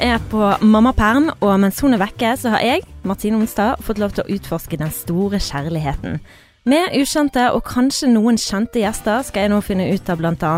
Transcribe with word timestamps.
er 0.00 0.20
på 0.30 0.40
mammaperm, 0.62 1.30
og 1.40 1.52
mens 1.60 1.80
hun 1.82 1.96
er 1.96 2.00
vekke, 2.00 2.32
så 2.38 2.54
har 2.54 2.62
jeg, 2.64 2.84
Martine 3.08 3.40
Onstad, 3.40 3.80
fått 3.84 4.00
lov 4.00 4.14
til 4.14 4.24
å 4.24 4.36
utforske 4.36 4.78
den 4.80 4.92
store 4.94 5.40
kjærligheten. 5.42 6.20
Med 6.68 6.94
ukjente 6.94 7.48
og 7.56 7.64
kanskje 7.66 8.12
noen 8.12 8.38
kjente 8.38 8.78
gjester 8.80 9.24
skal 9.26 9.46
jeg 9.46 9.52
nå 9.52 9.58
finne 9.66 9.88
ut 9.90 10.12
av 10.12 10.20
bl.a. 10.20 10.52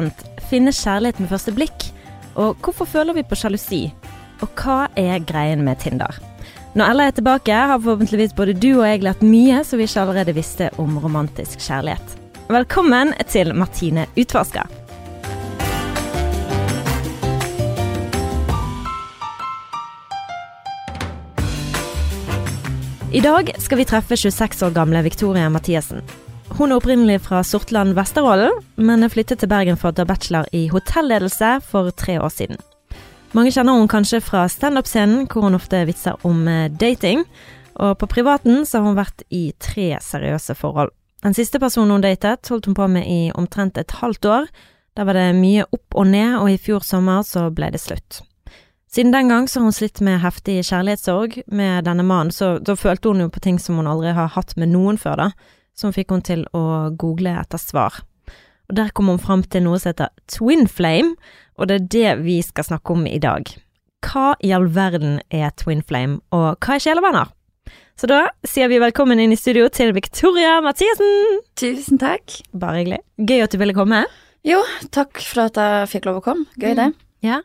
finne 0.50 0.74
kjærlighet 0.74 1.22
med 1.22 1.32
første 1.32 1.54
blikk, 1.56 1.88
og 2.36 2.60
hvorfor 2.60 2.90
føler 2.90 3.16
vi 3.16 3.24
på 3.24 3.38
sjalusi, 3.40 3.82
og 4.44 4.52
hva 4.60 4.84
er 5.00 5.24
greien 5.24 5.64
med 5.64 5.80
Tinder? 5.80 6.20
Når 6.74 6.90
Ella 6.90 7.08
er 7.08 7.16
tilbake, 7.16 7.54
har 7.54 7.78
forhåpentligvis 7.78 8.36
både 8.36 8.58
du 8.58 8.72
og 8.74 8.86
jeg 8.88 9.04
lært 9.06 9.24
mye 9.24 9.64
som 9.64 9.80
vi 9.80 9.88
ikke 9.88 10.04
allerede 10.04 10.36
visste 10.36 10.72
om 10.82 10.98
romantisk 10.98 11.62
kjærlighet. 11.62 12.18
Velkommen 12.52 13.14
til 13.30 13.54
Martine 13.56 14.04
utforsker. 14.18 14.83
I 23.14 23.20
dag 23.20 23.52
skal 23.62 23.78
vi 23.78 23.84
treffe 23.86 24.16
26 24.16 24.62
år 24.66 24.72
gamle 24.74 24.98
Victoria 25.06 25.46
Mathiassen. 25.48 26.00
Hun 26.58 26.72
er 26.72 26.80
opprinnelig 26.80 27.20
fra 27.22 27.44
Sortland, 27.46 27.92
Vesterålen, 27.94 28.56
men 28.74 29.06
er 29.06 29.12
flyttet 29.12 29.38
til 29.38 29.52
Bergen 29.52 29.78
for 29.78 29.92
å 29.92 29.94
ta 29.94 30.02
bachelor 30.08 30.48
i 30.50 30.64
hotelledelse 30.72 31.52
for 31.62 31.92
tre 31.94 32.16
år 32.18 32.34
siden. 32.34 32.58
Mange 33.38 33.54
kjenner 33.54 33.78
hun 33.78 33.86
kanskje 33.86 34.18
fra 34.18 34.48
standup-scenen, 34.50 35.28
hvor 35.30 35.46
hun 35.46 35.54
ofte 35.54 35.84
vitser 35.86 36.18
om 36.26 36.42
eh, 36.50 36.66
dating. 36.66 37.22
Og 37.78 37.94
på 38.02 38.10
privaten 38.16 38.66
så 38.66 38.80
har 38.80 38.90
hun 38.90 38.98
vært 38.98 39.22
i 39.30 39.44
tre 39.62 39.92
seriøse 40.02 40.58
forhold. 40.58 40.90
Den 41.22 41.38
siste 41.38 41.62
personen 41.62 41.94
hun 41.94 42.02
datet, 42.02 42.50
holdt 42.50 42.66
hun 42.66 42.74
på 42.74 42.90
med 42.98 43.06
i 43.06 43.30
omtrent 43.30 43.78
et 43.78 43.94
halvt 44.02 44.26
år. 44.26 44.52
Da 44.98 45.06
var 45.06 45.14
det 45.14 45.30
mye 45.38 45.70
opp 45.70 45.94
og 45.94 46.10
ned, 46.10 46.40
og 46.42 46.50
i 46.50 46.58
fjor 46.58 46.82
sommer 46.82 47.22
så 47.22 47.46
ble 47.54 47.70
det 47.78 47.86
slutt. 47.86 48.24
Siden 48.94 49.10
den 49.10 49.28
gang 49.28 49.48
så 49.48 49.58
har 49.58 49.64
hun 49.64 49.74
slitt 49.74 49.98
med 50.06 50.20
heftig 50.22 50.60
kjærlighetssorg 50.68 51.40
med 51.50 51.82
denne 51.88 52.04
mannen, 52.06 52.30
så 52.30 52.60
da 52.62 52.76
følte 52.78 53.10
hun 53.10 53.24
jo 53.24 53.30
på 53.32 53.40
ting 53.42 53.56
som 53.58 53.80
hun 53.80 53.88
aldri 53.90 54.12
har 54.14 54.28
hatt 54.36 54.52
med 54.54 54.70
noen 54.70 55.00
før, 55.02 55.18
da, 55.18 55.54
som 55.74 55.90
fikk 55.90 56.12
hun 56.14 56.22
til 56.22 56.44
å 56.54 56.92
google 56.94 57.32
etter 57.40 57.58
svar. 57.58 58.04
Og 58.70 58.76
der 58.78 58.92
kom 58.94 59.10
hun 59.10 59.18
fram 59.18 59.42
til 59.42 59.64
noe 59.64 59.80
som 59.82 59.90
heter 59.90 60.12
twin 60.30 60.68
flame, 60.70 61.16
og 61.58 61.66
det 61.72 61.80
er 61.80 61.88
det 61.90 62.12
vi 62.22 62.36
skal 62.46 62.68
snakke 62.68 62.94
om 62.94 63.02
i 63.10 63.18
dag. 63.18 63.50
Hva 64.06 64.36
i 64.38 64.52
all 64.54 64.68
verden 64.76 65.18
er 65.26 65.50
twin 65.58 65.82
flame, 65.82 66.20
og 66.30 66.62
hva 66.62 66.76
er 66.76 66.84
sjelevenner? 66.84 67.32
Så 67.98 68.06
da 68.10 68.28
sier 68.46 68.70
vi 68.70 68.78
velkommen 68.78 69.18
inn 69.18 69.34
i 69.34 69.38
studio 69.38 69.66
til 69.74 69.90
Victoria 69.96 70.60
Mathisen. 70.62 71.40
Tusen 71.58 71.98
takk. 71.98 72.38
Bare 72.54 72.84
hyggelig. 72.84 73.02
Gøy 73.18 73.42
at 73.42 73.50
du 73.50 73.58
ville 73.58 73.74
komme. 73.74 74.04
Jo, 74.46 74.62
takk 74.94 75.18
for 75.18 75.48
at 75.48 75.58
jeg 75.58 75.90
fikk 75.96 76.06
lov 76.06 76.22
å 76.22 76.24
komme. 76.30 76.46
Gøy, 76.62 76.76
det. 76.78 76.92
Ja. 77.26 77.40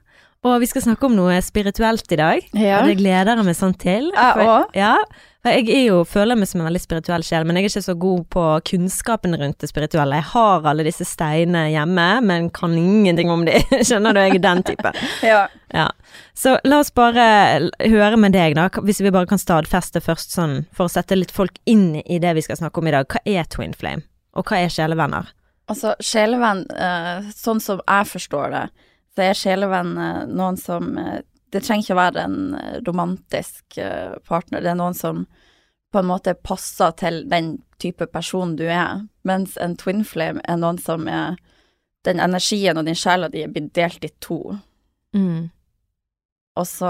Og 0.47 0.61
vi 0.61 0.67
skal 0.71 0.85
snakke 0.85 1.03
om 1.03 1.17
noe 1.17 1.35
spirituelt 1.43 2.11
i 2.15 2.15
dag, 2.15 2.45
Ja. 2.55 2.77
og 2.79 2.85
det 2.87 2.97
gleder 3.01 3.35
jeg 3.35 3.43
meg 3.43 3.55
sånn 3.59 3.73
til. 3.77 4.05
Jeg 4.15 4.33
For- 4.33 4.45
òg. 4.47 4.69
Ja, 4.73 4.95
for 5.43 5.51
jeg 5.51 5.87
jo, 5.87 6.05
føler 6.05 6.37
meg 6.37 6.47
som 6.47 6.61
en 6.61 6.67
veldig 6.67 6.79
spirituell 6.79 7.21
sjel, 7.23 7.43
men 7.43 7.57
jeg 7.57 7.65
er 7.65 7.67
ikke 7.67 7.83
så 7.83 7.99
god 7.99 8.29
på 8.29 8.61
kunnskapen 8.63 9.35
rundt 9.37 9.57
det 9.59 9.67
spirituelle. 9.69 10.15
Jeg 10.15 10.23
har 10.31 10.61
alle 10.63 10.85
disse 10.85 11.03
steinene 11.03 11.65
hjemme, 11.73 12.23
men 12.23 12.49
kan 12.51 12.71
ingenting 12.71 13.29
om 13.29 13.43
de. 13.43 13.51
Skjønner 13.83 14.13
du, 14.13 14.19
jeg 14.21 14.35
er 14.35 14.39
den 14.39 14.63
typen. 14.63 14.93
Ja. 15.23 15.47
Ja. 15.73 15.89
Så 16.33 16.57
la 16.63 16.79
oss 16.79 16.89
bare 16.91 17.69
høre 17.83 18.15
med 18.17 18.31
deg, 18.31 18.55
da, 18.55 18.69
hvis 18.69 19.01
vi 19.01 19.11
bare 19.11 19.27
kan 19.27 19.37
stadfeste 19.37 19.99
først 19.99 20.31
sånn, 20.31 20.65
for 20.71 20.85
å 20.87 20.89
sette 20.89 21.17
litt 21.19 21.31
folk 21.35 21.59
inn 21.67 21.97
i 22.05 22.17
det 22.17 22.33
vi 22.35 22.41
skal 22.47 22.55
snakke 22.55 22.77
om 22.79 22.87
i 22.87 22.91
dag. 22.95 23.05
Hva 23.11 23.19
er 23.27 23.43
twin 23.43 23.73
flame, 23.75 24.03
og 24.33 24.45
hva 24.45 24.63
er 24.63 24.69
sjelevenner? 24.71 25.33
Altså, 25.67 25.95
sjelevenn, 25.99 26.63
eh, 26.79 27.27
sånn 27.35 27.59
som 27.61 27.81
jeg 27.85 28.05
forstår 28.07 28.51
det, 28.55 28.69
så 29.19 29.25
er 29.27 29.35
sjelevenn 29.35 29.97
eh, 29.99 30.21
noen 30.31 30.55
som 30.59 30.93
eh, 30.97 31.19
Det 31.51 31.63
trenger 31.65 31.81
ikke 31.83 31.95
å 31.95 31.99
være 31.99 32.23
en 32.23 32.55
eh, 32.55 32.75
romantisk 32.87 33.79
partner, 34.29 34.61
det 34.63 34.69
er 34.71 34.77
noen 34.79 34.95
som 34.95 35.25
på 35.91 35.99
en 35.99 36.05
måte 36.05 36.35
passer 36.45 36.91
til 37.01 37.23
den 37.27 37.55
type 37.81 38.05
person 38.13 38.51
du 38.55 38.67
er, 38.69 38.99
mens 39.25 39.55
en 39.57 39.73
twin 39.75 40.03
flame 40.05 40.43
er 40.45 40.59
noen 40.61 40.77
som 40.79 41.07
er 41.09 41.39
Den 42.05 42.19
energien 42.23 42.77
og 42.77 42.85
din 42.85 42.95
sjela 42.95 43.27
di 43.33 43.41
blir 43.47 43.69
delt 43.75 44.05
i 44.05 44.11
to, 44.23 44.55
Mm. 45.11 45.49
og 46.55 46.67
så 46.69 46.89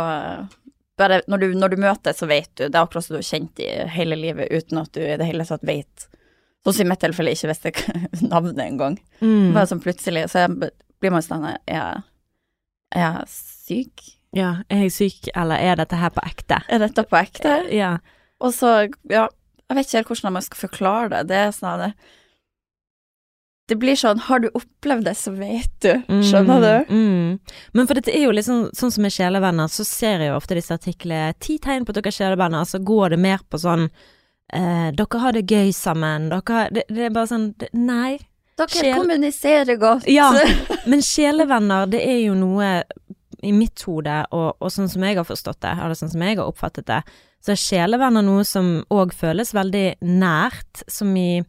bare 1.00 1.22
når 1.31 1.38
du, 1.40 1.48
når 1.56 1.70
du 1.72 1.78
møter, 1.80 2.12
så 2.14 2.28
vet 2.28 2.50
du. 2.59 2.66
Det 2.68 2.75
er 2.75 2.84
akkurat 2.84 3.06
som 3.06 3.14
du 3.16 3.20
har 3.22 3.28
kjent 3.30 3.62
i 3.64 3.70
hele 3.96 4.18
livet 4.20 4.52
uten 4.52 4.81
at 4.81 4.92
du 4.92 5.00
i 5.00 5.16
det 5.18 5.25
hele 5.30 5.46
tatt 5.48 5.64
vet. 5.64 6.08
Sånn 6.66 6.75
som 6.75 6.84
i 6.86 6.90
mitt 6.92 7.00
tilfelle 7.00 7.31
ikke 7.31 7.48
visste 7.54 7.72
navnet 8.34 8.59
engang. 8.59 8.98
Mm. 9.24 9.54
Bare 9.56 9.70
sånn 9.72 9.80
plutselig, 9.80 10.25
så 10.34 10.44
blir 10.52 11.14
man 11.16 11.24
sånn 11.24 11.48
er, 11.48 12.04
er 12.96 13.06
jeg 13.06 13.34
syk? 13.34 14.06
Ja, 14.36 14.54
er 14.70 14.86
jeg 14.86 14.94
syk, 14.94 15.32
eller 15.34 15.58
er 15.58 15.80
dette 15.80 15.98
her 15.98 16.14
på 16.14 16.24
ekte? 16.26 16.62
Er 16.70 16.82
dette 16.84 17.06
på 17.06 17.18
ekte? 17.18 17.62
Ja. 17.74 17.98
Og 18.40 18.54
så, 18.56 18.88
ja, 19.10 19.28
jeg 19.70 19.78
vet 19.78 19.88
ikke 19.88 20.00
helt 20.00 20.14
hvordan 20.14 20.36
man 20.38 20.46
skal 20.46 20.64
forklare 20.68 21.10
det. 21.14 21.24
Det 21.32 21.40
er 21.40 21.52
sånn 21.56 21.84
det, 21.84 21.90
det 23.70 23.78
blir 23.78 23.98
sånn, 24.00 24.22
har 24.26 24.42
du 24.42 24.48
opplevd 24.58 25.06
det, 25.06 25.16
så 25.18 25.34
vet 25.36 25.74
du. 25.86 25.92
Skjønner 26.26 26.64
du? 26.64 26.94
Mm, 26.94 27.10
mm. 27.10 27.58
Men 27.78 27.90
for 27.90 28.00
dette 28.00 28.14
er 28.16 28.26
jo 28.26 28.34
liksom 28.34 28.64
sånn 28.78 28.94
som 28.96 29.06
med 29.06 29.14
sjelevenner, 29.14 29.70
så 29.70 29.86
ser 29.86 30.24
jeg 30.24 30.32
jo 30.32 30.40
ofte 30.40 30.58
disse 30.58 30.74
artiklene 30.74 31.36
Ti 31.42 31.60
tegn 31.62 31.86
på 31.86 31.94
at 31.94 32.00
dere 32.00 32.10
er 32.10 32.18
sjelevenner, 32.18 32.66
så 32.66 32.82
går 32.82 33.14
det 33.14 33.22
mer 33.22 33.44
på 33.46 33.62
sånn 33.62 33.86
eh, 33.86 34.90
Dere 34.98 35.22
har 35.22 35.38
det 35.38 35.46
gøy 35.46 35.70
sammen, 35.76 36.32
dere 36.34 36.58
har 36.58 36.74
det, 36.74 36.88
det 36.90 37.06
er 37.06 37.14
bare 37.14 37.30
sånn 37.30 37.52
det, 37.62 37.70
Nei. 37.78 38.18
Dere 38.68 38.84
Sjel- 38.84 38.97
kommuniserer 39.00 39.80
godt. 39.81 40.08
Ja, 40.12 40.30
men 40.92 41.02
sjelevenner, 41.06 41.88
det 41.90 42.03
er 42.06 42.20
jo 42.28 42.36
noe 42.38 42.84
i 43.42 43.53
mitt 43.56 43.81
hode, 43.88 44.20
og, 44.36 44.58
og 44.59 44.72
sånn 44.75 44.90
som 44.92 45.03
jeg 45.08 45.16
har 45.16 45.24
forstått 45.28 45.62
det, 45.64 45.72
eller 45.80 45.96
sånn 45.96 46.12
som 46.12 46.22
jeg 46.28 46.36
har 46.38 46.46
oppfattet 46.50 46.86
det, 46.92 47.02
så 47.40 47.53
er 47.53 47.59
sjelevenner 47.62 48.25
noe 48.28 48.44
som 48.44 48.81
òg 48.92 49.14
føles 49.16 49.53
veldig 49.56 49.86
nært, 50.03 50.81
som 50.92 51.14
i 51.16 51.42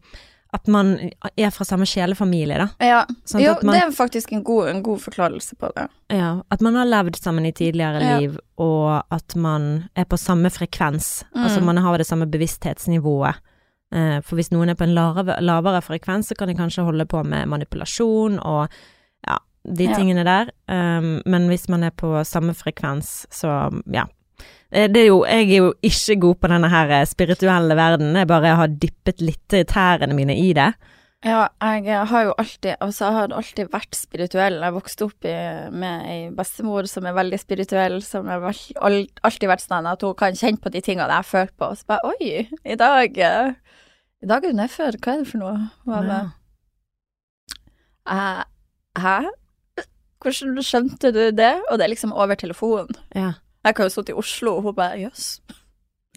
at 0.53 0.67
man 0.67 0.93
er 1.39 1.51
fra 1.55 1.63
samme 1.63 1.85
sjelefamilie, 1.87 2.57
da. 2.59 2.65
Ja, 2.83 3.01
Sånn 3.27 3.39
jo, 3.43 3.53
man- 3.63 3.71
det 3.75 3.83
er 3.85 3.91
faktisk 3.95 4.33
en 4.35 4.41
god, 4.43 4.67
en 4.67 4.81
god 4.83 4.99
forklarelse 4.99 5.55
på 5.59 5.69
det. 5.77 5.85
Ja, 6.11 6.41
at 6.51 6.59
man 6.63 6.75
har 6.75 6.89
levd 6.91 7.15
sammen 7.19 7.45
i 7.47 7.53
tidligere 7.55 8.01
Ja. 8.03 8.17
liv, 8.19 8.37
og 8.59 9.03
at 9.11 9.35
man 9.35 9.89
er 9.95 10.03
på 10.11 10.19
samme 10.19 10.49
frekvens. 10.51 11.23
Mm. 11.35 11.43
Altså 11.45 11.61
man 11.63 11.77
har 11.77 11.97
det 11.97 12.07
samme 12.07 12.27
bevissthetsnivået. 12.27 13.35
Eh, 13.91 14.21
For 14.23 14.35
hvis 14.39 14.51
noen 14.53 14.69
er 14.71 14.75
på 14.79 14.85
en 14.87 14.95
lavere, 14.95 15.35
lavere 15.43 15.81
frekvens, 15.83 16.29
så 16.31 16.35
kan 16.37 16.47
de 16.47 16.55
kanskje 16.55 16.85
holde 16.87 17.05
på 17.05 17.23
med 17.27 17.47
manipulasjon 17.51 18.39
og 18.39 18.69
ja, 19.27 19.37
de 19.67 19.83
Ja. 19.89 19.95
tingene 19.97 20.23
der. 20.23 20.51
Um, 20.67 21.21
Men 21.25 21.47
hvis 21.49 21.67
man 21.69 21.83
er 21.83 21.91
på 21.91 22.13
samme 22.25 22.53
frekvens, 22.53 23.27
så 23.29 23.69
ja. 23.91 24.05
Eh, 24.71 24.87
Det 24.87 25.01
er 25.03 25.07
jo, 25.07 25.25
jeg 25.25 25.51
er 25.51 25.57
jo 25.57 25.73
ikke 25.83 26.19
god 26.21 26.35
på 26.39 26.47
denne 26.47 26.69
her 26.69 26.89
eh, 27.01 27.05
spirituelle 27.05 27.75
verden, 27.75 28.15
jeg 28.15 28.27
bare 28.27 28.55
har 28.55 28.67
dyppet 28.67 29.19
litt 29.21 29.53
i 29.53 29.63
tærne 29.63 30.13
mine 30.15 30.33
i 30.39 30.53
det. 30.53 30.73
Ja, 31.23 31.49
jeg 31.61 32.07
har 32.07 32.23
jo 32.23 32.33
alltid 32.39 32.77
Altså, 32.81 33.05
jeg 33.05 33.13
har 33.13 33.27
alltid 33.37 33.67
vært 33.69 33.93
spirituell. 33.93 34.55
Jeg 34.63 34.73
vokste 34.73 35.05
opp 35.05 35.23
i, 35.29 35.69
med 35.69 36.07
ei 36.09 36.29
bestemor 36.33 36.87
som 36.89 37.05
er 37.05 37.13
veldig 37.13 37.37
spirituell, 37.39 38.01
som 38.01 38.25
har 38.25 38.41
alltid 38.41 39.47
vært 39.47 39.61
sånn 39.67 39.85
at 39.85 40.01
hun 40.01 40.15
kan 40.15 40.33
kjenne 40.33 40.57
på 40.57 40.71
de 40.71 40.81
tingene 40.81 41.13
jeg 41.19 41.25
føler 41.29 41.51
på. 41.59 41.69
Og 41.69 41.77
så 41.77 41.85
bare 41.85 42.15
Oi, 42.15 42.47
i 42.65 42.75
dag 42.75 43.19
I 44.21 44.27
dag 44.29 44.43
er 44.45 44.51
du 44.53 44.57
nedfor. 44.57 44.97
Hva 45.01 45.13
er 45.15 45.23
det 45.23 45.27
for 45.31 45.41
noe? 45.41 45.69
Og 45.87 45.93
jeg 45.95 46.09
Ja. 46.11 46.21
«Hæ? 48.11 48.43
Hæ? 48.97 49.29
Hvordan 50.21 50.61
skjønte 50.65 51.11
du 51.13 51.31
det? 51.31 51.53
Og 51.71 51.77
det 51.77 51.85
er 51.85 51.89
liksom 51.95 52.13
over 52.13 52.35
telefonen. 52.35 52.95
Ja. 53.15 53.33
Jeg 53.65 53.75
kan 53.75 53.85
jo 53.85 53.89
sitte 53.89 54.09
i 54.11 54.17
Oslo, 54.17 54.55
og 54.57 54.63
hun 54.63 54.75
bare 54.75 54.97
Jøss, 54.99 55.39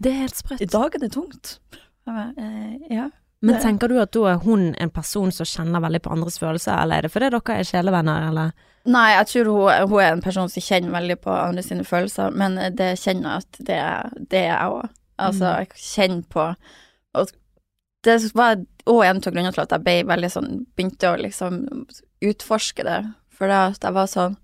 Det 0.02 0.10
er 0.12 0.16
helt 0.24 0.36
sprøtt. 0.36 0.60
i 0.60 0.64
dag 0.66 0.94
er 0.94 0.98
det 0.98 1.12
tungt. 1.12 1.58
Jeg 2.06 2.34
eh, 2.38 2.94
ja. 2.96 3.10
Men 3.42 3.60
tenker 3.60 3.88
du 3.88 3.98
at 4.00 4.10
da 4.12 4.20
er 4.32 4.38
hun 4.38 4.74
en 4.80 4.90
person 4.90 5.30
som 5.32 5.44
kjenner 5.44 5.80
veldig 5.80 6.00
på 6.02 6.10
andres 6.10 6.38
følelser, 6.38 6.72
eller 6.82 6.96
er 6.96 7.02
det 7.02 7.10
fordi 7.12 7.28
dere 7.30 7.58
er 7.58 7.62
sjelevenner, 7.64 8.28
eller? 8.28 8.52
Nei, 8.86 9.10
jeg 9.16 9.26
tror 9.26 9.44
hun, 9.52 9.88
hun 9.88 10.00
er 10.00 10.12
en 10.12 10.22
person 10.22 10.48
som 10.48 10.60
kjenner 10.62 10.90
veldig 10.90 11.16
på 11.20 11.30
andre 11.30 11.62
sine 11.62 11.84
følelser, 11.84 12.30
men 12.32 12.56
det 12.76 12.98
kjenner 12.98 13.28
jeg 13.30 13.36
at 13.36 13.58
det, 13.58 14.28
det 14.30 14.38
er 14.38 14.56
jeg 14.58 14.70
òg. 14.70 14.88
Altså, 15.18 15.44
Mm. 15.44 15.58
jeg 15.58 15.68
kjenner 15.76 16.22
på 16.28 16.54
det 18.04 18.16
var 18.36 18.56
òg 18.86 19.02
en 19.06 19.16
av 19.20 19.26
grunnene 19.32 19.52
til 19.54 19.62
at 19.64 19.74
jeg 19.74 19.84
ble 19.84 19.94
veldig 20.08 20.30
sånn 20.32 20.50
Begynte 20.76 21.10
å 21.12 21.20
liksom 21.20 21.60
utforske 22.24 22.84
det. 22.86 22.98
For 23.34 23.48
det 23.50 23.60
at 23.74 23.86
jeg 23.88 23.96
var 23.96 24.10
sånn 24.12 24.36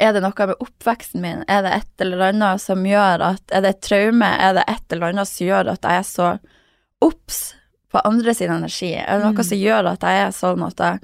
Er 0.00 0.14
det 0.16 0.22
noe 0.24 0.46
med 0.50 0.62
oppveksten 0.64 1.20
min? 1.24 1.44
Er 1.48 1.62
det 1.66 1.72
et 1.76 2.04
eller 2.06 2.30
annet 2.30 2.62
som 2.62 2.84
gjør 2.88 3.24
at 3.30 3.54
Er 3.54 3.64
det 3.64 3.74
et 3.76 3.82
traume? 3.88 4.26
Er 4.26 4.54
det 4.58 4.64
et 4.68 4.92
eller 4.96 5.12
annet 5.12 5.28
som 5.28 5.46
gjør 5.46 5.72
at 5.74 5.82
jeg 5.88 6.02
er 6.02 6.08
så 6.08 6.28
obs 7.04 7.40
på 7.90 8.00
andre 8.04 8.34
sin 8.36 8.52
energi? 8.54 8.92
Er 8.94 9.18
det 9.18 9.24
noe 9.26 9.34
Mm. 9.38 9.44
som 9.44 9.58
gjør 9.58 9.92
at 9.92 10.00
jeg 10.06 10.26
er 10.26 10.30
sånn 10.36 10.66
at 10.66 10.78
jeg 10.78 11.00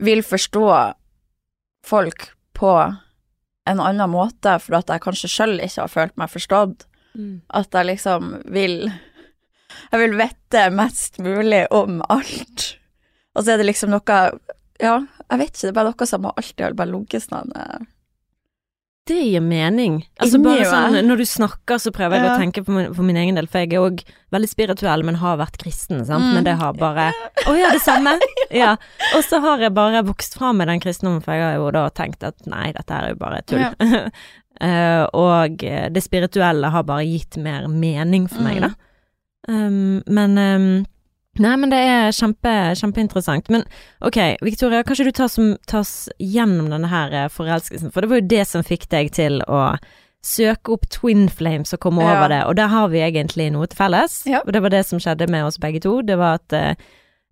vil 0.00 0.22
forstå 0.22 0.94
folk 1.84 2.30
på 2.54 2.74
en 3.66 3.80
annen 3.80 4.10
måte, 4.10 4.58
for 4.60 4.76
at 4.80 4.88
jeg 4.88 5.00
kanskje 5.04 5.28
sjøl 5.30 5.60
ikke 5.60 5.80
har 5.84 5.92
følt 5.92 6.16
meg 6.20 6.30
forstått. 6.32 6.86
At 7.50 7.70
jeg 7.74 7.86
liksom 7.86 8.42
vil 8.52 8.90
Jeg 9.92 10.00
vil 10.04 10.18
vite 10.20 10.66
mest 10.74 11.18
mulig 11.22 11.66
om 11.74 12.02
alt. 12.08 12.66
Og 13.36 13.44
så 13.46 13.54
er 13.54 13.62
det 13.62 13.66
liksom 13.70 13.90
noe 13.94 14.20
Ja, 14.80 14.98
jeg 15.30 15.38
vet 15.38 15.50
ikke, 15.54 15.60
det 15.66 15.70
er 15.72 15.78
bare 15.80 15.92
noe 15.94 16.06
som 16.08 16.24
alltid 16.26 16.64
har 16.64 16.72
bare 16.78 16.90
ligget 16.90 17.22
sånn 17.28 17.50
eh, 17.54 17.82
Det 19.10 19.16
gir 19.26 19.40
mening. 19.42 20.00
Altså 20.22 20.38
Inni 20.38 20.46
bare 20.48 20.66
sånn, 20.70 20.98
Når 21.06 21.20
du 21.22 21.24
snakker, 21.26 21.78
så 21.82 21.92
prøver 21.94 22.16
jeg 22.18 22.24
Ja. 22.26 22.34
å 22.34 22.40
tenke 22.40 22.62
på 22.64 22.74
min, 22.74 22.92
for 22.94 23.02
min 23.06 23.16
egen 23.16 23.34
del, 23.38 23.46
for 23.50 23.58
jeg 23.62 23.72
er 23.74 23.84
òg 23.86 24.02
veldig 24.32 24.48
spirituell, 24.50 25.02
men 25.04 25.16
har 25.22 25.38
vært 25.40 25.56
kristen, 25.62 26.04
sant. 26.06 26.24
Mm. 26.24 26.34
Men 26.34 26.44
det 26.44 26.56
har 26.60 26.72
bare 26.78 27.08
Å 27.46 27.54
ja, 27.58 27.70
det 27.74 27.80
samme! 27.82 28.16
ja. 28.62 28.76
Og 29.16 29.24
så 29.26 29.40
har 29.40 29.58
jeg 29.64 29.74
bare 29.74 30.02
vokst 30.06 30.36
fra 30.38 30.52
med 30.52 30.68
den 30.68 30.80
kristendommen, 30.82 31.22
for 31.24 31.34
jeg 31.34 31.42
har 31.48 31.56
jo 31.58 31.70
da 31.74 31.88
tenkt 31.90 32.22
at 32.26 32.46
nei, 32.46 32.70
dette 32.76 32.90
er 33.00 33.10
jo 33.14 33.18
bare 33.20 33.42
tull. 33.46 33.64
Ja. 33.66 34.04
Uh, 34.60 35.06
og 35.26 35.58
det 35.64 36.02
spirituelle 36.04 36.70
har 36.70 36.82
bare 36.86 37.06
gitt 37.08 37.36
mer 37.40 37.66
mening 37.68 38.28
for 38.28 38.42
meg, 38.42 38.60
Mm. 38.60 38.68
da. 38.68 38.74
Um, 39.50 40.00
men 40.06 40.38
um, 40.38 40.70
Nei, 41.40 41.52
men 41.56 41.70
det 41.70 41.78
er 41.78 42.10
kjempe, 42.12 42.50
kjempeinteressant. 42.76 43.46
Men 43.54 43.62
ok, 44.04 44.16
Victoria, 44.44 44.82
kanskje 44.84 45.06
du 45.06 45.12
tar, 45.14 45.28
som, 45.30 45.52
oss 45.78 46.08
gjennom 46.18 46.66
denne 46.72 46.88
her 46.90 47.12
eh, 47.14 47.28
forelskelsen, 47.32 47.92
for 47.94 48.02
det 48.02 48.10
var 48.10 48.18
jo 48.20 48.26
det 48.32 48.42
som 48.50 48.64
fikk 48.66 48.88
deg 48.92 49.12
til 49.14 49.38
å 49.46 49.60
søke 50.26 50.74
opp 50.74 50.88
Twin 50.92 51.28
Flames 51.32 51.70
og 51.72 51.80
komme 51.86 52.02
Ja. 52.02 52.16
over 52.18 52.28
det, 52.34 52.40
og 52.50 52.56
der 52.58 52.68
har 52.74 52.90
vi 52.92 52.98
egentlig 53.06 53.46
noe 53.54 53.68
til 53.70 53.78
felles. 53.78 54.18
Ja. 54.28 54.42
Og 54.44 54.50
det 54.52 54.60
var 54.66 54.74
det 54.74 54.82
som 54.90 54.98
skjedde 55.00 55.30
med 55.30 55.46
oss 55.46 55.56
begge 55.62 55.80
to. 55.86 55.94
Det 56.02 56.18
var 56.20 56.42
at 56.42 56.52
eh, 56.58 56.74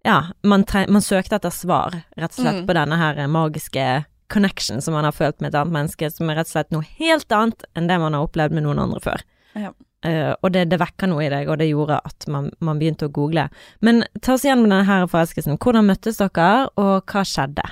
ja, 0.07 0.21
man, 0.47 0.65
man 0.89 1.05
søkte 1.05 1.37
etter 1.37 1.53
svar, 1.53 1.99
rett 2.17 2.39
og 2.39 2.39
slett, 2.39 2.63
Mm. 2.63 2.67
på 2.71 2.79
denne 2.79 2.97
her 3.03 3.19
eh, 3.19 3.27
magiske 3.29 3.89
connection 4.31 4.81
som 4.81 4.95
man 4.95 5.05
har 5.05 5.13
følt 5.13 5.43
med 5.43 5.51
et 5.53 5.59
annet 5.59 5.75
menneske, 5.75 6.09
som 6.15 6.31
er 6.31 6.39
rett 6.39 6.49
og 6.49 6.55
slett 6.55 6.71
noe 6.73 6.87
helt 7.03 7.29
annet 7.35 7.67
enn 7.77 7.91
det 7.91 7.99
man 7.99 8.15
har 8.15 8.25
opplevd 8.31 8.55
med 8.57 8.63
noen 8.65 8.79
andre 8.87 9.01
før. 9.05 9.27
Ja. 9.59 9.75
Eh, 10.07 10.31
og 10.31 10.53
det, 10.55 10.69
det 10.71 10.79
vekker 10.79 11.11
noe 11.11 11.25
i 11.27 11.33
deg, 11.33 11.49
og 11.51 11.59
det 11.59 11.71
gjorde 11.71 11.99
at 12.07 12.29
man, 12.31 12.53
man 12.65 12.79
begynte 12.79 13.09
å 13.09 13.15
google. 13.15 13.49
Men 13.85 14.05
ta 14.23 14.37
oss 14.37 14.47
gjennom 14.47 14.69
denne 14.69 14.87
her 14.87 15.09
forelskelsen. 15.11 15.59
Hvordan 15.59 15.89
møttes 15.91 16.21
dere, 16.21 16.69
og 16.79 17.11
hva 17.11 17.25
skjedde? 17.27 17.67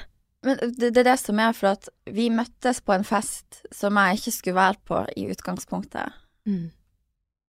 Men 0.47 0.59
det, 0.63 0.93
det 0.95 1.03
er 1.03 1.11
det 1.13 1.21
som 1.23 1.41
er 1.43 1.55
for 1.57 1.73
at 1.75 1.89
vi 2.15 2.29
møttes 2.35 2.83
på 2.85 2.95
en 2.95 3.07
fest 3.07 3.63
som 3.75 3.99
jeg 3.99 4.21
ikke 4.21 4.35
skulle 4.35 4.59
være 4.61 4.83
på 4.87 5.01
i 5.19 5.29
utgangspunktet. 5.33 6.19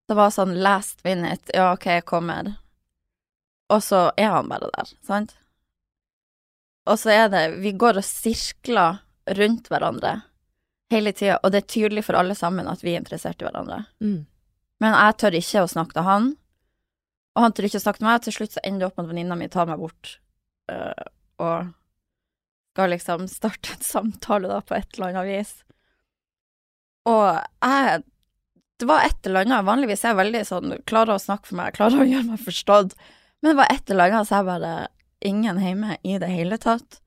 Det 0.08 0.16
var 0.18 0.32
sånn 0.34 0.56
last 0.64 1.04
minute, 1.06 1.52
ja, 1.54 1.74
ok, 1.76 1.90
jeg 2.00 2.08
kommer. 2.08 2.56
Og 3.74 3.84
så 3.84 4.08
er 4.18 4.32
han 4.32 4.48
bare 4.50 4.72
der, 4.74 4.94
sant? 5.06 5.36
Og 6.88 6.96
så 7.02 7.12
er 7.12 7.28
det, 7.34 7.44
vi 7.60 7.74
går 7.76 8.00
og 8.00 8.08
sirkler 8.08 9.02
rundt 9.38 9.68
hverandre 9.68 10.22
hele 10.94 11.12
tida, 11.12 11.42
og 11.44 11.52
det 11.52 11.66
er 11.66 11.72
tydelig 11.74 12.06
for 12.08 12.16
alle 12.16 12.36
sammen 12.38 12.70
at 12.72 12.84
vi 12.86 12.94
er 12.94 13.02
interessert 13.02 13.44
i 13.44 13.48
hverandre. 13.48 13.82
Mm. 14.00 14.22
Men 14.84 14.94
jeg 14.94 15.18
tør 15.22 15.38
ikke 15.40 15.64
å 15.64 15.72
snakke 15.72 15.98
til 15.98 16.06
han, 16.06 16.28
og 17.38 17.44
han 17.46 17.54
tør 17.54 17.68
ikke 17.70 17.80
å 17.80 17.86
snakke 17.86 18.02
til 18.02 18.10
meg. 18.10 18.22
Til 18.26 18.36
slutt 18.36 18.56
så 18.56 18.64
ender 18.66 18.84
det 18.84 18.90
opp 18.90 18.98
med 18.98 19.06
at 19.06 19.12
venninna 19.14 19.38
mi 19.38 19.48
tar 19.54 19.70
meg 19.70 19.82
bort 19.82 20.16
øh, 20.74 21.08
og 21.38 21.74
skal 22.78 22.92
liksom 22.94 23.28
starte 23.30 23.74
en 23.74 23.86
samtale 23.86 24.50
da 24.50 24.60
på 24.62 24.76
et 24.78 24.98
eller 24.98 25.14
annet 25.14 25.30
vis. 25.32 25.54
Og 27.10 27.40
jeg 27.64 28.04
Det 28.78 28.86
var 28.86 29.06
et 29.08 29.26
eller 29.26 29.46
annet 29.46 29.66
Vanligvis 29.66 30.04
er 30.04 30.12
jeg 30.12 30.20
veldig 30.20 30.42
sånn 30.46 30.74
Klarer 30.86 31.16
å 31.16 31.22
snakke 31.22 31.50
for 31.50 31.58
meg, 31.58 31.74
klarer 31.74 32.04
å 32.04 32.06
gjøre 32.06 32.28
meg 32.28 32.44
forstått. 32.46 32.94
Men 33.42 33.50
det 33.50 33.58
var 33.58 33.72
et 33.74 33.90
eller 33.90 34.12
annet 34.12 34.30
så 34.30 34.42
jeg 34.42 34.50
bare 34.52 34.74
Ingen 35.26 35.62
hjemme 35.62 35.98
i 36.06 36.20
det 36.22 36.30
hele 36.30 36.60
tatt. 36.62 37.00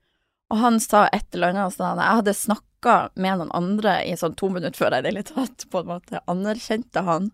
Og 0.51 0.59
han 0.59 0.81
sa 0.83 1.05
et 1.15 1.29
eller 1.35 1.55
annet 1.55 1.77
sånn 1.77 2.03
Jeg 2.03 2.19
hadde 2.23 2.35
snakka 2.35 2.97
med 3.15 3.39
noen 3.39 3.55
andre 3.55 4.01
i 4.07 4.17
sånn 4.19 4.35
to 4.35 4.51
minutter 4.51 4.79
før 4.79 4.97
jeg 4.97 5.05
i 5.05 5.07
det 5.07 5.13
hele 5.13 5.27
tatt 5.31 5.69
på 5.71 5.83
en 5.85 5.93
måte 5.93 6.23
anerkjente 6.31 7.05
han. 7.07 7.31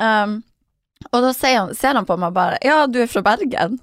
Um, 0.00 0.38
og 1.12 1.22
da 1.24 1.32
ser 1.36 1.56
han, 1.58 1.72
ser 1.76 1.94
han 1.98 2.06
på 2.08 2.16
meg 2.20 2.32
bare 2.36 2.58
Ja, 2.64 2.86
du 2.86 3.00
er 3.02 3.10
fra 3.10 3.22
Bergen. 3.26 3.80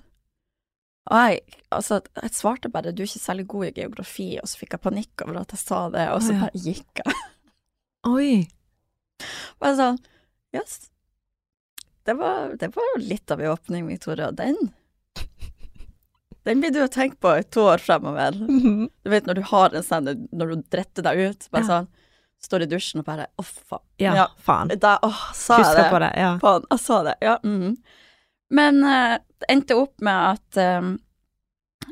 Og 1.10 1.18
jeg, 1.26 1.42
altså, 1.74 2.00
jeg 2.22 2.34
svarte 2.38 2.70
bare 2.72 2.92
du 2.94 3.02
er 3.04 3.10
ikke 3.10 3.22
særlig 3.24 3.48
god 3.50 3.66
i 3.70 3.74
geografi, 3.82 4.28
og 4.42 4.48
så 4.50 4.60
fikk 4.62 4.76
jeg 4.78 4.84
panikk 4.86 5.24
over 5.26 5.40
at 5.42 5.54
jeg 5.56 5.62
sa 5.64 5.80
det, 5.94 6.06
og 6.14 6.22
så 6.26 6.36
bare 6.38 6.62
gikk 6.66 7.02
jeg. 7.04 7.16
Oi. 8.10 8.32
Bare 9.60 9.76
sånn 9.80 9.98
Jøss. 10.56 10.78
Det 12.08 12.16
var, 12.18 12.54
det 12.58 12.72
var 12.74 12.86
jo 12.96 13.02
litt 13.06 13.32
av 13.34 13.42
en 13.44 13.52
åpning, 13.54 13.86
Victoria. 13.90 14.32
Den 14.34 14.58
Den 16.48 16.62
blir 16.64 16.72
du 16.74 16.80
å 16.82 16.90
tenke 16.90 17.20
på 17.22 17.34
i 17.38 17.44
to 17.52 17.66
år 17.70 17.82
fremover. 17.84 18.38
Du 18.40 19.10
vet 19.12 19.28
når 19.28 19.42
du 19.42 19.44
har 19.52 19.76
en 19.76 19.84
sånn 19.86 20.08
Når 20.32 20.54
du 20.56 20.64
dretter 20.74 21.06
deg 21.06 21.20
ut, 21.28 21.50
bare 21.52 21.62
Ja. 21.66 21.68
sånn 21.70 21.90
Står 22.40 22.64
i 22.64 22.70
dusjen 22.72 23.02
og 23.02 23.08
bare 23.08 23.28
Å, 23.36 23.44
faen. 23.44 23.84
Ja, 24.00 24.14
Ja. 24.16 24.28
faen. 24.40 24.72
Da, 24.80 24.98
åh, 25.04 25.24
sa 25.36 25.58
jeg 25.60 25.76
det? 25.76 25.90
på 25.92 26.00
det. 26.00 26.12
Ja. 26.16 26.32
Faen, 26.40 26.64
jeg 26.72 26.80
sa 26.80 27.02
det. 27.04 27.16
Ja. 27.22 27.38
Mm. 27.44 27.76
Men 28.50 28.84
uh, 28.84 29.18
det 29.40 29.50
endte 29.52 29.76
opp 29.78 30.00
med 30.02 30.40
at 30.40 30.80
um, 30.80 30.94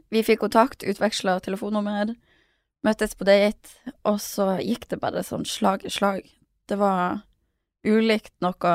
vi 0.10 0.24
fikk 0.24 0.40
kontakt, 0.46 0.84
utveksla 0.88 1.40
telefonnummer, 1.44 2.16
møttes 2.88 3.14
på 3.18 3.28
date, 3.28 3.76
og 4.08 4.22
så 4.24 4.56
gikk 4.64 4.88
det 4.90 5.02
bare 5.02 5.24
sånn 5.26 5.46
slag 5.46 5.84
i 5.86 5.92
slag. 5.92 6.24
Det 6.68 6.78
var 6.80 7.22
ulikt 7.88 8.34
noe 8.42 8.72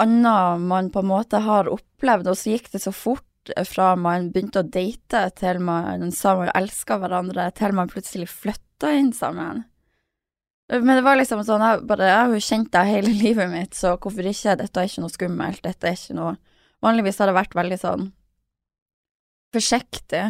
annet 0.00 0.60
man 0.60 0.90
på 0.92 1.02
en 1.02 1.10
måte 1.10 1.40
har 1.44 1.68
opplevd, 1.72 2.28
og 2.30 2.38
så 2.38 2.54
gikk 2.54 2.70
det 2.72 2.82
så 2.84 2.92
fort 2.94 3.26
fra 3.66 3.94
man 3.96 4.28
begynte 4.32 4.62
å 4.62 4.68
date, 4.68 5.24
til 5.40 5.60
man 5.64 6.10
sa 6.14 6.36
man 6.38 6.52
elska 6.54 6.98
hverandre, 7.00 7.48
til 7.56 7.74
man 7.76 7.90
plutselig 7.90 8.28
flytta 8.30 8.92
inn 8.96 9.12
sammen. 9.16 9.64
Men 10.70 11.00
det 11.00 11.02
var 11.02 11.18
liksom 11.18 11.42
sånn, 11.42 11.64
jeg, 11.66 11.82
bare, 11.90 12.06
jeg 12.06 12.18
har 12.20 12.32
jo 12.36 12.46
kjent 12.46 12.70
deg 12.74 12.90
hele 12.92 13.14
livet 13.24 13.50
mitt, 13.50 13.74
så 13.74 13.96
hvorfor 13.96 14.28
ikke? 14.30 14.54
Dette 14.60 14.82
er 14.82 14.90
ikke 14.90 15.02
noe 15.04 15.14
skummelt, 15.14 15.62
dette 15.66 15.90
er 15.90 15.98
ikke 15.98 16.18
noe 16.18 16.36
Vanligvis 16.80 17.18
har 17.20 17.28
det 17.28 17.36
vært 17.36 17.56
veldig 17.58 17.76
sånn 17.76 18.04
forsiktig, 19.52 20.22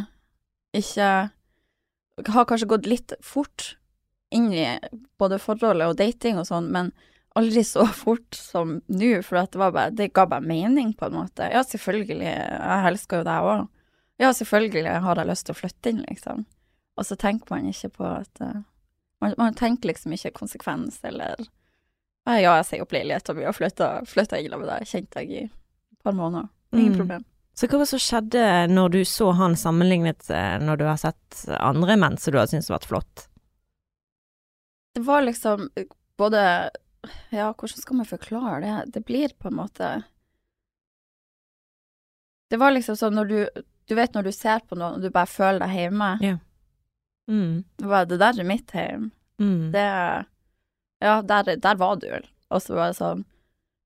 ikke 0.77 1.11
Har 2.33 2.49
kanskje 2.49 2.69
gått 2.73 2.89
litt 2.89 3.15
fort 3.25 3.75
inn 4.35 4.49
i 4.55 4.65
både 5.19 5.41
forholdet 5.43 5.91
og 5.91 5.99
dating 5.99 6.39
og 6.41 6.47
sånn, 6.49 6.69
men 6.73 6.93
aldri 7.39 7.63
så 7.67 7.87
fort 8.05 8.37
som 8.37 8.79
nå, 8.87 9.11
for 9.27 9.41
det 9.41 9.61
bare 9.61 9.91
Det 9.95 10.11
ga 10.15 10.27
bare 10.31 10.45
mening, 10.45 10.93
på 10.95 11.09
en 11.09 11.19
måte. 11.19 11.49
Ja, 11.51 11.63
selvfølgelig, 11.67 12.31
jeg 12.31 12.89
elsker 12.93 13.21
jo 13.21 13.29
deg 13.29 13.51
òg. 13.53 13.69
Ja, 14.21 14.33
selvfølgelig 14.37 14.97
har 15.05 15.21
jeg 15.21 15.31
lyst 15.31 15.49
til 15.49 15.57
å 15.57 15.61
flytte 15.61 15.93
inn, 15.93 16.03
liksom. 16.05 16.45
Og 17.01 17.07
så 17.09 17.17
tenker 17.17 17.55
man 17.55 17.71
ikke 17.71 17.89
på 17.97 18.05
at 18.05 18.43
eh, 18.45 18.61
man, 19.21 19.35
man 19.39 19.55
tenker 19.55 19.89
liksom 19.93 20.13
ikke 20.17 20.33
konsekvens, 20.37 21.01
eller 21.05 21.37
«Ja, 22.29 22.37
jeg 22.39 22.67
sier 22.69 22.83
opp 22.85 22.93
leiligheten 22.93 23.37
min 23.37 23.49
og 23.49 23.55
flytter 23.57 24.05
flytta 24.07 24.39
inn 24.39 24.53
med 24.61 24.69
deg, 24.69 24.85
kjente 24.87 25.23
jeg 25.25 25.31
i 25.31 25.45
et 25.49 26.03
par 26.05 26.13
måneder. 26.15 26.49
Ingen 26.73 26.93
Mm. 26.93 26.99
problem. 26.99 27.25
Så 27.55 27.67
hva 27.67 27.79
var 27.81 27.85
det 27.85 27.89
som 27.91 27.99
skjedde 28.05 28.43
når 28.71 28.91
du 28.95 29.01
så 29.05 29.33
han 29.37 29.57
sammenlignet 29.57 30.29
eh, 30.31 30.59
når 30.63 30.79
du 30.79 30.85
har 30.87 30.97
sett 31.01 31.41
andre 31.59 31.97
menn 31.97 32.17
som 32.21 32.33
du 32.33 32.39
har 32.39 32.47
syntes 32.47 32.71
vært 32.71 32.87
flott? 32.87 33.27
Det 34.95 35.03
var 35.07 35.23
liksom 35.23 35.69
både 36.19 36.71
Ja, 37.33 37.53
hvordan 37.53 37.81
skal 37.81 37.97
man 37.97 38.07
forklare 38.07 38.61
det? 38.61 38.93
Det 38.93 39.05
blir 39.09 39.29
på 39.39 39.49
en 39.49 39.57
måte 39.57 39.91
Det 42.51 42.59
var 42.61 42.73
liksom 42.75 42.97
sånn 42.97 43.15
når 43.19 43.29
du 43.31 43.63
Du 43.91 43.95
vet 43.99 44.15
når 44.15 44.29
du 44.29 44.33
ser 44.33 44.61
på 44.69 44.77
noen, 44.79 44.95
og 44.99 45.03
du 45.03 45.11
bare 45.11 45.27
føler 45.27 45.59
deg 45.65 45.73
hjemme. 45.75 46.11
Ja. 46.23 46.37
Mm. 47.31 47.65
Det 47.79 47.89
var 47.89 48.09
det 48.11 48.19
der 48.21 48.41
er 48.43 48.49
mitt 48.49 48.75
hjem. 48.75 49.11
Mm. 49.41 49.71
Det 49.73 49.87
Ja, 51.01 51.23
der, 51.23 51.57
der 51.57 51.77
var 51.81 51.97
du. 51.97 52.11
Og 52.51 52.63
så 52.63 52.75
var 52.77 52.91
det 52.91 52.99
sånn 52.99 53.25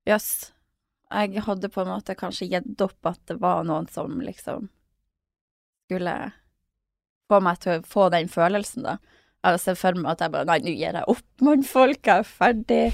Jøss. 0.08 0.50
Jeg 1.14 1.44
hadde 1.46 1.70
på 1.72 1.84
en 1.84 1.92
måte 1.92 2.16
kanskje 2.18 2.48
gitt 2.50 2.80
opp 2.84 3.08
at 3.08 3.20
det 3.30 3.38
var 3.40 3.62
noen 3.64 3.86
som 3.92 4.18
liksom 4.20 4.68
skulle 5.86 6.16
få 7.30 7.40
meg 7.44 7.60
til 7.62 7.78
å 7.78 7.84
få 7.88 8.08
den 8.12 8.28
følelsen, 8.32 8.84
da. 8.84 8.96
Jeg 9.44 9.60
ser 9.60 9.76
for 9.78 9.96
meg 10.00 10.14
at 10.14 10.24
jeg 10.24 10.32
bare 10.32 10.48
Nei, 10.48 10.58
nå 10.64 10.72
gir 10.72 10.96
jeg 10.96 11.08
opp, 11.12 11.24
mannfolk, 11.44 12.00
jeg 12.00 12.24
er 12.24 12.28
ferdig. 12.28 12.84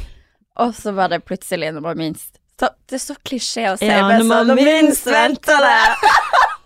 Og 0.61 0.75
så 0.77 0.93
var 0.95 1.13
det 1.13 1.23
plutselig, 1.27 1.71
når 1.75 1.85
man 1.87 2.01
minst 2.01 2.41
så, 2.61 2.69
Det 2.85 2.99
er 2.99 3.03
så 3.07 3.15
klisjé 3.25 3.71
å 3.71 3.77
si, 3.81 3.87
Ja, 3.89 4.03
men 4.05 4.27
når 4.27 4.27
så 4.27 4.41
man 4.51 4.59
minst 4.59 5.07
venter 5.09 5.65
det! 5.65 6.11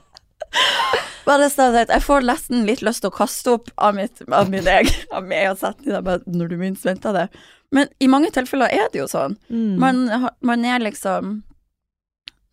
Jeg 1.24 2.02
får 2.04 2.26
nesten 2.28 2.66
litt 2.68 2.82
lyst 2.84 3.00
til 3.00 3.08
å 3.08 3.16
kaste 3.16 3.54
opp 3.56 3.70
av, 3.80 3.94
mitt, 3.96 4.20
av 4.28 4.50
min 4.52 4.66
egen 4.68 5.14
av 5.14 5.24
min 5.24 5.38
egen 5.38 5.56
setning, 5.56 5.96
bare 6.04 6.20
når 6.28 6.52
du 6.52 6.56
minst 6.60 6.84
venter 6.84 7.16
det. 7.16 7.28
Men 7.74 7.88
i 7.98 8.08
mange 8.12 8.30
tilfeller 8.34 8.70
er 8.70 8.90
det 8.92 9.00
jo 9.00 9.08
sånn. 9.10 9.38
Mm. 9.48 9.80
Man, 9.80 10.28
man 10.44 10.64
er 10.68 10.84
liksom 10.84 11.40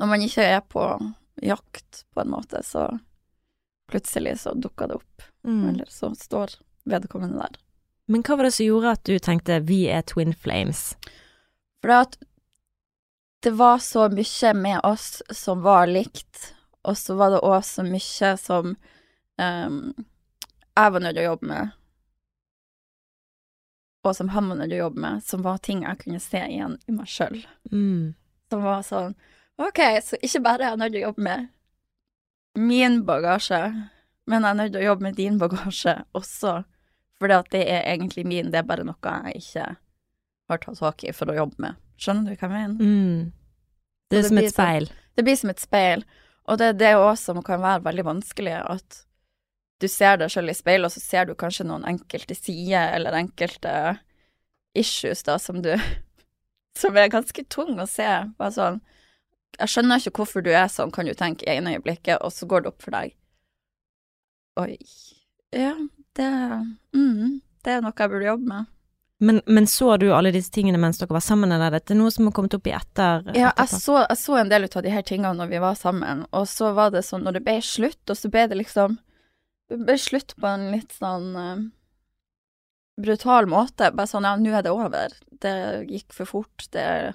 Når 0.02 0.10
man 0.10 0.24
ikke 0.26 0.46
er 0.56 0.64
på 0.66 0.86
jakt, 1.46 2.06
på 2.14 2.24
en 2.24 2.32
måte, 2.32 2.64
så 2.66 2.88
plutselig 3.92 4.40
så 4.42 4.56
dukker 4.56 4.88
det 4.88 4.98
opp. 5.02 5.28
mm. 5.46 5.70
Eller 5.70 5.86
så 5.90 6.14
står 6.16 6.56
vedkommende 6.90 7.38
der. 7.38 7.60
Men 8.10 8.24
hva 8.26 8.38
var 8.40 8.48
det 8.48 8.56
som 8.56 8.66
gjorde 8.66 8.96
at 8.96 9.04
du 9.06 9.20
tenkte 9.22 9.60
vi 9.68 9.84
er 9.94 10.02
twin 10.08 10.34
flames? 10.34 10.96
For 11.84 11.94
at 12.02 12.18
det 13.46 13.54
var 13.58 13.78
så 13.82 14.08
mye 14.10 14.54
med 14.58 14.82
oss 14.86 15.22
som 15.34 15.62
var 15.66 15.90
likt, 15.90 16.54
og 16.88 16.98
så 16.98 17.16
var 17.20 17.34
det 17.34 17.44
òg 17.46 17.62
så 17.66 17.86
mye 17.86 18.32
som 18.42 18.74
um, 18.74 19.78
jeg 20.72 20.94
var 20.96 21.04
nødt 21.04 21.18
til 21.18 21.24
å 21.24 21.30
jobbe 21.32 21.50
med, 21.52 21.78
og 24.02 24.16
som 24.18 24.32
han 24.34 24.50
var 24.50 24.58
nødt 24.58 24.72
til 24.72 24.80
å 24.80 24.86
jobbe 24.88 25.04
med, 25.04 25.24
som 25.26 25.44
var 25.46 25.62
ting 25.62 25.84
jeg 25.86 26.00
kunne 26.02 26.22
se 26.24 26.42
igjen 26.42 26.78
i 26.90 26.96
meg 26.96 27.10
sjøl. 27.12 27.38
Mm. 27.70 28.14
Som 28.50 28.64
var 28.66 28.86
sånn 28.88 29.14
OK, 29.62 29.82
så 30.02 30.18
ikke 30.26 30.42
bare 30.42 30.66
er 30.66 30.72
jeg 30.72 30.82
nødt 30.82 30.96
til 30.96 31.04
å 31.04 31.10
jobbe 31.10 31.26
med 31.28 31.50
min 32.58 33.02
bagasje, 33.08 33.62
men 34.28 34.44
jeg 34.44 34.50
er 34.50 34.58
nødt 34.58 34.74
til 34.74 34.82
å 34.82 34.88
jobbe 34.90 35.06
med 35.06 35.18
din 35.20 35.38
bagasje 35.42 35.96
også, 36.18 36.62
Fordi 37.22 37.36
at 37.38 37.52
det 37.54 37.62
er 37.70 37.84
egentlig 37.86 38.26
min, 38.26 38.50
det 38.50 38.58
er 38.58 38.66
bare 38.66 38.84
noe 38.84 39.12
jeg 39.28 39.44
ikke 39.44 39.66
har 40.50 40.62
tatt 40.64 40.80
tak 40.80 41.04
i 41.06 41.12
for 41.14 41.30
å 41.30 41.36
jobbe 41.38 41.62
med. 41.62 41.78
Skjønner 42.02 42.34
du 42.34 42.40
hva 42.40 42.48
jeg 42.48 42.54
mener? 42.56 42.82
Mm. 42.82 43.34
Det 44.10 44.18
er 44.18 44.24
det 44.24 44.30
som 44.32 44.40
et 44.42 44.50
speil. 44.50 44.88
Det 45.16 45.26
blir 45.28 45.38
som 45.38 45.52
et 45.54 45.62
speil, 45.62 46.04
og 46.52 46.60
det 46.60 46.68
er 46.68 46.78
det 46.78 46.92
òg 47.00 47.14
som 47.20 47.40
kan 47.46 47.62
være 47.64 47.86
veldig 47.86 48.04
vanskelig, 48.10 48.58
at 48.60 49.02
du 49.82 49.88
ser 49.90 50.20
deg 50.20 50.30
sjøl 50.30 50.52
i 50.52 50.56
speilet, 50.56 50.90
og 50.90 50.94
så 50.94 51.02
ser 51.02 51.28
du 51.28 51.34
kanskje 51.40 51.66
noen 51.66 51.88
enkelte 51.90 52.36
sider 52.38 52.92
eller 52.98 53.16
enkelte 53.18 53.74
issues 54.78 55.24
da 55.28 55.40
som 55.42 55.64
du 55.64 55.74
Som 56.78 56.96
er 56.96 57.10
ganske 57.12 57.44
tung 57.52 57.76
å 57.84 57.86
se. 57.90 58.08
Bare 58.40 58.54
sånn 58.56 58.78
Jeg 59.58 59.72
skjønner 59.74 60.00
ikke 60.00 60.22
hvorfor 60.22 60.46
du 60.46 60.54
er 60.56 60.70
sånn, 60.72 60.94
kan 60.96 61.04
du 61.04 61.12
tenke 61.18 61.44
i 61.44 61.58
ene 61.58 61.74
øyeblikket, 61.76 62.22
og 62.24 62.32
så 62.32 62.48
går 62.48 62.64
det 62.64 62.72
opp 62.72 62.86
for 62.86 62.96
deg. 62.96 63.18
Oi. 64.62 64.78
Ja, 65.52 65.74
det 66.16 66.30
mm, 66.96 67.42
Det 67.64 67.74
er 67.74 67.84
noe 67.84 67.92
jeg 67.92 68.14
burde 68.14 68.30
jobbe 68.30 68.48
med. 68.54 68.72
Men, 69.22 69.42
men 69.46 69.68
så 69.70 69.98
du 70.02 70.08
alle 70.14 70.32
disse 70.34 70.50
tingene 70.54 70.80
mens 70.82 70.98
dere 70.98 71.14
var 71.14 71.22
sammen, 71.22 71.52
eller 71.54 71.70
er 71.70 71.76
dette 71.78 71.94
noe 71.94 72.10
som 72.10 72.26
har 72.26 72.34
kommet 72.34 72.56
opp 72.58 72.66
i 72.66 72.74
etter? 72.74 73.28
Ja, 73.38 73.52
jeg 73.54 73.70
så, 73.70 74.00
jeg 74.02 74.18
så 74.18 74.38
en 74.40 74.50
del 74.50 74.66
ut 74.66 74.78
av 74.80 74.82
de 74.82 74.94
her 74.94 75.04
tingene 75.06 75.36
når 75.38 75.52
vi 75.52 75.60
var 75.62 75.78
sammen, 75.78 76.24
og 76.34 76.48
så 76.50 76.72
var 76.74 76.90
det 76.96 77.04
sånn 77.06 77.22
når 77.28 77.38
det 77.38 77.44
ble 77.46 77.60
slutt, 77.62 78.02
og 78.10 78.18
så 78.18 78.32
ble 78.34 78.48
det 78.50 78.58
liksom 78.64 78.98
Det 79.70 79.78
ble 79.86 79.96
slutt 80.02 80.34
på 80.42 80.50
en 80.50 80.66
litt 80.74 80.92
sånn 80.98 81.28
uh, 81.38 81.62
brutal 83.02 83.46
måte. 83.48 83.92
Bare 83.94 84.10
sånn 84.10 84.26
ja, 84.28 84.34
nå 84.36 84.52
er 84.58 84.66
det 84.66 84.74
over. 84.74 85.14
Det 85.42 85.54
gikk 85.88 86.12
for 86.18 86.28
fort. 86.28 86.66
Det 86.74 87.14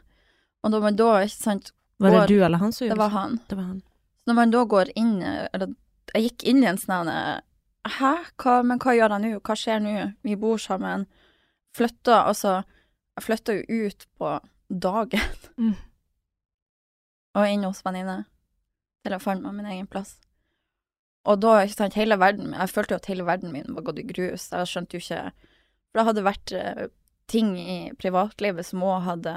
Og 0.65 0.73
da 0.73 0.81
man 0.81 0.97
da, 0.97 1.11
ikke 1.27 1.43
sant 1.43 1.73
Var 2.03 2.15
det 2.15 2.23
du 2.31 2.39
eller 2.39 2.63
han 2.63 2.73
som 2.73 2.87
Det 2.87 2.93
gjorde 2.95 3.03
var 3.03 3.13
han. 3.19 3.37
det? 3.49 3.59
var 3.59 3.69
han. 3.73 3.83
Når 4.27 4.39
man 4.41 4.55
da 4.55 4.65
går 4.65 4.95
inn 4.99 5.13
Eller 5.23 5.75
jeg 6.15 6.31
gikk 6.31 6.47
inn 6.49 6.63
i 6.65 6.71
en 6.71 6.81
sånn 6.81 7.11
Hæ, 7.11 8.15
hva, 8.43 8.63
men 8.67 8.81
hva 8.83 8.95
gjør 8.97 9.15
jeg 9.15 9.23
nå? 9.27 9.39
Hva 9.47 9.55
skjer 9.55 9.83
nå? 9.85 9.93
Vi 10.27 10.35
bor 10.41 10.59
sammen. 10.59 11.05
Flytta 11.77 12.23
Altså, 12.31 12.61
jeg 13.17 13.27
flytta 13.27 13.57
jo 13.57 13.87
ut 13.87 14.07
på 14.19 14.37
dagen. 14.69 15.35
Mm. 15.57 15.75
Og 17.37 17.49
inn 17.49 17.67
hos 17.69 17.83
venninne. 17.85 18.25
Til 19.05 19.15
jeg 19.17 19.25
fant 19.25 19.45
meg 19.45 19.59
min 19.59 19.69
egen 19.75 19.91
plass. 19.91 20.17
Og 21.27 21.41
da, 21.43 21.59
ikke 21.65 21.81
sant, 21.81 21.99
hele 21.99 22.19
verden 22.21 22.55
Jeg 22.55 22.71
følte 22.71 22.95
jo 22.95 23.01
at 23.01 23.09
hele 23.11 23.27
verden 23.27 23.53
min 23.55 23.75
var 23.75 23.87
gått 23.89 24.01
i 24.03 24.07
grus. 24.07 24.49
Jeg 24.53 24.71
skjønte 24.71 24.97
jo 24.97 25.03
ikke 25.03 25.23
For 25.35 26.01
det 26.01 26.07
hadde 26.11 26.27
vært 26.27 26.55
eh, 26.55 26.87
ting 27.31 27.55
i 27.59 27.79
privatlivet 27.99 28.67
som 28.69 28.85
òg 28.87 29.07
hadde 29.07 29.37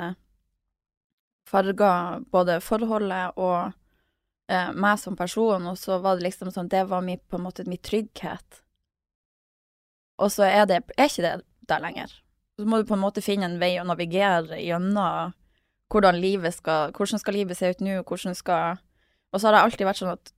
farga 1.50 1.92
både 2.30 2.60
forholdet 2.62 3.40
og 3.42 3.72
eh, 4.52 4.70
meg 4.78 5.00
som 5.02 5.16
person, 5.18 5.66
og 5.72 5.80
så 5.82 5.98
var 6.04 6.20
det 6.20 6.28
liksom 6.28 6.52
sånn 6.54 6.70
Det 6.70 6.84
var 6.92 7.02
mi, 7.02 7.18
på 7.18 7.40
en 7.40 7.48
måte 7.48 7.66
min 7.66 7.82
trygghet. 7.82 8.62
Og 10.22 10.30
så 10.36 10.46
er 10.46 10.68
det 10.70 10.84
er 10.98 11.10
ikke 11.10 11.26
det 11.26 11.34
der 11.72 11.82
lenger. 11.82 12.14
Så 12.60 12.66
må 12.68 12.82
du 12.82 12.88
på 12.90 12.98
en 12.98 13.04
måte 13.06 13.24
finne 13.24 13.48
en 13.48 13.60
vei 13.62 13.78
å 13.80 13.86
navigere 13.88 14.58
gjennom 14.60 15.32
hvordan 15.90 16.18
livet 16.20 16.54
skal 16.58 16.92
Hvordan 16.92 17.22
skal 17.22 17.34
livet 17.38 17.58
se 17.58 17.70
ut 17.72 17.80
nå, 17.82 18.02
hvordan 18.04 18.36
skal 18.36 18.82
Og 19.32 19.40
så 19.40 19.48
har 19.48 19.56
det 19.56 19.62
alltid 19.64 19.88
vært 19.88 20.02
sånn 20.02 20.12
at 20.18 20.34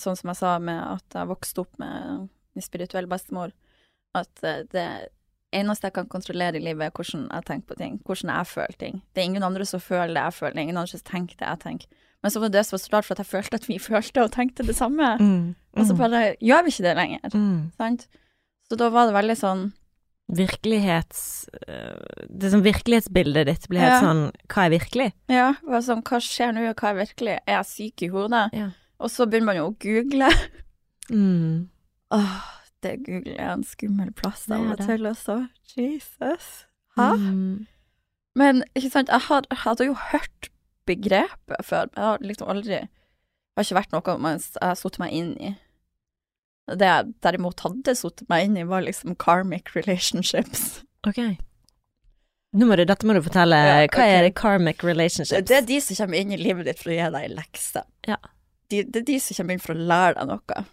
Sånn 0.00 0.16
som 0.18 0.32
jeg 0.32 0.40
sa 0.40 0.56
med 0.58 0.80
at 0.82 1.14
jeg 1.20 1.28
vokste 1.30 1.62
opp 1.62 1.78
med 1.80 2.26
min 2.56 2.64
spirituelle 2.64 3.08
bestemor, 3.08 3.52
at 4.18 4.42
eh, 4.44 4.64
det 4.74 4.84
eneste 5.54 5.86
jeg 5.88 5.94
kan 5.96 6.08
kontrollere 6.12 6.58
i 6.58 6.64
livet, 6.64 6.90
er 6.90 6.92
hvordan 6.92 7.22
jeg 7.30 7.46
tenker 7.48 7.70
på 7.70 7.76
ting, 7.78 7.94
hvordan 8.04 8.32
jeg 8.34 8.50
føler 8.50 8.76
ting. 8.82 8.98
Det 9.14 9.22
er 9.22 9.28
ingen 9.30 9.46
andre 9.46 9.64
som 9.64 9.80
føler 9.80 10.12
det 10.12 10.24
jeg 10.26 10.36
føler, 10.40 10.56
det 10.56 10.60
er 10.60 10.66
ingen 10.66 10.80
andre 10.82 10.92
som 10.92 11.04
tenker 11.08 11.38
det 11.40 11.48
jeg 11.48 11.60
tenker. 11.62 12.04
Men 12.20 12.34
så 12.34 12.42
var 12.42 12.52
det 12.52 12.64
som 12.66 12.74
var 12.76 12.82
så 12.82 12.92
rart, 12.96 13.06
for 13.08 13.14
at 13.16 13.22
jeg 13.22 13.30
følte 13.30 13.60
at 13.62 13.68
vi 13.70 13.78
følte 13.80 14.24
og 14.26 14.34
tenkte 14.34 14.66
det 14.68 14.76
samme. 14.76 15.08
Mm. 15.22 15.54
Og 15.78 15.86
så 15.86 15.94
Mm. 15.94 15.98
bare 16.02 16.22
gjør 16.42 16.64
vi 16.66 16.74
ikke 16.74 16.86
det 16.88 16.96
lenger, 16.98 17.30
mm. 17.32 17.72
sant? 17.78 18.08
Så 18.68 18.76
da 18.76 18.90
var 18.92 19.06
det 19.08 19.14
veldig 19.16 19.36
sånn 19.40 19.72
Virkelighets... 20.28 21.48
øh, 21.68 22.26
Det 22.28 22.50
som 22.52 22.62
virkelighetsbildet 22.64 23.46
ditt 23.48 23.68
blir 23.68 23.80
helt 23.80 23.94
Ja. 23.96 24.00
sånn 24.04 24.22
Hva 24.48 24.66
er 24.66 24.74
virkelig? 24.74 25.12
Ja, 25.32 25.54
sånn, 25.80 26.02
hva 26.04 26.20
skjer 26.20 26.52
nå, 26.52 26.66
hva 26.74 26.90
er 26.92 26.98
virkelig? 27.00 27.38
Er 27.46 27.54
jeg 27.62 27.66
syk 27.66 28.02
i 28.02 28.08
hodet? 28.12 28.50
Ja. 28.52 28.70
Og 29.00 29.10
så 29.10 29.26
begynner 29.26 29.46
man 29.52 29.56
jo 29.56 29.66
å 29.70 29.76
google. 29.80 30.30
Mm. 31.10 31.70
Åh, 32.12 32.44
det 32.82 32.98
Google 33.06 33.32
er 33.40 33.54
en 33.54 33.62
skummel 33.64 34.10
plass 34.12 34.42
av 34.52 34.60
og 34.74 34.76
til 34.84 35.06
også. 35.08 35.38
Jesus. 35.72 36.66
Hæ? 36.98 37.06
Mm. 37.16 37.66
Men 38.36 38.60
ikke 38.76 38.90
sant, 38.92 39.08
jeg, 39.08 39.20
hadde, 39.30 39.56
hadde 39.62 39.86
jo 39.88 39.94
hørt 39.94 40.50
begrepet 40.84 41.64
før, 41.64 41.88
men 41.88 41.96
jeg 41.96 42.04
har 42.04 42.18
liksom 42.20 42.48
aldri 42.52 42.80
Det 42.82 43.56
har 43.56 43.64
ikke 43.64 43.78
vært 43.80 43.92
noe 43.96 44.18
man 44.20 44.36
jeg 44.36 44.60
har 44.62 44.76
satt 44.76 44.98
meg 45.00 45.16
inn 45.16 45.32
i. 45.40 45.54
Det 46.76 46.88
jeg 46.88 47.12
derimot 47.24 47.60
hadde 47.64 47.94
satt 47.96 48.24
meg 48.28 48.48
inn 48.48 48.56
i, 48.60 48.64
var 48.68 48.84
liksom 48.84 49.16
karmic 49.20 49.74
relationships. 49.76 50.82
Ok. 51.08 51.20
Nå 52.58 52.66
må 52.68 52.78
du, 52.80 52.84
dette 52.88 53.06
må 53.06 53.14
du 53.16 53.22
fortelle. 53.24 53.56
Ja, 53.56 53.84
Hva 53.92 54.08
er 54.08 54.26
det 54.26 54.34
karmic 54.38 54.82
relationships? 54.84 55.46
Det 55.48 55.56
er 55.60 55.68
de 55.68 55.78
som 55.84 56.00
kommer 56.00 56.20
inn 56.20 56.32
i 56.32 56.40
livet 56.40 56.68
ditt 56.68 56.80
for 56.80 56.92
å 56.92 56.96
gi 56.96 57.08
deg 57.14 57.28
en 57.28 57.38
lekse. 57.38 57.84
Ja. 58.08 58.18
De, 58.68 58.82
det 58.84 59.02
er 59.02 59.08
de 59.08 59.18
som 59.24 59.38
kommer 59.38 59.56
inn 59.56 59.64
for 59.64 59.76
å 59.76 59.88
lære 59.92 60.18
deg 60.18 60.30
noe. 60.32 60.64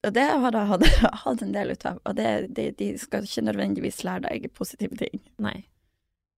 Og 0.00 0.14
det 0.16 0.26
har 0.42 0.56
jeg 0.56 0.92
hatt 1.24 1.42
en 1.44 1.56
del 1.56 1.74
ut 1.74 1.86
av, 1.88 1.98
og 2.08 2.16
det, 2.16 2.30
de, 2.56 2.70
de 2.78 2.92
skal 3.00 3.26
ikke 3.26 3.44
nødvendigvis 3.50 4.00
lære 4.06 4.28
deg 4.28 4.46
positive 4.56 4.96
ting. 4.96 5.20
Nei. 5.42 5.58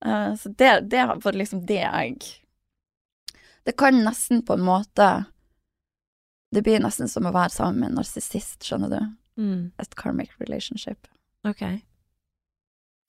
Uh, 0.02 0.32
så 0.38 0.50
det, 0.58 0.72
det 0.90 1.04
var 1.06 1.37
liksom 1.38 1.61
det 1.68 1.78
jeg 1.78 2.16
Det 3.62 3.76
kan 3.78 4.00
nesten 4.02 4.40
på 4.42 4.56
en 4.58 4.64
måte 4.66 5.06
Det 6.52 6.62
blir 6.62 6.82
nesten 6.85 7.09
som 7.09 7.26
å 7.26 7.32
være 7.32 7.54
sammen 7.54 7.80
med 7.80 7.90
en 7.90 8.00
narsissist, 8.02 8.61
skjønner 8.66 8.92
du. 8.92 9.00
Mm. 9.40 9.61
Et 9.80 9.94
karmic 9.97 10.35
relationship. 10.42 11.09
Ok. 11.49 11.64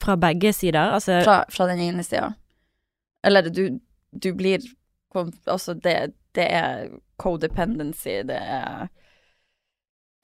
Fra 0.03 0.15
begge 0.19 0.53
sider? 0.55 0.95
Altså 0.95 1.19
Fra, 1.25 1.43
fra 1.51 1.67
den 1.67 1.81
ene 1.83 2.03
sida. 2.07 2.33
Eller 3.23 3.49
du, 3.49 3.79
du 4.11 4.33
blir 4.33 4.63
Altså, 5.45 5.75
det, 5.77 6.15
det 6.33 6.47
er 6.49 6.87
codependency, 7.21 8.23
det 8.25 8.39
er 8.41 8.87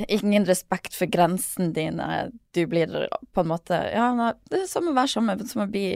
Ingen 0.07 0.47
respekt 0.47 0.95
for 0.95 1.11
grensene 1.11 1.73
dine. 1.75 2.31
Du 2.55 2.63
blir 2.71 2.87
på 3.35 3.43
en 3.43 3.51
måte 3.51 3.77
Ja, 3.91 4.31
det 4.49 4.63
er 4.63 4.69
som 4.71 4.87
å 4.89 4.95
være 4.95 5.11
sammen, 5.11 5.43
som 5.45 5.65
å 5.65 5.69
bli 5.69 5.91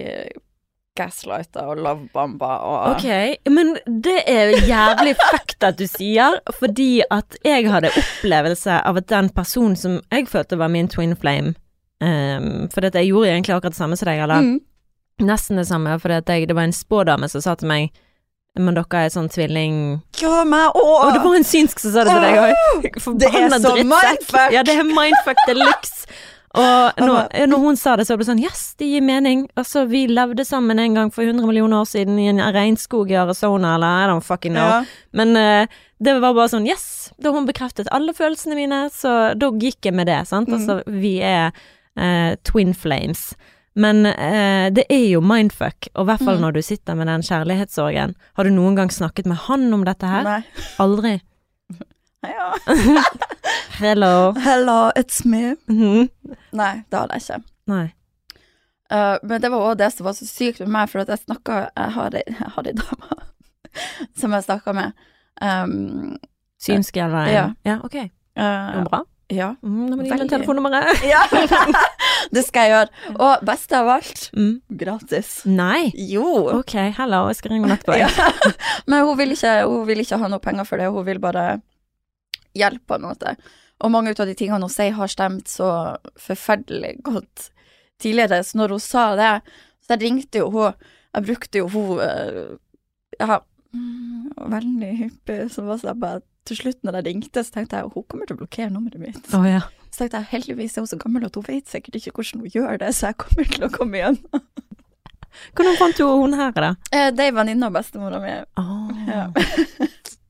gaslighta 0.98 1.64
og 1.70 1.80
lovebomba 1.82 2.52
og 2.62 2.92
Ok, 2.94 3.08
men 3.50 3.74
det 4.04 4.20
er 4.30 4.52
jævlig 4.68 5.16
fucked 5.32 5.66
at 5.66 5.80
du 5.80 5.88
sier, 5.90 6.38
fordi 6.60 7.02
at 7.12 7.38
jeg 7.46 7.66
hadde 7.72 7.90
opplevelse 7.98 8.76
av 8.86 9.00
at 9.02 9.10
den 9.10 9.30
personen 9.34 9.76
som 9.80 10.00
jeg 10.14 10.28
følte 10.30 10.60
var 10.62 10.70
min 10.74 10.88
twin 10.92 11.16
flame 11.18 11.56
um, 12.04 12.70
For 12.74 12.86
jeg 12.86 13.10
gjorde 13.10 13.32
egentlig 13.34 13.56
akkurat 13.56 13.74
det 13.74 13.82
samme 13.82 13.98
som 13.98 14.12
deg, 14.12 14.22
eller 14.28 14.42
Mm. 14.44 14.60
nesten 15.22 15.58
det 15.58 15.68
samme, 15.68 16.00
fordi 16.00 16.22
jeg, 16.28 16.48
det 16.48 16.56
var 16.56 16.64
en 16.70 16.74
spådame 16.74 17.30
som 17.30 17.42
sa 17.42 17.56
til 17.56 17.68
meg 17.68 17.90
Men 18.60 18.76
dere 18.78 19.06
er 19.06 19.10
sånn 19.10 19.30
tvilling... 19.34 20.02
Ja, 20.22 20.44
meg 20.46 20.76
Og 20.78 21.10
det 21.14 21.24
var 21.24 21.36
en 21.40 21.44
synsk 21.48 21.80
som 21.82 21.92
sa 21.96 22.04
det 22.06 22.14
til 22.14 22.22
deg 22.22 22.38
òg! 22.38 22.54
Det 23.24 23.30
er 23.34 23.50
så 23.58 23.74
mindfuck! 23.82 24.54
Ja, 24.54 24.62
det 24.62 24.76
er 24.78 24.86
mindfuck 24.86 25.42
de 25.50 25.58
luxe! 25.58 26.06
Og 26.54 27.00
når, 27.02 27.32
når 27.50 27.62
hun 27.64 27.78
sa 27.80 27.96
det, 27.98 28.06
så 28.06 28.14
ble 28.14 28.22
det 28.26 28.30
sånn 28.30 28.42
Yes, 28.44 28.60
det 28.78 28.86
gir 28.92 29.02
mening. 29.02 29.48
Altså, 29.58 29.88
vi 29.90 30.04
levde 30.08 30.46
sammen 30.46 30.78
en 30.80 30.94
gang 31.00 31.10
for 31.14 31.26
100 31.26 31.48
millioner 31.50 31.80
år 31.82 31.88
siden 31.90 32.20
i 32.22 32.28
en 32.30 32.42
regnskog 32.54 33.10
i 33.10 33.18
Arizona, 33.18 33.72
eller 33.76 34.04
I 34.04 34.12
don't 34.12 34.26
fucking 34.28 34.54
know. 34.54 34.70
Ja. 34.84 34.84
Men 35.18 35.34
uh, 35.40 35.80
det 36.04 36.14
var 36.22 36.36
bare 36.38 36.52
sånn 36.54 36.68
Yes! 36.70 36.86
Da 37.18 37.32
hun 37.34 37.48
bekreftet 37.50 37.90
alle 37.96 38.14
følelsene 38.14 38.58
mine, 38.60 38.84
så 38.94 39.34
da 39.40 39.50
gikk 39.58 39.90
jeg 39.90 39.98
med 39.98 40.12
det, 40.12 40.20
sant. 40.30 40.52
Mm. 40.52 40.60
Altså, 40.60 40.78
vi 40.94 41.16
er 41.26 41.50
uh, 41.98 42.36
twin 42.46 42.76
flames. 42.78 43.32
Men 43.74 44.06
uh, 44.06 44.70
det 44.70 44.86
er 44.94 45.08
jo 45.16 45.24
mindfuck, 45.26 45.90
og 45.96 46.06
i 46.06 46.10
hvert 46.12 46.22
fall 46.22 46.38
Mm. 46.38 46.46
når 46.46 46.52
du 46.60 46.62
sitter 46.62 46.94
med 47.00 47.08
den 47.10 47.26
kjærlighetssorgen. 47.26 48.14
Har 48.38 48.44
du 48.46 48.54
noen 48.54 48.76
gang 48.78 48.94
snakket 48.94 49.26
med 49.26 49.42
han 49.50 49.72
om 49.74 49.82
dette 49.90 50.06
her? 50.06 50.22
Nei. 50.28 50.42
Aldri? 50.78 51.16
Ja. 52.24 52.54
Hello. 53.80 54.32
Hello, 54.38 54.92
it's 54.96 55.26
me. 55.26 55.56
Mhm. 55.68 56.10
Nei, 56.56 56.74
det 56.90 57.00
hadde 57.00 57.18
jeg 57.18 57.22
ikke. 57.26 57.40
Nei. 57.72 57.86
Uh, 58.94 59.16
men 59.26 59.42
det 59.42 59.50
var 59.50 59.64
òg 59.72 59.78
det 59.80 59.90
som 59.96 60.06
var 60.06 60.14
så 60.18 60.28
sykt 60.30 60.60
med 60.62 60.70
meg, 60.76 60.90
for 60.92 61.02
at 61.02 61.10
jeg 61.10 61.24
snakka 61.24 61.56
Jeg 61.72 61.94
har 61.96 62.18
ei, 62.20 62.74
dame 62.78 63.18
som 64.20 64.36
jeg 64.38 64.46
snakka 64.46 64.76
med. 64.78 64.94
Um, 65.42 66.14
Synsk 66.62 66.98
eller 67.02 67.32
Ja. 67.34 67.48
ja, 67.68 67.80
ok. 67.84 67.98
Uh, 68.38 68.84
bra? 68.88 69.02
ja. 69.34 69.50
Mm, 69.66 69.88
da 69.90 69.96
må 69.98 70.04
du 70.04 70.08
gi 70.12 70.14
meg 70.20 70.30
telefonnummeret. 70.30 71.02
ja. 71.14 71.24
det 72.36 72.44
skal 72.46 72.68
jeg 72.70 72.74
gjøre. 72.76 73.18
Og 73.18 73.44
beste 73.50 73.80
av 73.82 73.90
alt, 73.98 74.30
Mm. 74.38 74.54
gratis. 74.78 75.32
Nei. 75.50 75.90
Jo. 75.98 76.24
Ok, 76.60 76.76
hello, 77.00 77.26
jeg 77.32 77.40
skal 77.42 77.56
ringe 77.56 77.66
henne 77.68 77.80
etterpå. 77.80 77.98
Ja. 77.98 78.54
Men 78.88 79.08
hun 79.08 79.18
vil, 79.20 79.34
ikke, 79.36 79.56
hun 79.66 79.88
vil 79.90 80.04
ikke 80.06 80.22
ha 80.22 80.30
noe 80.32 80.44
penger 80.44 80.70
for 80.70 80.78
det, 80.80 80.92
hun 80.94 81.06
vil 81.10 81.20
bare 81.24 81.48
hjelpe 82.58 82.86
på 82.88 82.98
en 83.00 83.08
måte. 83.10 83.36
Og 83.84 83.92
mange 83.92 84.14
av 84.16 84.28
de 84.30 84.36
tingene 84.38 84.64
hun 84.64 84.72
sier 84.72 84.94
har 84.96 85.12
stemt 85.12 85.50
så 85.52 85.70
forferdelig 86.22 86.98
godt 87.04 87.50
tidligere, 88.04 88.42
så 88.44 88.58
når 88.60 88.76
hun 88.76 88.84
sa 88.84 89.04
det, 89.20 89.32
så 89.84 89.96
jeg 89.96 90.04
ringte 90.06 90.40
jo 90.44 90.50
hun, 90.54 90.74
jeg 91.14 91.26
brukte 91.28 91.60
jo 91.62 91.68
hun, 91.74 92.00
eh, 92.04 92.54
ja, 93.20 93.40
mm, 93.76 94.32
veldig 94.54 94.92
hyppig, 95.02 95.40
så 95.54 95.66
var 95.68 95.82
det 95.84 95.96
bare, 96.02 96.22
til 96.48 96.58
slutt 96.60 96.82
når 96.84 96.98
jeg 97.00 97.08
ringte, 97.10 97.44
så 97.44 97.56
tenkte 97.58 97.80
jeg, 97.80 97.92
hun 97.94 98.04
kommer 98.12 98.28
til 98.28 98.36
å 98.36 98.42
blokkere 98.42 98.72
nummeret 98.74 99.00
mitt. 99.00 99.30
Oh, 99.36 99.46
ja. 99.48 99.62
Så 99.94 100.02
tenkte 100.04 100.24
jeg 100.24 100.32
heldigvis 100.34 100.76
er 100.78 100.84
hun 100.84 100.90
så 100.92 100.98
gammel 101.00 101.28
at 101.28 101.36
hun 101.38 101.46
vet 101.48 101.70
sikkert 101.72 102.00
ikke 102.00 102.16
hvordan 102.18 102.44
hun 102.44 102.56
gjør 102.56 102.80
det, 102.82 102.90
så 102.98 103.12
jeg 103.12 103.20
kommer 103.24 103.52
til 103.56 103.68
å 103.68 103.72
komme 103.72 104.00
igjen. 104.02 104.20
Hvordan 105.58 105.78
fant 105.80 105.98
du 105.98 106.04
hun 106.06 106.36
her, 106.38 106.52
da? 106.54 106.72
Eh, 106.94 107.10
Det 107.12 107.24
er 107.24 107.32
ei 107.32 107.36
venninne 107.36 107.66
av 107.70 107.74
bestemora 107.78 108.20
mi. 108.22 108.36
Oh. 108.60 108.90
Ja. 109.08 109.28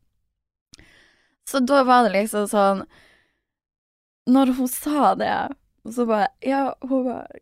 så 1.54 1.60
da 1.62 1.84
var 1.86 2.08
det 2.08 2.16
liksom 2.16 2.48
sånn 2.50 2.86
Når 4.34 4.54
hun 4.58 4.70
sa 4.72 5.14
det, 5.20 5.34
så 5.86 6.06
bare 6.10 6.32
Ja, 6.42 6.74
hun 6.82 7.06
bare 7.06 7.42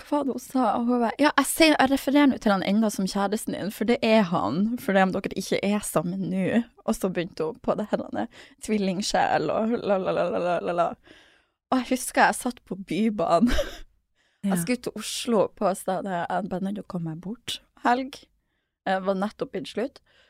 Hva 0.00 0.18
var 0.18 0.24
det 0.26 0.34
hun 0.34 0.42
sa? 0.42 0.64
Hun 0.80 0.88
bare 0.96 1.12
Ja, 1.22 1.30
jeg, 1.36 1.46
sier, 1.46 1.76
jeg 1.76 1.92
refererer 1.92 2.32
nå 2.32 2.40
til 2.42 2.54
han 2.54 2.64
enda 2.66 2.90
som 2.90 3.06
kjæresten 3.06 3.54
din, 3.54 3.70
for 3.70 3.86
det 3.86 4.00
er 4.02 4.24
han, 4.32 4.72
fordi 4.82 5.04
om 5.06 5.14
dere 5.14 5.38
ikke 5.38 5.60
er 5.62 5.84
sammen 5.86 6.26
nå. 6.32 6.62
Og 6.82 6.96
så 6.98 7.12
begynte 7.12 7.52
hun 7.52 7.60
på 7.62 7.76
det 7.78 7.86
her 7.92 8.02
tvillingsjel 8.66 9.52
og 9.52 9.76
la-la-la-la-la. 9.78 10.88
Og 11.70 11.78
jeg 11.78 11.90
husker 11.92 12.26
jeg 12.26 12.40
satt 12.40 12.62
på 12.66 12.80
Bybanen. 12.82 13.52
Ja. 14.42 14.56
Jeg 14.56 14.58
skulle 14.64 14.82
til 14.82 14.96
Oslo 14.98 15.40
på 15.54 15.70
stedet 15.78 16.10
jeg 16.10 16.46
bare 16.50 16.64
nødt 16.66 16.74
til 16.74 16.82
å 16.82 16.88
komme 16.90 17.12
meg 17.12 17.20
bort. 17.22 17.60
Helg. 17.84 18.16
Jeg 18.90 19.04
var 19.06 19.14
nettopp 19.14 19.54
innslutt. 19.54 20.00
slutt. 20.00 20.22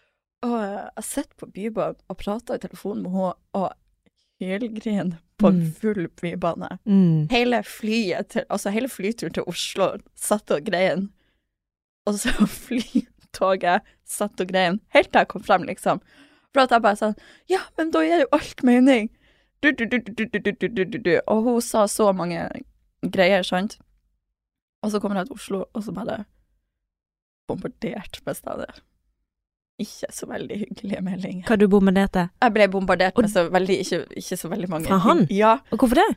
Og 0.42 0.56
jeg 0.58 1.06
sitter 1.06 1.38
på 1.38 1.46
Bybanen 1.54 2.00
og 2.10 2.18
prater 2.18 2.58
i 2.58 2.62
telefonen 2.62 3.04
med 3.04 3.14
henne 3.14 3.34
og 3.58 3.68
hylgriner 4.42 5.20
på 5.38 5.50
en 5.52 5.62
full 5.78 6.08
bybane. 6.20 6.78
Mm. 6.84 7.28
Hele 7.30 7.62
flyet 7.66 8.26
til, 8.34 8.44
altså 8.50 8.70
hele 8.74 8.88
flyturen 8.88 9.34
til 9.34 9.46
Oslo 9.46 9.92
satt 10.18 10.50
og 10.50 10.66
grein. 10.66 11.08
Og 12.06 12.18
så 12.18 12.34
flytoget 12.66 13.86
satt 14.08 14.42
og 14.42 14.50
grein 14.50 14.80
helt 14.96 15.12
til 15.12 15.22
jeg 15.22 15.30
kom 15.30 15.44
frem, 15.46 15.66
liksom. 15.70 16.02
For 16.52 16.66
at 16.66 16.74
jeg 16.74 16.84
bare 16.84 17.00
sånn 17.00 17.18
Ja, 17.50 17.62
men 17.78 17.94
da 17.94 18.02
gir 18.04 18.24
jo 18.24 18.32
alt 18.34 18.66
mening. 18.66 19.10
Du, 19.62 19.70
du, 19.70 19.86
du, 19.86 21.10
og 21.30 21.42
hun 21.46 21.60
sa 21.62 21.86
så 21.86 22.10
mange 22.12 22.48
greier, 23.02 23.46
sant. 23.46 23.78
Og 24.82 24.90
så 24.90 24.98
kommer 24.98 25.20
jeg 25.20 25.30
til 25.30 25.38
Oslo, 25.38 25.60
og 25.70 25.84
så 25.86 25.94
bare 25.94 26.24
bombardert 27.46 28.18
med 28.26 28.34
steder. 28.34 28.82
Ikke 29.82 30.10
så 30.14 30.28
veldig 30.30 30.58
hyggelige 30.64 31.02
meldinger. 31.04 31.46
Hva 31.48 31.58
du 31.58 31.66
bombarderte? 31.70 32.28
Jeg 32.42 32.54
ble 32.54 32.68
bombardert 32.72 33.16
Og- 33.16 33.24
med 33.26 33.32
så 33.32 33.46
veldig, 33.50 33.78
ikke, 33.84 34.02
ikke 34.22 34.38
så 34.38 34.50
veldig 34.52 34.68
mange 34.70 34.90
Fra 34.90 35.00
han? 35.06 35.26
Ja. 35.30 35.56
Og 35.72 35.82
hvorfor 35.82 35.98
det? 36.00 36.08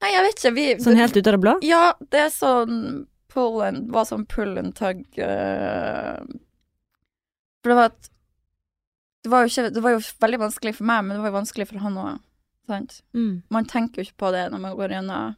Nei, 0.00 0.12
jeg 0.14 0.24
vet 0.26 0.38
ikke. 0.38 0.54
Vi, 0.56 0.66
Sånn 0.84 0.96
helt 1.00 1.16
ut 1.16 1.26
av 1.26 1.36
det 1.36 1.42
blå? 1.42 1.56
Ja, 1.66 1.82
det 2.12 2.22
er 2.26 2.30
sånn 2.32 3.06
pull 3.28 3.60
and 3.66 3.90
Var 3.92 4.08
sånn 4.08 4.26
pull 4.30 4.56
and 4.58 4.74
tug 4.78 5.02
uh, 5.18 6.22
For 7.60 7.72
det 7.74 7.76
var 7.76 7.92
at 7.92 8.10
det 9.20 9.28
var, 9.28 9.44
ikke, 9.44 9.68
det 9.68 9.82
var 9.84 9.92
jo 9.92 10.00
veldig 10.00 10.38
vanskelig 10.40 10.70
for 10.78 10.88
meg, 10.88 11.02
men 11.04 11.18
det 11.18 11.20
var 11.20 11.28
jo 11.28 11.34
vanskelig 11.34 11.66
for 11.68 11.82
han 11.82 11.98
òg. 12.00 12.20
Mm. 13.12 13.42
Man 13.50 13.66
tenker 13.68 14.00
jo 14.00 14.06
ikke 14.08 14.20
på 14.22 14.30
det 14.32 14.46
når 14.52 14.62
man 14.62 14.76
går 14.78 14.94
gjennom 14.94 15.34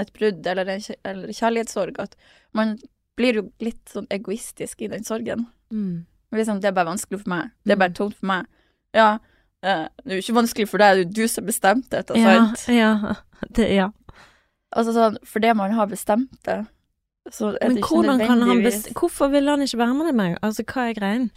et 0.00 0.12
brudd 0.16 0.46
eller 0.46 0.70
en 0.72 0.86
eller 1.04 1.34
kjærlighetssorg, 1.36 1.98
at 2.00 2.16
man 2.56 2.78
blir 3.18 3.38
jo 3.38 3.44
litt 3.62 3.92
sånn 3.92 4.08
egoistisk 4.14 4.82
i 4.82 4.90
den 4.90 5.04
sorgen. 5.06 5.46
Mm. 5.70 6.06
Liksom, 6.34 6.60
det 6.60 6.68
er 6.68 6.76
bare 6.76 6.90
vanskelig 6.92 7.20
for 7.22 7.30
meg. 7.30 7.50
Det 7.64 7.72
er 7.72 7.76
bare 7.80 7.90
Mm. 7.94 7.94
tungt 7.94 8.16
for 8.20 8.26
meg. 8.26 8.46
Ja, 8.94 9.18
eh, 9.62 9.88
det 10.04 10.12
er 10.12 10.16
jo 10.20 10.22
ikke 10.22 10.38
vanskelig 10.42 10.68
for 10.68 10.78
deg, 10.78 10.94
det 10.96 11.00
er 11.00 11.04
jo 11.04 11.22
du 11.22 11.28
som 11.28 11.46
bestemte 11.46 11.90
dette, 11.90 12.16
Ja, 12.18 12.34
sant? 12.54 12.66
ja, 12.68 13.14
det, 13.56 13.70
ja. 13.74 13.88
Altså 14.76 14.92
sånn, 14.92 15.18
for 15.24 15.38
det 15.40 15.54
man 15.56 15.70
har 15.72 15.86
bestemt 15.86 16.42
det, 16.44 16.66
så 17.30 17.54
er 17.54 17.68
Men 17.68 17.76
det 17.76 17.82
ikke 17.84 17.94
hvordan 17.94 18.18
kan 18.18 18.28
han 18.28 18.38
nødvendigvis 18.42 18.82
best... 18.84 18.94
Hvorfor 18.94 19.30
vil 19.30 19.48
han 19.48 19.62
ikke 19.62 19.78
være 19.78 19.94
med 19.94 20.06
deg? 20.06 20.14
Meg? 20.14 20.38
Altså, 20.42 20.62
hva 20.64 20.88
er 20.90 20.94
greien? 20.98 21.30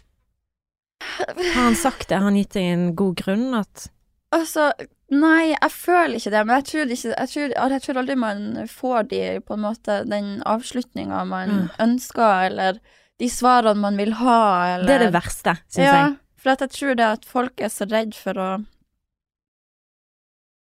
Har 0.99 1.63
han 1.63 1.75
sagt 1.75 2.09
det? 2.09 2.17
Har 2.17 2.23
han 2.25 2.35
gitt 2.35 2.53
deg 2.57 2.63
en 2.73 2.95
god 2.97 3.15
grunn? 3.21 3.53
At 3.53 3.87
Altså, 4.35 4.71
nei, 5.09 5.53
jeg 5.53 5.71
føler 5.71 6.17
ikke 6.19 6.31
det, 6.33 6.41
men 6.47 6.55
jeg 6.57 6.65
tror, 6.67 6.89
ikke, 6.91 7.13
jeg 7.15 7.29
tror, 7.31 7.53
jeg 7.71 7.81
tror 7.85 7.97
aldri 8.01 8.15
man 8.19 8.41
får 8.67 9.03
de, 9.13 9.21
på 9.47 9.53
en 9.55 9.61
måte, 9.63 10.01
den 10.09 10.41
avslutninga 10.43 11.21
man 11.25 11.49
Mm. 11.49 11.69
ønsker, 11.79 12.45
eller 12.49 12.79
de 13.17 13.29
svarene 13.29 13.81
man 13.81 13.97
vil 13.97 14.13
ha, 14.19 14.39
eller 14.75 14.87
Det 14.87 14.95
er 14.95 15.05
det 15.07 15.13
verste, 15.15 15.55
syns 15.67 15.83
ja, 15.83 15.93
jeg. 15.97 16.15
for 16.37 16.53
jeg 16.53 16.73
tror 16.75 16.97
det 16.99 17.11
at 17.17 17.25
folk 17.25 17.61
er 17.61 17.71
så 17.73 17.87
redd 17.89 18.17
for 18.17 18.41
å 18.41 18.49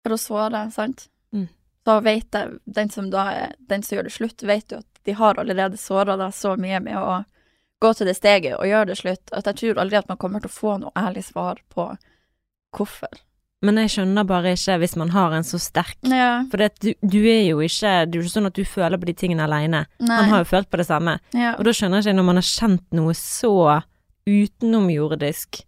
For 0.05 0.13
å 0.13 0.21
såre, 0.21 0.67
sant? 0.71 1.07
Mm. 1.33 1.47
Så 1.85 1.99
vet 2.05 2.37
jeg, 2.37 2.59
den 2.65 2.91
som 2.93 3.07
er 3.13 3.55
Den 3.57 3.83
som 3.83 3.97
gjør 3.97 4.09
det 4.09 4.13
slutt, 4.13 4.43
vet 4.43 4.71
jo 4.71 4.83
at 4.83 4.91
de 5.05 5.13
har 5.13 5.37
allerede 5.37 5.77
såra 5.77 6.17
deg 6.17 6.33
så 6.33 6.55
mye 6.57 6.79
med 6.81 6.97
å 6.97 7.23
gå 7.81 7.93
til 7.93 8.07
det 8.09 8.15
steget 8.17 8.57
og 8.57 8.65
gjøre 8.65 8.89
det 8.89 8.97
slutt, 8.97 9.29
at 9.31 9.45
jeg 9.49 9.59
tror 9.59 9.81
aldri 9.83 9.99
at 9.99 10.07
man 10.09 10.17
kommer 10.17 10.41
til 10.41 10.49
å 10.49 10.55
få 10.55 10.77
noe 10.81 10.93
ærlig 10.97 11.27
svar 11.27 11.61
på 11.69 11.91
hvorfor. 12.75 13.21
Men 13.63 13.77
jeg 13.77 13.89
skjønner 13.89 14.25
bare 14.27 14.51
ikke 14.53 14.75
hvis 14.81 14.95
man 14.99 15.09
har 15.09 15.31
en 15.33 15.43
så 15.47 15.57
sterk 15.57 15.95
Ja, 16.03 16.43
For 16.51 16.57
det, 16.57 16.73
du, 16.83 16.89
du 17.01 17.17
er 17.23 17.45
jo 17.47 17.59
ikke 17.63 18.05
Det 18.05 18.15
er 18.15 18.19
jo 18.19 18.25
ikke 18.25 18.33
sånn 18.35 18.45
at 18.49 18.53
du 18.59 18.65
føler 18.67 18.97
på 18.99 19.05
de 19.07 19.13
tingene 19.13 19.43
aleine. 19.47 19.85
Han 20.01 20.29
har 20.29 20.43
jo 20.43 20.49
følt 20.51 20.69
på 20.69 20.77
det 20.77 20.85
samme. 20.87 21.19
ja. 21.33 21.55
Og 21.57 21.63
da 21.65 21.71
skjønner 21.71 22.01
jeg 22.03 22.05
ikke, 22.11 22.17
når 22.19 22.27
man 22.27 22.35
har 22.41 22.49
kjent 22.49 22.83
noe 22.93 23.13
så 23.13 23.81
utenomjordisk, 24.27 25.63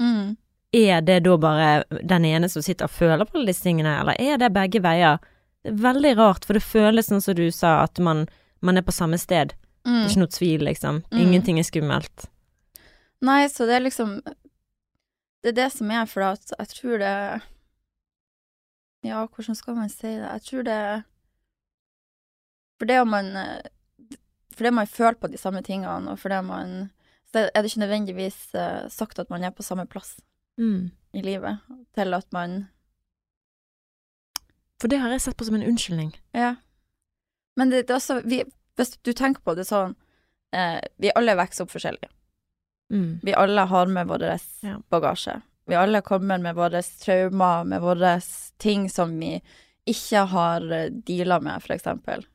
Mm. 0.00 0.36
er 0.74 1.00
det 1.02 1.22
da 1.22 1.36
bare 1.36 1.84
den 2.02 2.24
ene 2.24 2.48
som 2.48 2.62
sitter 2.62 2.84
og 2.88 2.90
føler 2.90 3.24
på 3.28 3.36
alle 3.38 3.46
disse 3.52 3.62
tingene, 3.62 4.00
eller 4.00 4.16
er 4.18 4.38
det 4.38 4.52
begge 4.52 4.80
veier? 4.82 5.18
Det 5.62 5.70
er 5.72 5.82
veldig 5.92 6.16
rart, 6.18 6.44
for 6.44 6.54
det 6.54 6.62
føles 6.62 7.06
sånn 7.08 7.20
som 7.22 7.34
du 7.34 7.50
sa, 7.50 7.82
at 7.84 7.98
man, 8.00 8.26
man 8.62 8.76
er 8.78 8.82
på 8.82 8.92
samme 8.92 9.18
sted. 9.18 9.52
Det 9.84 9.90
Mm. 9.90 10.04
er 10.04 10.08
ikke 10.08 10.18
noe 10.18 10.26
tvil, 10.28 10.60
liksom. 10.64 11.02
Mm. 11.12 11.18
Ingenting 11.20 11.58
er 11.58 11.62
skummelt. 11.62 12.26
Nei, 13.20 13.46
så 13.48 13.66
det 13.66 13.74
er 13.76 13.80
liksom 13.90 14.20
Det 15.42 15.48
er 15.50 15.56
det 15.64 15.72
som 15.72 15.90
er, 15.90 16.04
for 16.06 16.22
at 16.22 16.52
jeg 16.58 16.68
tror 16.68 16.98
det 17.02 17.42
Ja, 19.04 19.24
hvordan 19.26 19.54
skal 19.58 19.74
man 19.74 19.88
si 19.90 20.06
det? 20.06 20.28
Jeg 20.28 20.42
tror 20.46 20.62
det 20.62 20.80
For 22.78 22.86
det 22.86 23.00
om 23.00 23.08
man 23.08 23.32
Fordi 24.54 24.70
man 24.70 24.86
føler 24.86 25.18
på 25.18 25.26
de 25.32 25.38
samme 25.38 25.62
tingene, 25.62 26.10
og 26.10 26.18
fordi 26.18 26.42
man 26.46 26.90
Så 27.32 27.48
er 27.54 27.62
det 27.62 27.64
ikke 27.72 27.80
nødvendigvis 27.80 28.54
eh, 28.54 28.88
sagt 28.90 29.18
at 29.18 29.30
man 29.30 29.44
er 29.44 29.50
på 29.50 29.62
samme 29.62 29.86
plass 29.86 30.20
Mm. 30.58 30.90
i 31.14 31.20
livet, 31.22 31.58
til 31.94 32.14
at 32.14 32.26
man 32.32 32.68
For 34.80 34.88
det 34.88 34.98
har 35.00 35.08
jeg 35.10 35.20
sett 35.20 35.36
på 35.36 35.44
som 35.44 35.54
en 35.54 35.62
unnskyldning. 35.62 36.10
Ja. 36.34 36.56
Men 37.56 37.70
det, 37.70 37.86
det 37.88 37.90
er 37.90 37.94
også 37.94 38.20
vi, 38.28 38.42
Hvis 38.76 38.98
du 38.98 39.12
tenker 39.12 39.40
på 39.40 39.54
det 39.56 39.64
sånn 39.66 39.96
eh, 40.52 40.80
Vi 40.98 41.10
alle 41.16 41.34
vokser 41.36 41.64
opp 41.64 41.70
forskjellig. 41.72 42.08
Mm. 42.92 43.20
Vi 43.22 43.34
alle 43.34 43.60
har 43.70 43.86
med 43.86 44.06
vår 44.06 44.22
Ja. 44.60 44.78
bagasje. 44.90 45.40
Vi 45.66 45.74
alle 45.74 46.00
kommer 46.02 46.38
med 46.38 46.54
våre 46.54 46.82
traumer, 46.82 47.64
med 47.64 47.80
våre 47.80 48.20
ting 48.58 48.88
som 48.90 49.18
vi 49.18 49.40
ikke 49.86 50.26
har 50.28 50.60
deala 50.90 51.40
med, 51.40 51.62
for 51.62 51.74
eksempel. 51.74 52.26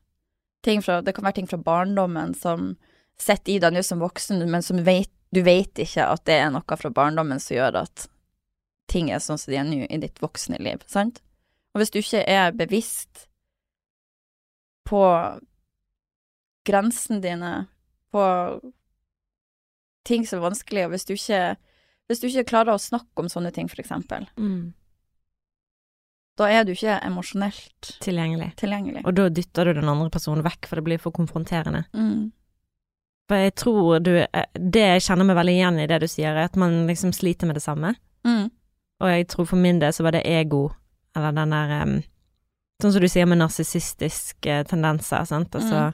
Fra, 0.84 1.02
det 1.02 1.14
kan 1.16 1.24
være 1.24 1.34
ting 1.34 1.48
fra 1.48 1.58
barndommen 1.58 2.34
som 2.36 2.76
sitter 3.18 3.54
i 3.54 3.60
deg 3.60 3.74
nå 3.74 3.84
som 3.84 4.02
voksen, 4.04 4.42
men 4.52 4.64
som 4.64 4.82
vet, 4.84 5.12
du 5.32 5.42
vet 5.42 5.80
ikke 5.80 6.04
at 6.04 6.26
det 6.28 6.42
er 6.42 6.50
noe 6.52 6.78
fra 6.78 6.90
barndommen 6.92 7.40
som 7.40 7.56
gjør 7.56 7.78
at 7.84 8.08
ting 8.92 9.12
er 9.12 9.20
sånn 9.24 9.40
som 9.40 9.52
de 9.52 9.60
er 9.60 9.68
nå 9.68 9.86
i 9.88 10.00
ditt 10.02 10.20
voksne 10.20 10.60
liv, 10.60 10.84
sant? 10.88 11.22
Og 11.74 11.80
hvis 11.82 11.92
du 11.94 12.00
ikke 12.00 12.24
er 12.28 12.52
bevisst 12.58 13.28
på 14.88 15.04
grensene 16.68 17.22
dine, 17.24 17.54
på 18.12 18.24
ting 20.08 20.24
som 20.28 20.40
er 20.40 20.48
vanskelig, 20.50 20.86
og 20.88 20.94
hvis 20.96 21.06
du 21.10 21.14
ikke, 21.18 21.42
hvis 22.08 22.22
du 22.24 22.28
ikke 22.30 22.48
klarer 22.54 22.74
å 22.76 22.80
snakke 22.82 23.24
om 23.24 23.28
sånne 23.32 23.52
ting, 23.56 23.68
for 23.68 23.82
eksempel, 23.84 24.28
Mm. 24.40 24.74
da 26.38 26.48
er 26.54 26.64
du 26.68 26.72
ikke 26.76 27.00
emosjonelt 27.08 27.92
Tilgjengelig. 28.04 28.52
tilgjengelig. 28.62 29.02
Og 29.06 29.16
da 29.18 29.28
dytter 29.30 29.66
du 29.72 29.74
den 29.82 29.90
andre 29.90 30.10
personen 30.14 30.44
vekk, 30.46 30.68
for 30.70 30.76
det 30.80 30.86
blir 30.86 31.00
for 31.02 31.12
konfronterende. 31.16 31.86
Mm. 31.98 32.32
For 33.28 33.42
jeg 33.42 33.56
tror 33.60 33.98
du 34.04 34.12
eh, 34.22 34.46
Det 34.56 34.84
jeg 34.86 35.02
kjenner 35.04 35.26
meg 35.28 35.36
veldig 35.36 35.56
igjen 35.58 35.80
i 35.84 35.88
det 35.90 35.98
du 36.00 36.08
sier, 36.08 36.32
er 36.38 36.46
at 36.48 36.56
man 36.56 36.86
liksom 36.88 37.12
sliter 37.12 37.50
med 37.50 37.58
det 37.58 37.64
samme. 37.66 37.96
Mm. 38.24 38.46
Og 39.02 39.10
jeg 39.12 39.28
tror 39.34 39.46
for 39.50 39.58
min 39.60 39.80
del 39.82 39.92
så 39.94 40.06
var 40.06 40.12
det 40.16 40.24
ego, 40.26 40.70
eller 41.16 41.32
den 41.36 41.50
der 41.52 42.04
Sånn 42.78 42.92
som 42.94 43.02
du 43.02 43.08
sier 43.10 43.26
med 43.26 43.40
narsissistiske 43.42 44.60
tendenser, 44.70 45.24
sant. 45.26 45.50
Altså 45.58 45.88
eh, 45.88 45.94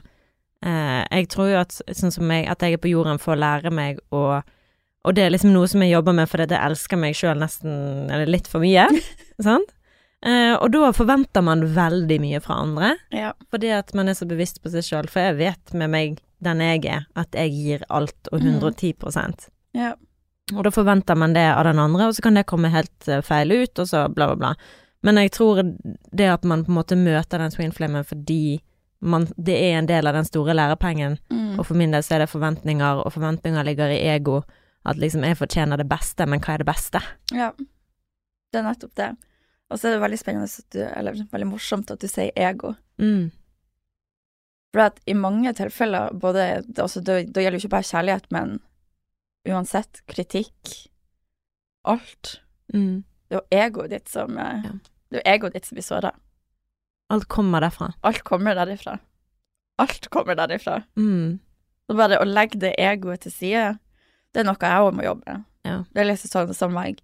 Jeg 0.64 1.28
tror 1.28 1.50
jo 1.50 1.58
at 1.60 1.74
sånn 1.92 2.12
som 2.14 2.30
jeg, 2.32 2.46
at 2.48 2.62
jeg 2.64 2.72
er 2.76 2.80
på 2.80 2.88
jorden 2.92 3.18
for 3.20 3.34
å 3.34 3.40
lære 3.40 3.70
meg 3.74 3.98
å 4.14 4.42
Og 5.04 5.12
det 5.14 5.26
er 5.26 5.30
liksom 5.34 5.52
noe 5.52 5.68
som 5.68 5.82
jeg 5.84 5.92
jobber 5.92 6.14
med 6.16 6.28
fordi 6.30 6.46
jeg 6.54 6.64
elsker 6.64 6.96
meg 6.96 7.14
sjøl 7.18 7.36
nesten 7.42 8.08
Eller 8.10 8.26
litt 8.32 8.46
for 8.48 8.64
mye, 8.64 8.86
sant. 9.48 9.74
Eh, 10.24 10.54
og 10.56 10.70
da 10.72 10.88
forventer 10.96 11.44
man 11.44 11.66
veldig 11.76 12.16
mye 12.22 12.40
fra 12.40 12.56
andre. 12.62 12.94
Ja. 13.12 13.34
Fordi 13.52 13.68
at 13.76 13.92
man 13.92 14.08
er 14.08 14.16
så 14.16 14.24
bevisst 14.24 14.62
på 14.64 14.70
seg 14.72 14.86
sjøl. 14.86 15.10
For 15.12 15.20
jeg 15.20 15.36
vet 15.42 15.74
med 15.76 15.90
meg, 15.92 16.22
den 16.40 16.62
jeg 16.64 16.86
er, 16.88 17.04
at 17.20 17.36
jeg 17.36 17.52
gir 17.52 17.84
alt 17.92 18.30
og 18.32 18.40
Mhm. 18.40 18.56
110% 18.62 19.50
ja. 19.76 19.92
Og 20.54 20.62
da 20.64 20.70
forventer 20.70 21.16
man 21.16 21.32
det 21.36 21.44
av 21.52 21.64
den 21.64 21.78
andre, 21.78 22.06
og 22.08 22.14
så 22.16 22.22
kan 22.22 22.34
det 22.36 22.46
komme 22.46 22.68
helt 22.72 23.08
eh, 23.08 23.20
feil 23.24 23.52
ut, 23.52 23.78
og 23.78 23.86
så 23.88 24.06
bla, 24.12 24.26
bla, 24.32 24.36
bla. 24.36 24.54
Men 25.04 25.16
jeg 25.20 25.30
tror 25.36 25.60
det 26.12 26.26
at 26.32 26.44
man 26.44 26.64
på 26.64 26.72
en 26.72 26.78
måte 26.78 26.96
møter 26.96 27.38
den 27.40 27.50
twin 27.52 27.72
flamen 27.72 28.04
fordi 28.04 28.60
man, 29.04 29.26
det 29.36 29.54
er 29.60 29.78
en 29.78 29.86
del 29.90 30.06
av 30.10 30.14
den 30.16 30.24
store 30.28 30.54
lærepengen, 30.56 31.18
Mm. 31.30 31.58
og 31.58 31.66
for 31.66 31.74
min 31.78 31.92
del 31.94 32.02
så 32.02 32.14
er 32.16 32.24
det 32.24 32.30
forventninger, 32.32 33.02
og 33.06 33.12
forventninger 33.12 33.64
ligger 33.64 33.92
i 33.92 34.00
ego. 34.16 34.40
At 34.86 34.96
liksom 35.00 35.22
jeg 35.24 35.36
fortjener 35.38 35.76
det 35.80 35.88
beste, 35.88 36.26
men 36.28 36.40
hva 36.40 36.54
er 36.54 36.58
det 36.64 36.66
beste? 36.66 37.00
ja. 37.32 37.52
Det 38.52 38.60
er 38.60 38.68
nettopp 38.68 38.94
det. 38.94 39.16
Og 39.70 39.78
så 39.80 39.88
er 39.88 39.94
det 39.96 40.02
veldig 40.04 40.18
spennende 40.20 40.62
du, 40.70 40.78
eller 40.84 41.12
veldig 41.32 41.46
morsomt 41.48 41.90
at 41.90 41.98
du 41.98 42.06
sier 42.06 42.30
ego. 42.36 42.74
Mm. 43.02 43.32
For 44.72 44.80
at 44.84 45.00
i 45.10 45.14
mange 45.14 45.52
tilfeller, 45.58 46.12
både 46.14 46.62
altså 46.78 47.00
det 47.02 47.32
gjelder 47.32 47.56
jo 47.58 47.62
ikke 47.64 47.72
bare 47.72 47.88
kjærlighet, 47.88 48.28
men 48.30 48.60
uansett 49.48 50.02
kritikk, 50.06 50.88
alt, 51.84 52.40
Mm. 52.72 53.02
det 53.28 53.36
er 53.36 53.40
jo 53.40 53.58
egoet 53.58 53.90
ditt 53.90 54.08
som 54.08 54.38
eh, 54.38 54.62
Ja. 54.64 54.70
Det 55.10 55.22
er 55.24 55.34
egoet 55.34 55.52
ditt 55.54 55.66
som 55.66 55.76
blir 55.76 55.82
såra. 55.84 56.10
Alt 57.12 57.28
kommer 57.28 57.60
derfra. 57.60 57.92
Alt 58.02 58.22
kommer 58.24 58.54
derifra. 58.56 58.98
Alt 59.78 60.08
kommer 60.10 60.34
derifra. 60.38 60.82
Mm. 60.96 61.38
Så 61.86 61.96
bare 61.98 62.18
å 62.22 62.24
legge 62.24 62.58
det 62.62 62.74
egoet 62.80 63.20
til 63.26 63.32
side, 63.34 63.64
det 64.32 64.40
er 64.40 64.46
noe 64.48 64.56
jeg 64.60 64.84
òg 64.86 64.94
må 64.96 65.04
jobbe 65.04 65.26
med. 65.28 65.44
Ja. 65.64 65.76
Det 65.92 66.00
er 66.00 66.08
liksom 66.08 66.30
sånn 66.32 66.54
som 66.56 66.78
jeg 66.80 66.96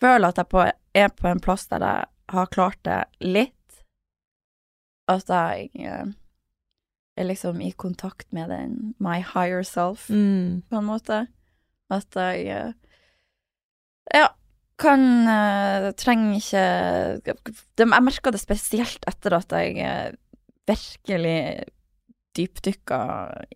føler 0.00 0.28
at 0.30 0.38
jeg 0.40 0.48
på, 0.52 0.62
er 0.94 1.08
på 1.14 1.28
en 1.28 1.40
plass 1.42 1.66
der 1.70 1.82
jeg 1.84 2.06
har 2.34 2.46
klart 2.54 2.78
det 2.86 3.00
litt. 3.20 3.56
At 5.10 5.26
jeg 5.28 5.70
eh, 5.74 6.06
er 7.18 7.26
liksom 7.26 7.60
i 7.60 7.72
kontakt 7.72 8.30
med 8.32 8.48
den 8.54 8.94
my 9.02 9.18
higher 9.20 9.62
self, 9.66 10.06
Mm. 10.10 10.62
på 10.70 10.78
en 10.78 10.86
måte. 10.86 11.26
At 11.90 12.14
jeg 12.14 12.46
eh, 12.46 12.72
Ja, 14.14 14.28
kan 14.80 15.02
uh, 15.28 15.90
Trenger 15.98 16.38
ikke 16.40 17.34
de, 17.36 17.84
Jeg 17.84 18.04
merka 18.06 18.32
det 18.32 18.40
spesielt 18.42 19.04
etter 19.08 19.36
at 19.36 19.52
jeg 19.52 19.76
eh, 19.84 20.16
virkelig 20.70 21.64
dypdykka 22.36 23.00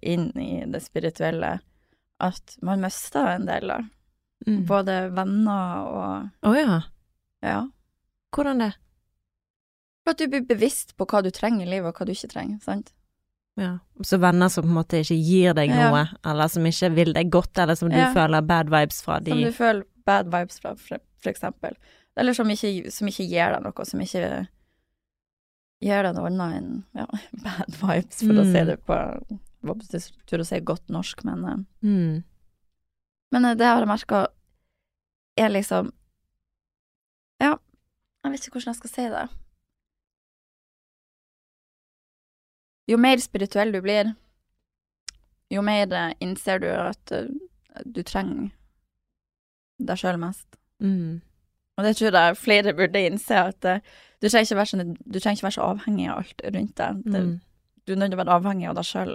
inn 0.03 0.31
i 0.41 0.65
det 0.67 0.81
spirituelle, 0.83 1.53
at 2.25 2.57
man 2.67 2.83
mista 2.83 3.29
en 3.37 3.47
del, 3.47 3.71
da. 3.71 3.79
Mm. 4.49 4.65
Både 4.69 4.97
venner 5.15 5.87
og 5.89 6.49
Å 6.51 6.55
ja. 6.59 6.81
Ja. 7.45 7.61
Hvordan 8.35 8.65
det? 8.65 8.73
For 10.05 10.13
at 10.13 10.21
du 10.21 10.27
blir 10.33 10.45
bevisst 10.49 10.97
på 10.99 11.07
hva 11.09 11.23
du 11.25 11.31
trenger 11.33 11.65
i 11.65 11.71
livet, 11.77 11.93
og 11.93 11.97
hva 11.97 12.09
du 12.09 12.13
ikke 12.13 12.33
trenger, 12.35 12.59
sant? 12.65 12.91
Ja. 13.61 13.79
Så 14.03 14.19
venner 14.19 14.51
som 14.51 14.67
på 14.67 14.73
en 14.73 14.79
måte 14.81 15.01
ikke 15.01 15.17
gir 15.17 15.55
deg 15.55 15.71
Ja. 15.71 15.89
noe, 15.89 16.05
eller 16.27 16.49
som 16.51 16.67
ikke 16.67 16.91
vil 16.97 17.13
deg 17.15 17.31
godt, 17.31 17.57
eller 17.59 17.79
som 17.79 17.89
du 17.89 17.97
Ja. 17.97 18.13
føler 18.13 18.43
bad 18.43 18.69
vibes 18.69 19.01
fra 19.03 19.21
de 19.21 19.31
Som 19.31 19.41
du 19.41 19.53
føler 19.53 19.85
bad 20.05 20.27
vibes 20.27 20.59
fra, 20.61 20.75
eksempel. 21.33 21.77
Eller 22.17 22.33
som 22.37 22.51
ikke, 22.51 22.91
som 22.95 23.09
ikke 23.09 23.27
gir 23.31 23.55
deg 23.55 23.63
noe, 23.65 23.85
som 23.89 24.01
ikke 24.05 24.29
gir 25.85 26.03
deg 26.07 26.15
noe 26.17 26.29
annet 26.31 26.59
enn 26.61 26.85
ja, 26.97 27.07
bad 27.45 27.75
vibes, 27.81 28.21
for 28.25 28.35
å 28.41 28.45
Mm. 28.45 28.53
si 28.53 28.65
det 28.71 28.79
på 28.87 28.99
betyr 29.65 30.41
å 30.43 30.45
si 30.47 30.61
godt 30.61 30.89
norsk, 30.93 31.25
men 31.25 31.45
eh, 31.49 31.61
mm. 31.89 32.25
Men 33.33 33.45
eh, 33.49 33.55
det 33.57 33.67
har 33.67 33.81
jeg 33.83 33.89
merka 33.89 34.27
er 35.41 35.49
liksom 35.51 35.89
Ja, 37.43 37.57
jeg 38.25 38.33
vet 38.33 38.45
ikke 38.47 38.59
hvordan 38.61 38.75
jeg 38.75 38.81
skal 38.83 38.93
si 38.93 39.07
det. 39.11 39.25
Jo 42.87 42.99
mer 43.01 43.17
spirituell 43.23 43.73
du 43.73 43.81
blir, 43.85 44.13
jo 45.53 45.63
mer 45.65 45.89
eh, 45.93 46.13
innser 46.21 46.61
du 46.61 46.69
at 46.69 47.15
du 47.85 48.03
trenger 48.07 48.51
deg 49.81 49.99
sjøl 49.99 50.21
mest. 50.21 50.47
Mm. 50.83 51.21
Og 51.79 51.85
det 51.85 51.97
tror 51.99 52.15
jeg 52.15 52.37
flere 52.39 52.75
burde 52.79 53.01
innse, 53.07 53.35
at 53.51 53.65
uh, 53.67 53.79
du 54.23 54.29
trenger 54.29 54.47
ikke 54.47 54.61
være, 54.61 54.71
sånn, 54.73 54.95
du 55.05 55.19
trenger 55.21 55.39
ikke 55.41 55.49
være 55.49 55.57
så 55.59 55.67
avhengig 55.73 56.09
av 56.11 56.23
alt 56.23 56.45
rundt 56.55 56.75
deg. 56.81 57.03
Det, 57.05 57.21
Mm. 57.25 57.41
Du 57.85 57.93
er 57.93 57.97
nødt 58.01 58.11
til 58.15 58.17
å 58.17 58.23
være 58.25 58.37
avhengig 58.39 58.69
av 58.71 58.77
deg 58.79 58.87
sjøl. 58.89 59.11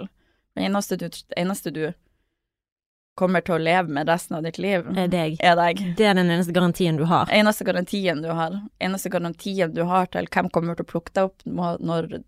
Det 0.54 0.62
eneste 0.68 0.96
du, 1.00 1.08
eneste 1.36 1.72
du 1.74 1.80
kommer 3.18 3.42
til 3.44 3.56
å 3.56 3.58
leve 3.60 3.90
med 3.90 4.08
resten 4.08 4.36
av 4.36 4.44
ditt 4.46 4.58
liv, 4.62 4.86
Er 4.96 5.08
deg. 5.10 5.36
er 5.42 5.56
deg. 5.58 5.80
Det 5.98 6.06
er 6.06 6.14
den 6.14 6.30
eneste 6.30 6.52
garantien 6.54 6.96
du 6.96 7.04
har. 7.10 7.26
Eneste 7.34 7.64
garantien 7.66 8.22
du 8.22 8.28
har. 8.32 8.54
Eneste 8.80 9.10
garantien 9.10 9.74
du 9.74 9.82
har 9.84 10.06
til 10.06 10.28
hvem 10.30 10.48
kommer 10.54 10.78
til 10.78 10.86
å 10.86 10.90
plukke 10.92 11.12
deg 11.12 11.24
opp 11.24 11.42
når 11.80 12.22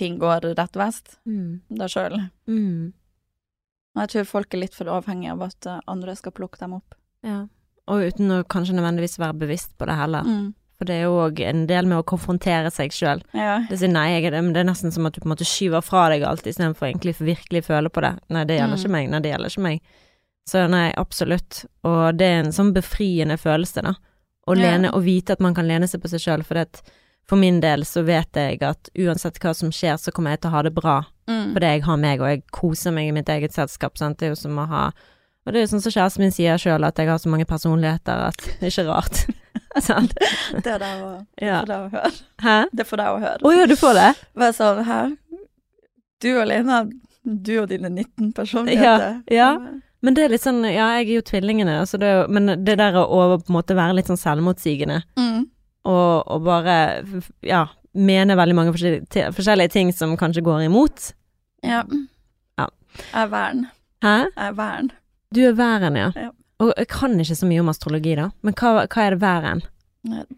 ting 0.00 0.18
går 0.18 0.50
rett 0.58 0.76
vest. 0.76 1.18
Mm. 1.24 1.60
Deg 1.70 1.88
sjøl. 1.94 2.18
Mm. 2.50 2.92
Jeg 3.96 4.08
tror 4.12 4.24
folk 4.28 4.52
er 4.54 4.58
litt 4.66 4.74
for 4.76 4.90
avhengige 4.92 5.32
av 5.32 5.42
at 5.46 5.66
eh, 5.66 5.78
andre 5.86 6.16
skal 6.18 6.34
plukke 6.36 6.58
dem 6.60 6.74
opp. 6.76 6.94
Ja. 7.24 7.46
Og 7.86 8.06
uten 8.08 8.32
å 8.34 8.44
kanskje 8.50 8.74
nødvendigvis 8.76 9.18
være 9.22 9.38
bevisst 9.38 9.76
på 9.78 9.86
det 9.86 9.96
heller. 9.98 10.26
Mm. 10.26 10.46
For 10.76 10.88
det 10.88 10.96
er 10.98 11.06
jo 11.06 11.20
òg 11.24 11.38
en 11.40 11.62
del 11.70 11.86
med 11.88 12.02
å 12.02 12.04
konfrontere 12.04 12.70
seg 12.74 12.92
sjøl. 12.92 13.22
Ja. 13.32 13.62
Det 13.70 13.78
det, 13.80 14.42
men 14.44 14.52
det 14.52 14.60
er 14.60 14.68
nesten 14.68 14.92
som 14.92 15.06
at 15.08 15.14
du 15.14 15.22
på 15.22 15.28
en 15.28 15.32
måte 15.32 15.46
skyver 15.48 15.80
fra 15.84 16.08
deg 16.12 16.22
alt 16.28 16.44
istedenfor 16.46 16.90
egentlig 16.90 17.14
for 17.16 17.24
virkelig 17.24 17.64
føle 17.64 17.88
på 17.88 18.02
det. 18.04 18.12
Nei, 18.28 18.44
det 18.44 18.58
gjelder 18.58 18.76
Mm. 18.76 18.82
ikke 18.82 18.92
meg. 18.92 19.08
Nei, 19.10 19.20
det 19.20 19.30
gjelder 19.32 19.54
ikke 19.54 19.62
meg. 19.62 19.80
Så 20.46 20.66
nei, 20.70 20.92
absolutt. 20.96 21.64
Og 21.82 22.16
det 22.18 22.26
er 22.26 22.38
en 22.44 22.52
sånn 22.52 22.74
befriende 22.74 23.38
følelse, 23.40 23.82
da. 23.82 23.94
Å 24.46 24.54
lene, 24.54 24.92
ja. 24.92 24.98
vite 25.02 25.32
at 25.32 25.40
man 25.40 25.54
kan 25.54 25.66
lene 25.66 25.88
seg 25.88 26.02
på 26.02 26.08
seg 26.08 26.20
sjøl. 26.20 26.44
For 26.44 26.54
det, 26.54 26.82
for 27.26 27.36
min 27.40 27.58
del 27.60 27.82
så 27.88 28.04
vet 28.06 28.30
jeg 28.38 28.62
at 28.62 28.90
uansett 28.94 29.40
hva 29.42 29.54
som 29.54 29.72
skjer, 29.74 29.96
så 29.98 30.12
kommer 30.12 30.30
jeg 30.36 30.42
til 30.44 30.50
å 30.52 30.56
ha 30.58 30.62
det 30.62 30.74
bra. 30.76 31.04
Mm. 31.26 31.54
Fordi 31.56 31.72
jeg 31.72 31.82
har 31.88 31.96
meg, 31.96 32.20
og 32.20 32.28
jeg 32.28 32.44
koser 32.54 32.92
meg 32.92 33.08
i 33.08 33.16
mitt 33.16 33.28
eget 33.32 33.56
selskap. 33.56 33.96
Sant? 33.98 34.18
Det 34.18 34.28
er 34.28 34.34
jo 34.36 34.42
som 34.44 34.60
å 34.62 34.68
ha 34.70 34.92
Og 35.46 35.52
det 35.54 35.60
er 35.60 35.64
jo 35.66 35.70
sånn 35.76 35.82
som 35.84 35.92
kjæresten 35.94 36.24
min 36.24 36.32
sier 36.34 36.58
sjøl, 36.58 36.82
at 36.88 36.98
jeg 36.98 37.06
har 37.08 37.18
så 37.22 37.30
mange 37.30 37.46
personligheter 37.46 38.24
at 38.32 38.36
det 38.60 38.66
er 38.66 38.72
ikke 38.72 38.86
rart. 38.88 39.20
sant? 39.86 40.14
Det 40.64 40.72
er 40.74 40.80
det 40.82 40.92
å, 41.04 41.10
Ja. 41.40 41.60
deg 41.68 41.86
å 41.86 41.90
høre. 41.92 42.10
Hæ? 42.42 42.56
Det 42.74 42.86
for 42.88 42.96
deg 43.00 43.14
å 43.14 43.20
høre. 43.22 43.38
Å 43.46 43.52
ja, 43.54 43.66
du 43.70 43.76
får 43.78 43.94
det? 43.94 44.08
Bare 44.34 44.56
sånn, 44.56 44.82
her. 44.88 45.12
Du 46.24 46.30
alene, 46.40 46.80
du 47.22 47.52
og 47.62 47.68
dine 47.70 47.90
19 47.92 48.32
personligheter. 48.36 49.20
Ja, 49.30 49.52
Men 50.02 50.14
det 50.14 50.24
er 50.26 50.28
litt 50.34 50.42
sånn, 50.44 50.60
ja, 50.66 50.90
jeg 50.98 51.06
er 51.08 51.14
jo 51.16 51.22
tvillingene, 51.26 51.78
altså 51.82 51.98
det 51.98 52.10
men 52.30 52.46
det 52.64 52.76
der 52.78 52.94
å 53.00 53.06
på 53.40 53.48
en 53.48 53.56
måte 53.56 53.74
være 53.74 53.96
litt 53.96 54.06
sånn 54.10 54.20
selvmotsigende, 54.20 55.00
Mm. 55.18 55.46
og, 55.88 56.22
og 56.30 56.44
bare, 56.44 56.76
ja, 57.42 57.62
mene 57.94 58.36
veldig 58.36 58.54
mange 58.54 58.74
forskjellige, 58.76 59.32
forskjellige 59.34 59.72
ting 59.72 59.90
som 59.96 60.12
kanskje 60.20 60.44
går 60.46 60.66
imot. 60.68 61.12
Ja. 61.64 61.82
Ja. 62.60 62.68
Jeg 62.98 63.22
er 63.24 63.28
vern. 63.32 63.64
Hæ? 64.04 64.14
Jeg 64.36 64.46
er 64.50 64.52
vern. 64.60 64.90
Du 65.34 65.40
er 65.46 65.56
væren, 65.58 65.96
ja. 65.98 66.10
Ja. 66.16 66.30
Og 66.62 66.72
jeg 66.78 66.88
kan 66.88 67.18
ikke 67.20 67.36
så 67.36 67.46
mye 67.48 67.60
om 67.60 67.68
astrologi, 67.68 68.14
da, 68.16 68.30
men 68.46 68.54
hva, 68.56 68.86
hva 68.86 69.02
er 69.06 69.16
det 69.16 69.20
væren? 69.20 69.64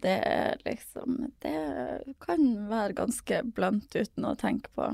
Det 0.01 0.15
er 0.25 0.55
liksom 0.65 1.27
Det 1.45 2.15
kan 2.25 2.41
være 2.71 2.95
ganske 2.97 3.43
blunt 3.53 3.93
uten 3.93 4.25
å 4.25 4.31
tenke 4.39 4.71
på 4.73 4.87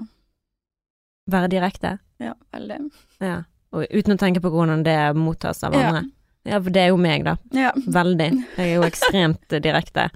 Være 1.32 1.48
direkte? 1.50 1.94
Ja, 2.22 2.34
veldig. 2.54 2.78
Ja. 3.24 3.38
Og 3.74 3.88
uten 3.90 4.14
å 4.14 4.20
tenke 4.22 4.42
på 4.44 4.52
hvordan 4.54 4.84
det 4.86 4.98
mottas 5.18 5.64
av 5.66 5.74
andre. 5.74 6.04
Ja, 6.46 6.60
for 6.62 6.70
det 6.76 6.84
er 6.84 6.92
jo 6.92 7.00
meg, 7.02 7.24
da. 7.26 7.38
Ja. 7.56 7.72
Veldig. 7.74 8.28
Jeg 8.60 8.68
er 8.68 8.76
jo 8.76 8.84
ekstremt 8.86 9.56
direkte. 9.66 10.10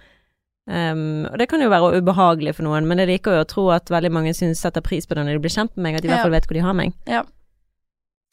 Um, 0.69 1.23
og 1.31 1.39
det 1.41 1.47
kan 1.49 1.63
jo 1.63 1.71
være 1.71 1.97
ubehagelig 1.97 2.53
for 2.59 2.67
noen, 2.67 2.85
men 2.85 3.01
jeg 3.01 3.09
liker 3.15 3.39
jo 3.39 3.41
å 3.41 3.49
tro 3.49 3.63
at 3.73 3.89
veldig 3.89 4.11
mange 4.13 4.35
synes 4.37 4.61
setter 4.61 4.83
pris 4.85 5.07
på 5.09 5.17
det 5.17 5.23
når 5.25 5.39
de 5.39 5.43
blir 5.47 5.55
kjent 5.55 5.73
med 5.73 5.87
meg, 5.87 5.97
at 5.97 6.05
de 6.05 6.11
i 6.11 6.11
Ja. 6.11 6.19
hvert 6.19 6.27
fall 6.27 6.35
vet 6.37 6.45
hvor 6.51 6.59
de 6.59 6.65
har 6.67 6.77
meg. 6.77 6.93
Ja. 7.09 7.23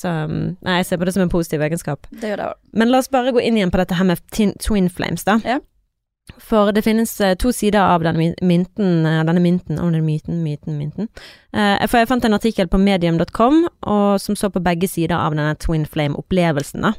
Så 0.03 0.11
um, 0.13 0.57
nei, 0.61 0.81
jeg 0.81 0.91
ser 0.91 1.01
på 1.01 1.09
det 1.09 1.15
som 1.17 1.25
en 1.25 1.33
positiv 1.33 1.63
egenskap. 1.65 2.09
Det 2.11 2.35
gjør 2.35 2.43
det 2.43 2.51
òg. 2.51 2.61
Men 2.77 2.93
la 2.93 3.01
oss 3.01 3.09
bare 3.13 3.33
gå 3.33 3.41
inn 3.41 3.57
igjen 3.57 3.73
på 3.73 3.81
dette 3.81 3.97
her 3.97 4.09
med 4.09 4.21
twin 4.33 4.91
flames, 4.93 5.25
da. 5.25 5.39
Ja. 5.47 5.63
For 6.43 6.73
det 6.75 6.83
finnes 6.83 7.13
eh, 7.23 7.37
to 7.39 7.53
sider 7.55 7.81
av 7.81 8.03
denne 8.05 8.33
mynten, 8.43 9.07
eh, 9.07 9.23
denne 9.25 9.43
mynten, 9.43 9.79
om 9.79 9.93
den 9.95 10.05
myten, 10.07 10.41
myten, 10.43 10.79
mynten. 10.79 11.09
Eh, 11.55 11.85
for 11.87 12.01
jeg 12.01 12.11
fant 12.11 12.27
en 12.27 12.37
artikkel 12.37 12.69
på 12.69 12.81
medium.com 12.83 13.63
som 14.21 14.39
så 14.39 14.51
på 14.51 14.63
begge 14.65 14.89
sider 14.91 15.17
av 15.17 15.37
denne 15.37 15.55
twin 15.63 15.87
flame-opplevelsen, 15.87 16.83
da. 16.89 16.93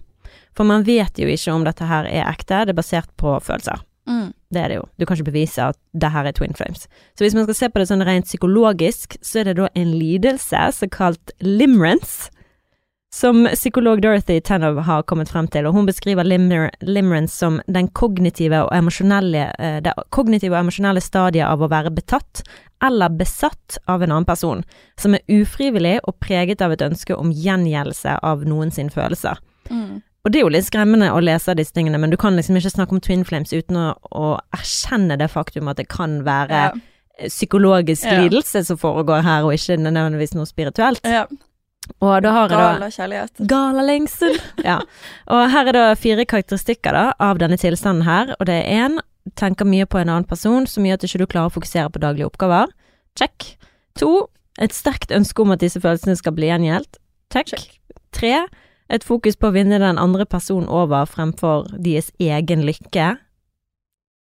For 0.58 0.66
man 0.66 0.88
vet 0.88 1.20
jo 1.20 1.28
ikke 1.30 1.54
om 1.54 1.68
dette 1.68 1.86
her 1.86 2.08
er 2.10 2.26
ekte, 2.32 2.64
det 2.66 2.74
er 2.74 2.80
basert 2.80 3.12
på 3.20 3.36
følelser. 3.44 3.84
Mm. 4.08 4.32
Det 4.56 4.62
er 4.62 4.72
det 4.72 4.78
jo. 4.80 4.88
Du 4.98 5.06
kan 5.06 5.20
ikke 5.20 5.34
bevise 5.34 5.68
at 5.74 5.78
det 5.92 6.10
her 6.14 6.26
er 6.26 6.34
twin 6.34 6.56
flames. 6.56 6.88
Så 7.20 7.26
hvis 7.26 7.36
man 7.36 7.46
skal 7.46 7.60
se 7.60 7.70
på 7.70 7.82
det 7.82 7.90
sånn 7.90 8.06
rent 8.08 8.30
psykologisk, 8.30 9.20
så 9.22 9.42
er 9.42 9.50
det 9.50 9.58
da 9.60 9.68
en 9.76 9.92
lidelse 10.00 10.64
som 10.80 10.92
kalt 10.94 11.36
limerence, 11.44 12.32
som 13.18 13.48
psykolog 13.54 14.02
Dorothy 14.04 14.40
Tanov 14.46 14.78
har 14.86 15.04
kommet 15.10 15.30
frem 15.32 15.48
til, 15.50 15.66
og 15.66 15.74
hun 15.74 15.88
beskriver 15.90 16.28
limer 16.28 16.70
limerence 16.86 17.34
som 17.42 17.60
den 17.66 17.88
kognitive 17.98 18.60
og 18.68 18.74
emosjonelle, 18.78 19.48
eh, 19.58 19.80
det 19.82 19.94
kognitive 20.14 20.54
og 20.54 20.60
emosjonelle 20.68 21.02
stadiet 21.02 21.48
av 21.48 21.64
å 21.66 21.70
være 21.72 21.94
betatt 21.98 22.44
eller 22.86 23.10
besatt 23.10 23.80
av 23.90 24.04
en 24.06 24.12
annen 24.12 24.28
person, 24.28 24.62
som 25.02 25.16
er 25.18 25.26
ufrivillig 25.34 25.96
og 26.06 26.20
preget 26.22 26.62
av 26.62 26.76
et 26.76 26.84
ønske 26.86 27.18
om 27.18 27.32
gjengjeldelse 27.34 28.20
av 28.22 28.46
noen 28.46 28.70
følelser. 28.94 29.42
Mm. 29.72 30.04
Og 30.26 30.32
det 30.32 30.40
er 30.40 30.44
jo 30.46 30.54
litt 30.54 30.68
skremmende 30.68 31.10
å 31.10 31.24
lese 31.24 31.56
disse 31.58 31.74
tingene, 31.74 31.98
men 31.98 32.12
du 32.14 32.18
kan 32.18 32.36
liksom 32.36 32.60
ikke 32.60 32.76
snakke 32.76 32.94
om 32.94 33.02
twin 33.02 33.24
flames 33.26 33.54
uten 33.56 33.80
å, 33.80 33.88
å 34.12 34.38
erkjenne 34.54 35.18
det 35.18 35.32
faktum 35.34 35.70
at 35.72 35.78
det 35.82 35.88
kan 35.90 36.22
være 36.28 36.50
Ja. 36.50 36.72
psykologisk 37.26 38.06
Ja. 38.06 38.22
lidelse 38.22 38.64
som 38.66 38.78
foregår 38.78 39.24
her, 39.24 39.44
og 39.44 39.54
ikke 39.54 39.80
nødvendigvis 39.82 40.36
noe 40.36 40.46
spirituelt. 40.46 41.02
ja. 41.04 41.26
Og 42.04 42.22
da 42.24 42.32
har 42.36 42.48
jeg 42.48 42.54
da 42.54 42.64
Gala 42.64 42.90
kjærlighet. 42.94 43.44
Gala 43.50 43.84
lengsel. 43.86 44.40
ja. 44.70 44.80
Og 45.34 45.44
her 45.54 45.70
er 45.72 45.78
da 45.78 45.86
fire 46.00 46.26
karakteristikker 46.30 46.96
da, 46.96 47.06
av 47.24 47.42
denne 47.42 47.58
tilstanden 47.60 48.06
her, 48.08 48.36
og 48.40 48.50
det 48.50 48.62
er 48.64 48.88
én 48.88 49.00
tenker 49.36 49.68
mye 49.68 49.88
på 49.90 50.00
en 50.00 50.10
annen 50.10 50.28
person, 50.28 50.68
så 50.68 50.82
mye 50.84 50.96
at 50.96 51.04
du 51.04 51.10
ikke 51.10 51.28
klarer 51.34 51.52
å 51.52 51.58
fokusere 51.58 51.92
på 51.92 52.02
daglige 52.04 52.30
oppgaver. 52.30 52.72
Check. 53.20 53.58
To, 54.00 54.30
et 54.62 54.76
sterkt 54.76 55.12
ønske 55.12 55.44
om 55.44 55.52
at 55.56 55.64
disse 55.64 55.82
følelsene 55.84 56.16
skal 56.20 56.36
bli 56.38 56.52
gjengjeldt. 56.52 57.00
Check. 57.34 57.52
Check. 57.52 57.80
Tre, 58.16 58.34
et 58.94 59.04
fokus 59.04 59.36
på 59.36 59.50
å 59.50 59.56
vinne 59.56 59.82
den 59.84 60.00
andre 60.00 60.26
personen 60.30 60.70
over 60.72 61.10
fremfor 61.10 61.68
deres 61.76 62.10
egen 62.24 62.64
lykke. 62.68 63.16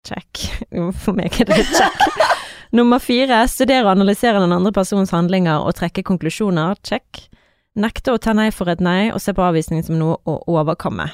Check. 0.08 0.46
For 1.04 1.16
meg 1.16 1.36
er 1.42 1.52
det 1.52 1.64
check. 1.72 2.08
Nummer 2.78 2.98
fire, 2.98 3.44
studere 3.48 3.86
og 3.86 3.92
analysere 3.94 4.42
den 4.42 4.56
andre 4.56 4.72
persons 4.74 5.14
handlinger 5.14 5.62
og 5.62 5.76
trekke 5.78 6.02
konklusjoner. 6.08 6.80
Check. 6.82 7.28
Nekte 7.80 8.14
å 8.14 8.22
ta 8.22 8.36
nei 8.38 8.52
for 8.54 8.70
et 8.70 8.82
nei, 8.84 9.10
og 9.14 9.22
se 9.22 9.34
på 9.34 9.42
avvisning 9.42 9.82
som 9.86 9.98
noe 9.98 10.20
å 10.30 10.38
overkomme. 10.54 11.08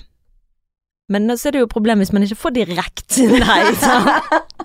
Men 1.10 1.32
så 1.38 1.50
er 1.50 1.56
det 1.56 1.64
jo 1.64 1.70
et 1.70 1.74
problem 1.74 2.04
hvis 2.04 2.12
man 2.14 2.26
ikke 2.26 2.44
får 2.44 2.56
direkte 2.60 3.30
nei. 3.46 3.62
sant? 3.80 4.58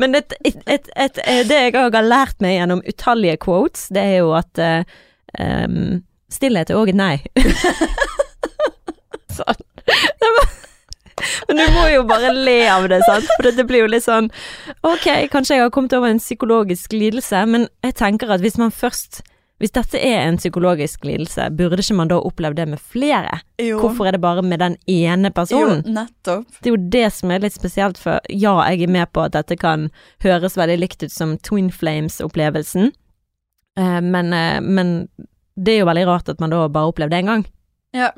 Men 0.00 0.16
et, 0.16 0.32
et, 0.44 0.56
et, 0.66 0.88
et, 0.96 1.20
det 1.48 1.60
jeg 1.60 1.76
òg 1.76 1.96
har 1.96 2.06
lært 2.06 2.40
meg 2.44 2.56
gjennom 2.56 2.82
utallige 2.88 3.38
quotes, 3.44 3.88
det 3.92 4.02
er 4.02 4.16
jo 4.22 4.32
at 4.38 4.60
um, 5.38 5.98
stillhet 6.32 6.72
er 6.72 6.78
òg 6.78 6.92
et 6.92 6.98
nei. 6.98 7.16
sånn. 9.38 9.66
Men 11.48 11.58
du 11.58 11.64
må 11.74 11.86
jo 11.90 12.04
bare 12.08 12.30
le 12.34 12.58
av 12.70 12.86
det, 12.90 13.00
sant? 13.06 13.26
For 13.36 13.50
det 13.50 13.66
blir 13.66 13.82
jo 13.82 13.90
litt 13.90 14.04
sånn 14.04 14.28
Ok, 14.86 15.06
kanskje 15.32 15.56
jeg 15.56 15.64
har 15.64 15.72
kommet 15.74 15.94
over 15.96 16.12
en 16.12 16.22
psykologisk 16.22 16.94
lidelse, 16.94 17.42
men 17.50 17.66
jeg 17.84 17.96
tenker 17.98 18.30
at 18.34 18.44
hvis 18.44 18.58
man 18.60 18.74
først 18.74 19.22
Hvis 19.58 19.72
dette 19.74 19.98
er 19.98 20.20
en 20.28 20.36
psykologisk 20.38 21.02
lidelse, 21.04 21.48
burde 21.58 21.80
ikke 21.82 21.96
man 21.98 22.10
da 22.12 22.20
oppleve 22.22 22.54
det 22.54 22.68
med 22.70 22.78
flere? 22.78 23.40
Jo. 23.58 23.80
Hvorfor 23.82 24.06
er 24.06 24.14
det 24.14 24.20
bare 24.22 24.42
med 24.46 24.60
den 24.62 24.76
ene 24.86 25.32
personen? 25.34 25.80
Jo, 25.82 25.94
nettopp. 25.96 26.46
Det 26.62 26.70
er 26.70 26.76
jo 26.76 26.82
det 26.94 27.08
som 27.16 27.32
er 27.34 27.42
litt 27.42 27.56
spesielt, 27.56 27.98
for 27.98 28.20
ja, 28.30 28.52
jeg 28.70 28.86
er 28.86 28.92
med 28.94 29.10
på 29.10 29.24
at 29.26 29.34
dette 29.34 29.56
kan 29.58 29.88
høres 30.22 30.54
veldig 30.60 30.78
likt 30.78 31.02
ut 31.02 31.10
som 31.14 31.34
Twin 31.42 31.72
Flames-opplevelsen, 31.74 32.92
eh, 33.80 33.98
men, 34.00 34.32
eh, 34.32 34.60
men 34.62 34.94
det 35.58 35.74
er 35.74 35.82
jo 35.82 35.90
veldig 35.90 36.06
rart 36.06 36.28
at 36.30 36.38
man 36.40 36.54
da 36.54 36.62
bare 36.70 36.92
opplevde 36.92 37.16
det 37.16 37.24
én 37.24 37.32
gang. 37.32 37.44
Ja. 37.98 38.12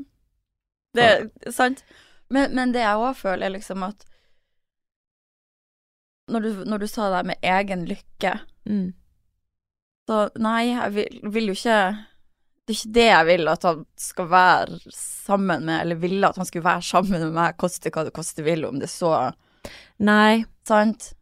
Det 0.92 1.08
er 1.08 1.52
sant. 1.54 1.80
Men, 2.28 2.52
men 2.54 2.72
det 2.76 2.84
jeg 2.84 3.00
òg 3.00 3.16
føler, 3.16 3.46
er 3.48 3.56
liksom 3.56 3.82
at 3.88 4.04
når 6.30 6.40
du, 6.44 6.50
når 6.68 6.78
du 6.84 6.86
sa 6.86 7.08
det 7.16 7.26
med 7.32 7.36
egen 7.42 7.86
lykke, 7.88 8.40
Mm. 8.68 8.92
Så 10.10 10.24
nei, 10.42 10.72
jeg 10.72 10.94
vil, 10.96 11.18
vil 11.30 11.50
jo 11.52 11.54
ikke 11.54 11.74
Det 12.66 12.74
er 12.74 12.78
ikke 12.80 12.94
det 12.96 13.04
jeg 13.06 13.26
vil 13.28 13.48
at 13.52 13.62
han 13.68 13.84
skal 13.98 14.26
være 14.30 14.80
sammen 14.94 15.64
med, 15.68 15.80
eller 15.84 15.98
ville 16.02 16.26
at 16.28 16.36
han 16.40 16.46
skulle 16.48 16.64
være 16.66 16.82
sammen 16.82 17.20
med 17.28 17.32
meg, 17.36 17.56
koste 17.58 17.90
hva 17.94 18.02
det 18.08 18.12
koste 18.16 18.42
vil, 18.46 18.64
om 18.66 18.78
det 18.82 18.90
så 18.90 19.12
Nei, 20.02 20.44
Sant? 20.66 21.12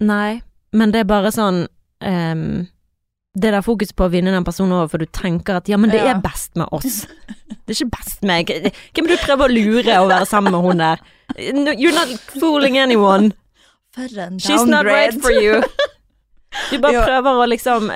nei, 0.00 0.40
men 0.72 0.92
det 0.94 1.00
er 1.02 1.08
bare 1.10 1.32
sånn 1.34 1.64
um, 2.04 2.66
Det 3.34 3.50
der 3.54 3.64
fokuset 3.66 3.96
på 3.98 4.06
å 4.06 4.12
vinne 4.12 4.30
den 4.34 4.46
personen 4.46 4.76
over, 4.76 4.90
for 4.92 5.02
du 5.02 5.08
tenker 5.10 5.58
at 5.60 5.68
ja, 5.70 5.76
men 5.80 5.90
det 5.90 6.00
Ja. 6.04 6.12
er 6.14 6.20
best 6.22 6.54
med 6.58 6.68
oss. 6.72 7.04
Det 7.66 7.74
er 7.74 7.76
ikke 7.84 7.96
best 7.96 8.22
med. 8.26 8.48
Hvem 8.48 9.04
er 9.04 9.10
det 9.12 9.18
du 9.18 9.24
prøver 9.26 9.48
å 9.48 9.52
lure 9.52 9.98
å 10.00 10.06
være 10.10 10.26
sammen 10.30 10.54
med 10.54 10.64
hun 10.64 10.80
der? 10.84 11.02
No, 11.54 11.72
You're 11.76 11.94
not 11.94 12.08
fooling 12.40 12.78
anyone. 12.78 13.32
For 13.94 14.08
en 14.20 14.38
She's 14.38 14.64
not 14.66 14.86
right 14.86 15.14
for 15.20 15.30
you. 15.34 15.62
Du 16.70 16.78
bare 16.80 17.02
prøver 17.04 17.38
å 17.42 17.46
liksom 17.48 17.90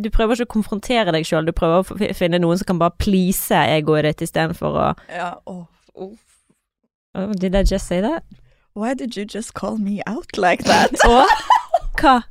Du 0.00 0.08
prøver 0.12 0.38
ikke 0.38 0.48
å 0.48 0.52
konfrontere 0.54 1.12
deg 1.12 1.26
sjøl, 1.28 1.44
du 1.44 1.52
prøver 1.52 1.82
å 1.82 2.12
finne 2.16 2.40
noen 2.40 2.60
som 2.60 2.70
kan 2.70 2.80
bare 2.80 2.96
please 2.98 3.52
egoet 3.52 4.06
ditt 4.08 4.24
istedenfor 4.28 4.78
å 4.80 4.86
Ja, 5.12 5.34
oh, 5.46 5.66
oh. 5.94 6.14
oh, 7.14 7.32
Did 7.36 7.54
I 7.54 7.64
just 7.68 7.86
say 7.92 8.00
that? 8.00 8.24
Why 8.74 8.94
did 8.94 9.16
you 9.16 9.26
just 9.28 9.52
call 9.52 9.76
me 9.76 10.00
out 10.06 10.38
like 10.38 10.64
that? 10.64 10.96
Og 11.08 11.28
hva? 12.00 12.22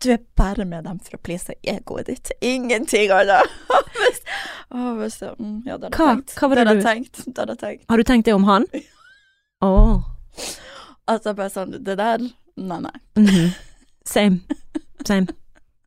Du 0.00 0.08
er 0.14 0.22
bare 0.40 0.64
med 0.64 0.86
dem 0.88 0.96
for 1.04 1.18
å 1.18 1.20
please 1.22 1.52
egoet 1.68 2.08
ditt. 2.08 2.30
Ingenting 2.40 3.12
annet. 3.12 3.50
Hvis- 3.98 4.24
Åh, 4.72 4.94
hvis 4.96 5.18
mm, 5.20 5.58
ja, 5.68 5.76
det 5.76 5.90
hadde 5.90 5.90
jeg 5.90 5.98
tenkt. 5.98 6.32
Hva 6.38 6.48
var 6.48 6.56
det 6.56 6.62
hadde 6.64 6.78
du- 6.80 6.86
tenkt. 6.86 7.18
Det 7.26 7.42
hadde 7.42 7.56
tenkt. 7.60 7.84
Har 7.92 8.00
du 8.00 8.04
tenkt 8.08 8.24
det 8.24 8.32
om 8.32 8.46
han? 8.48 8.64
Å. 9.60 9.68
oh. 9.68 10.48
Altså 11.12 11.34
bare 11.36 11.52
sånn, 11.52 11.76
det 11.84 11.98
der, 12.00 12.24
nei, 12.56 12.78
nei. 12.86 12.94
mhm. 13.20 13.50
Same. 14.08 14.40
Same. 15.08 15.26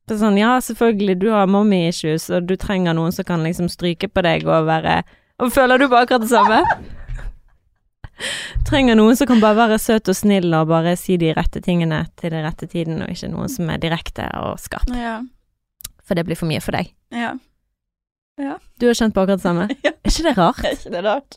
Sånn, 0.10 0.38
ja, 0.38 0.56
selvfølgelig, 0.62 1.16
du 1.24 1.30
har 1.34 1.48
mommy 1.50 1.88
issues, 1.88 2.28
og 2.30 2.46
du 2.46 2.56
trenger 2.62 2.94
noen 2.94 3.12
som 3.16 3.26
kan 3.26 3.42
liksom 3.42 3.70
stryke 3.74 4.08
på 4.14 4.22
deg 4.22 4.44
og 4.46 4.68
være 4.68 5.00
Og 5.42 5.50
føler 5.52 5.82
du 5.82 5.88
på 5.90 5.98
akkurat 5.98 6.22
det 6.22 6.30
samme? 6.30 6.60
Trenger 8.66 8.96
noen 8.96 9.18
som 9.20 9.28
kan 9.28 9.42
bare 9.44 9.58
være 9.60 9.80
søt 9.82 10.08
og 10.10 10.16
snill 10.16 10.54
og 10.56 10.70
bare 10.72 10.94
si 11.00 11.18
de 11.20 11.34
rette 11.36 11.60
tingene 11.66 12.04
til 12.22 12.32
den 12.32 12.46
rette 12.46 12.68
tiden, 12.72 13.02
og 13.04 13.10
ikke 13.12 13.28
noen 13.34 13.50
som 13.52 13.68
er 13.74 13.82
direkte 13.82 14.30
og 14.40 14.60
skarp. 14.62 14.88
Ja, 14.96 15.18
For 16.06 16.16
det 16.16 16.24
blir 16.30 16.38
for 16.40 16.48
mye 16.50 16.62
for 16.64 16.78
deg. 16.78 16.94
ja. 17.12 17.34
Du 18.80 18.86
har 18.90 18.94
kjent 19.00 19.14
på 19.16 19.22
akkurat 19.24 19.40
det 19.40 19.48
samme. 19.48 19.68
Ja. 19.86 19.92
Er 20.06 20.12
ikke 20.12 20.24
det 20.30 20.38
rart? 20.38 20.60
Er 20.66 20.74
ikke 20.78 20.92
det 20.94 21.04
rart? 21.06 21.36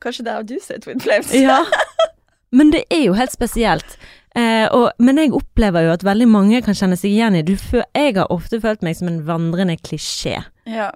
Kanskje 0.00 0.24
det 0.24 0.32
er 0.32 0.44
du 0.48 0.54
som 0.62 0.76
er 0.76 0.80
Twin 0.84 1.00
Flames? 1.04 1.32
Ja. 1.36 1.58
Men 2.54 2.70
det 2.74 2.84
er 2.92 3.06
jo 3.08 3.16
helt 3.18 3.34
spesielt. 3.34 3.96
Eh, 4.36 4.66
og, 4.74 4.90
men 5.00 5.18
jeg 5.18 5.32
opplever 5.36 5.86
jo 5.86 5.94
at 5.94 6.04
veldig 6.04 6.26
mange 6.28 6.60
kan 6.64 6.76
kjenne 6.76 6.98
seg 7.00 7.14
igjen 7.14 7.38
i 7.38 7.44
du, 7.46 7.54
Jeg 7.56 8.16
har 8.18 8.32
ofte 8.32 8.60
følt 8.60 8.84
meg 8.84 8.98
som 8.98 9.08
en 9.10 9.22
vandrende 9.26 9.78
klisjé. 9.80 10.42
Ja, 10.68 10.90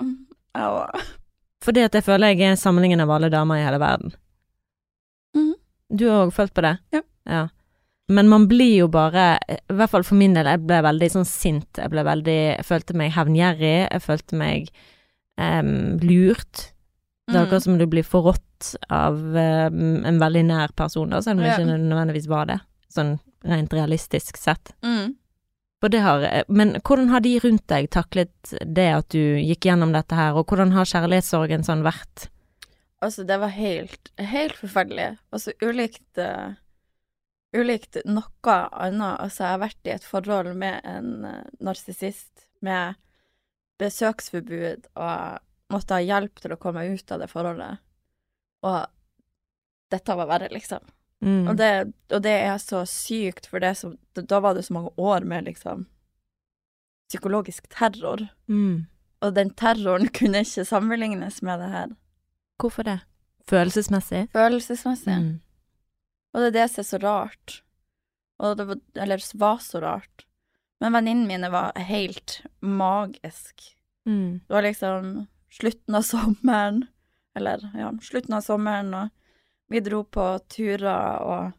Au. 0.58 0.74
Fordi 1.64 1.84
at 1.84 1.94
jeg 1.96 2.04
føler 2.06 2.34
jeg 2.34 2.52
er 2.52 2.60
samlingen 2.60 3.02
av 3.04 3.12
alle 3.12 3.30
damer 3.32 3.60
i 3.60 3.64
hele 3.64 3.80
verden. 3.80 4.12
Mm. 5.36 5.54
Du 5.92 6.06
har 6.08 6.26
òg 6.26 6.34
følt 6.34 6.54
på 6.56 6.64
det? 6.64 6.76
Ja. 7.28 7.46
Men 8.10 8.30
man 8.30 8.48
blir 8.50 8.80
jo 8.80 8.88
bare, 8.90 9.36
i 9.46 9.76
hvert 9.76 9.92
fall 9.92 10.04
for 10.06 10.18
min 10.18 10.34
del, 10.34 10.48
jeg 10.50 10.64
ble 10.66 10.80
veldig 10.82 11.10
sånn 11.12 11.28
sint. 11.28 11.68
Jeg 11.78 11.92
ble 11.92 12.02
veldig 12.06 12.38
Jeg 12.56 12.66
følte 12.66 12.96
meg 12.98 13.12
hevngjerrig. 13.14 13.76
Jeg 13.86 14.02
følte 14.02 14.38
meg 14.40 14.70
um, 15.38 16.00
lurt. 16.02 16.70
Det 17.30 17.36
er 17.36 17.44
akkurat 17.44 17.66
som 17.68 17.78
du 17.78 17.86
blir 17.90 18.06
forrådt 18.06 18.42
av 18.92 19.18
um, 19.18 20.00
en 20.06 20.20
veldig 20.20 20.44
nær 20.48 20.74
person, 20.78 21.10
da, 21.12 21.22
selv 21.24 21.40
om 21.40 21.46
det 21.46 21.54
ikke 21.54 21.78
nødvendigvis 21.78 22.28
var 22.30 22.50
det. 22.50 22.60
Sånn 22.90 23.16
rent 23.46 23.72
realistisk 23.72 24.36
sett. 24.40 24.72
Mm. 24.84 25.16
Har, 26.04 26.26
men 26.52 26.74
hvordan 26.84 27.08
har 27.08 27.22
de 27.24 27.38
rundt 27.40 27.64
deg 27.72 27.88
taklet 27.94 28.52
det 28.68 28.88
at 28.92 29.14
du 29.14 29.40
gikk 29.40 29.70
gjennom 29.70 29.94
dette 29.96 30.16
her, 30.16 30.36
og 30.36 30.50
hvordan 30.50 30.74
har 30.74 30.88
kjærlighetssorgen 30.88 31.64
sånn 31.64 31.86
vært? 31.86 32.28
Altså, 33.00 33.24
det 33.24 33.38
var 33.40 33.54
helt, 33.54 34.10
helt 34.20 34.58
forferdelig. 34.60 35.14
Altså, 35.32 35.56
ulikt 35.64 36.20
uh, 36.20 36.52
Ulikt 37.50 37.96
noe 38.06 38.56
annet. 38.78 39.16
Altså, 39.18 39.42
jeg 39.42 39.50
har 39.50 39.62
vært 39.64 39.88
i 39.88 39.92
et 39.96 40.04
forhold 40.06 40.52
med 40.58 40.84
en 40.86 41.24
uh, 41.26 41.48
narsissist 41.58 42.44
med 42.62 42.94
besøksforbud 43.80 44.86
og 44.94 45.72
måtte 45.72 45.96
ha 45.96 46.04
hjelp 46.04 46.42
til 46.42 46.54
å 46.54 46.58
komme 46.60 46.84
ut 46.92 47.10
av 47.10 47.22
det 47.22 47.30
forholdet. 47.30 47.80
Og 48.66 48.86
dette 49.90 50.16
var 50.16 50.28
verre, 50.30 50.50
liksom. 50.52 50.84
Mm. 51.20 51.48
Og, 51.48 51.56
det, 51.56 51.70
og 52.14 52.22
det 52.24 52.36
er 52.46 52.60
så 52.62 52.84
sykt, 52.88 53.48
for 53.50 53.60
det 53.60 53.74
som, 53.80 53.96
da 54.16 54.40
var 54.40 54.56
det 54.56 54.64
så 54.68 54.76
mange 54.76 54.92
år 54.96 55.26
med 55.28 55.50
liksom 55.50 55.86
psykologisk 57.10 57.66
terror. 57.72 58.26
Mm. 58.48 58.86
Og 59.20 59.34
den 59.36 59.52
terroren 59.58 60.08
kunne 60.18 60.44
ikke 60.44 60.64
sammenlignes 60.68 61.42
med 61.42 61.60
det 61.60 61.70
her. 61.74 61.96
Hvorfor 62.60 62.86
det? 62.86 63.00
Følelsesmessig? 63.50 64.28
Følelsesmessig. 64.32 65.16
Mm. 65.16 65.40
Og 66.30 66.40
det 66.40 66.50
er 66.50 66.56
det 66.60 66.68
som 66.70 66.82
er 66.84 66.88
så 66.88 67.00
rart. 67.02 67.60
Og 68.40 68.56
det 68.56 68.66
var, 68.68 68.80
eller 69.04 69.24
var 69.40 69.58
så 69.64 69.80
rart. 69.82 70.26
Men 70.80 70.94
venninnene 70.96 71.28
mine 71.28 71.50
var 71.52 71.76
helt 71.76 72.40
magisk. 72.64 73.66
Mm. 74.08 74.40
Det 74.46 74.54
var 74.54 74.64
liksom 74.64 75.10
slutten 75.52 75.98
av 75.98 76.06
sommeren, 76.06 76.84
eller 77.38 77.62
ja, 77.78 77.92
slutten 78.02 78.34
av 78.38 78.44
sommeren, 78.46 78.92
og 78.94 79.08
vi 79.70 79.80
dro 79.86 80.02
på 80.04 80.26
turer, 80.50 81.22
og 81.22 81.52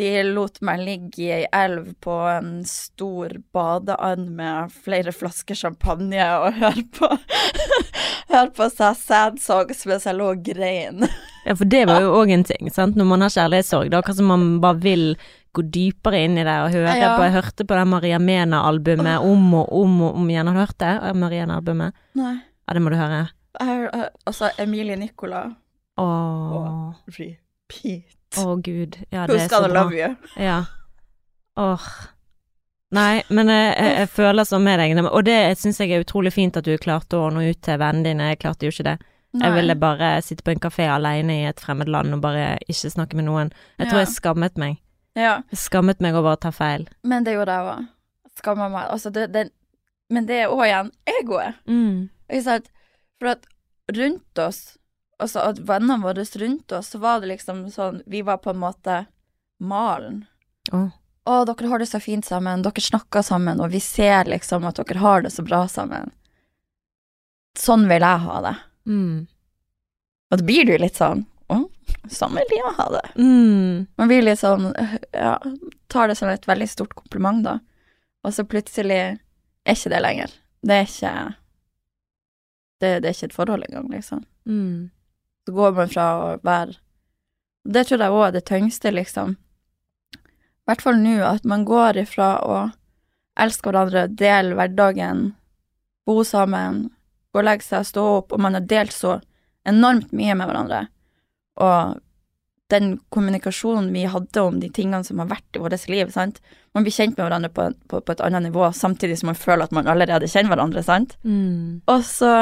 de 0.00 0.08
lot 0.26 0.56
meg 0.66 0.80
ligge 0.82 1.20
i 1.22 1.28
ei 1.36 1.44
elv 1.54 1.92
på 2.02 2.14
en 2.32 2.64
stor 2.66 3.36
badeand 3.54 4.32
med 4.34 4.72
flere 4.74 5.12
flasker 5.14 5.54
champagne 5.54 6.24
og 6.40 6.56
høre 6.58 6.82
på 6.96 7.10
Høre 8.34 8.48
på 8.56 8.66
seg 8.72 8.96
sad 8.98 9.36
songs 9.38 9.84
mens 9.86 10.06
jeg 10.08 10.16
lå 10.18 10.30
og 10.32 10.40
grein. 10.42 11.04
Ja, 11.44 11.52
for 11.54 11.68
det 11.70 11.84
var 11.86 12.00
jo 12.02 12.14
òg 12.18 12.32
en 12.34 12.42
ting, 12.48 12.70
sant. 12.72 12.96
Når 12.98 13.06
man 13.06 13.22
har 13.22 13.30
kjærlighetssorg, 13.30 13.92
da 13.92 14.00
kanskje 14.02 14.24
man 14.26 14.46
bare 14.64 14.80
vil 14.82 15.04
gå 15.54 15.62
dypere 15.70 16.24
inn 16.26 16.40
i 16.40 16.46
det 16.48 16.56
og 16.64 16.72
høre 16.74 16.96
Ja. 16.98 17.12
på 17.14 17.28
Jeg 17.28 17.34
hørte 17.36 17.66
på 17.68 17.76
det 17.78 17.84
Maria 17.92 18.18
Mena-albumet 18.18 19.22
om 19.22 19.44
og 19.60 19.70
om 19.84 20.00
og 20.08 20.16
om 20.18 20.32
igjen. 20.32 20.48
Har 20.50 20.56
du 20.56 20.62
hørt 20.64 20.78
det? 20.82 20.94
Maria 21.20 21.44
Mena-albumet? 21.46 21.94
Nei. 22.18 22.34
Ja, 22.64 22.74
det 22.74 22.82
må 22.82 22.90
du 22.90 22.98
høre. 22.98 23.20
Jeg, 23.60 24.08
altså, 24.26 24.50
Emilie 24.58 24.96
Nicola 24.96 25.44
Åh. 25.98 26.94
Repeat. 27.18 28.16
Å, 28.38 28.56
gud. 28.62 28.96
Ja, 29.14 29.26
det 29.28 29.36
Who's 29.36 29.44
er 29.44 29.48
så 29.52 29.60
bra. 29.68 29.82
love 29.84 29.94
you? 29.94 30.16
Ja. 30.42 30.64
Åh. 31.56 31.84
Nei, 32.94 33.22
men 33.30 33.48
jeg, 33.50 33.70
jeg, 33.78 33.94
jeg 34.00 34.08
føler 34.14 34.46
sånn 34.46 34.62
med 34.66 34.78
deg, 34.82 34.98
og 35.06 35.24
det 35.26 35.38
syns 35.58 35.78
jeg 35.82 35.90
er 35.94 36.02
utrolig 36.04 36.32
fint 36.34 36.56
at 36.58 36.66
du 36.66 36.74
klarte 36.78 37.18
å 37.18 37.30
nå 37.34 37.42
ut 37.48 37.60
til 37.62 37.78
vennene 37.80 38.06
dine. 38.10 38.28
Jeg 38.32 38.40
klarte 38.42 38.66
jo 38.68 38.74
ikke 38.74 38.86
det. 38.90 38.96
Nei. 39.34 39.48
Jeg 39.48 39.54
ville 39.56 39.74
bare 39.82 40.10
sitte 40.22 40.44
på 40.46 40.52
en 40.54 40.60
kafé 40.62 40.86
alene 40.94 41.40
i 41.40 41.46
et 41.48 41.58
fremmed 41.62 41.88
land 41.90 42.14
og 42.14 42.20
bare 42.22 42.52
ikke 42.70 42.90
snakke 42.92 43.18
med 43.18 43.26
noen. 43.26 43.50
Jeg 43.80 43.88
tror 43.90 43.98
Ja. 44.00 44.04
jeg 44.04 44.14
skammet 44.14 44.58
meg. 44.62 44.76
Ja, 45.14 45.32
Jeg 45.50 45.58
skammet 45.58 46.00
meg 46.02 46.14
over 46.14 46.34
å 46.36 46.40
ta 46.40 46.50
feil. 46.54 46.88
men 47.02 47.24
det 47.24 47.34
gjorde 47.34 47.54
jeg 47.54 47.70
òg. 47.72 47.88
Skamma 48.38 48.68
meg. 48.68 48.86
Altså, 48.90 49.10
det, 49.14 49.32
det, 49.32 49.50
men 50.10 50.26
det 50.26 50.40
er 50.42 50.48
òg 50.54 50.64
igjen 50.66 50.90
egoet. 51.06 51.54
Mm. 51.66 52.08
Ikke 52.30 52.42
sant? 52.42 52.70
For 53.20 53.34
at 53.34 53.46
rundt 53.92 54.38
oss, 54.38 54.76
altså 55.18 55.44
at 55.50 55.58
vennene 55.58 56.02
våre 56.02 56.24
rundt 56.40 56.72
oss, 56.72 56.92
så 56.94 56.98
var 56.98 57.20
det 57.20 57.34
liksom 57.34 57.66
sånn 57.70 58.02
Vi 58.06 58.22
var 58.22 58.40
på 58.44 58.50
en 58.50 58.62
måte 58.62 59.04
malen. 59.60 60.24
Å, 60.72 61.36
dere 61.48 61.68
har 61.70 61.80
det 61.80 61.88
så 61.88 62.00
fint 62.00 62.26
sammen, 62.26 62.64
dere 62.64 62.82
snakker 62.82 63.22
sammen, 63.24 63.60
og 63.60 63.72
vi 63.72 63.80
ser 63.80 64.28
liksom 64.28 64.66
at 64.68 64.80
dere 64.80 65.00
har 65.00 65.24
det 65.24 65.32
så 65.32 65.44
bra 65.46 65.64
sammen. 65.68 66.10
Sånn 67.58 67.86
vil 67.88 68.02
jeg 68.02 68.24
ha 68.24 68.40
det. 68.44 68.56
Mm. 68.88 69.26
Og 70.30 70.40
da 70.40 70.44
blir 70.44 70.66
du 70.66 70.74
litt 70.76 70.98
sånn 70.98 71.22
Å, 71.52 71.60
sånn 72.10 72.34
vil 72.36 72.56
jeg 72.56 72.72
ha 72.76 72.86
det. 72.92 73.04
Mm. 73.16 73.86
Man 73.96 74.10
blir 74.10 74.24
litt 74.26 74.40
sånn 74.42 74.66
Ja, 75.14 75.38
tar 75.92 76.10
det 76.10 76.18
som 76.18 76.28
et 76.28 76.44
veldig 76.48 76.68
stort 76.68 76.92
kompliment, 76.98 77.44
da. 77.46 77.58
Og 78.24 78.34
så 78.34 78.44
plutselig 78.48 78.98
er 78.98 79.76
ikke 79.76 79.92
det 79.92 80.02
lenger. 80.02 80.36
Det 80.64 80.76
er 80.76 80.88
ikke 80.88 81.14
Det, 82.80 83.00
det 83.00 83.08
er 83.08 83.14
ikke 83.14 83.30
et 83.30 83.36
forhold 83.36 83.66
engang, 83.68 83.90
liksom. 83.92 84.24
Mm. 84.48 84.90
Så 85.46 85.54
går 85.54 85.76
man 85.76 85.92
fra 85.92 86.06
å 86.18 86.26
være 86.44 86.78
Det 87.64 87.86
tror 87.88 88.02
jeg 88.02 88.12
òg 88.12 88.24
er 88.26 88.32
det 88.34 88.44
tyngste, 88.48 88.90
liksom. 88.92 89.36
I 90.14 90.68
hvert 90.68 90.82
fall 90.84 90.98
nå, 91.00 91.18
at 91.24 91.44
man 91.48 91.64
går 91.68 92.02
ifra 92.02 92.28
å 92.44 92.56
elske 93.40 93.68
hverandre, 93.68 94.06
dele 94.08 94.56
hverdagen, 94.56 95.30
bo 96.06 96.22
sammen, 96.24 96.86
gå 97.32 97.40
og 97.40 97.46
legge 97.48 97.66
seg, 97.66 97.86
stå 97.88 98.04
opp, 98.18 98.32
og 98.32 98.42
man 98.44 98.56
har 98.56 98.66
delt 98.68 98.92
så 98.94 99.18
enormt 99.68 100.12
mye 100.12 100.36
med 100.36 100.48
hverandre. 100.48 100.82
Og 101.64 102.00
den 102.72 102.98
kommunikasjonen 103.12 103.90
vi 103.92 104.06
hadde 104.08 104.40
om 104.40 104.60
de 104.60 104.70
tingene 104.72 105.04
som 105.04 105.20
har 105.20 105.28
vært 105.30 105.56
i 105.56 105.60
vårt 105.62 105.88
liv, 105.88 106.10
sant. 106.12 106.40
Man 106.74 106.86
blir 106.86 106.94
kjent 106.94 107.18
med 107.18 107.26
hverandre 107.26 107.50
på, 107.52 107.66
på, 107.90 108.00
på 108.00 108.14
et 108.14 108.22
annet 108.24 108.46
nivå, 108.46 108.70
samtidig 108.72 109.18
som 109.20 109.30
man 109.32 109.38
føler 109.38 109.66
at 109.66 109.74
man 109.76 109.90
allerede 109.90 110.30
kjenner 110.30 110.54
hverandre, 110.54 110.82
sant. 110.86 111.16
Mm. 111.24 111.82
Og 111.90 112.06
så 112.08 112.32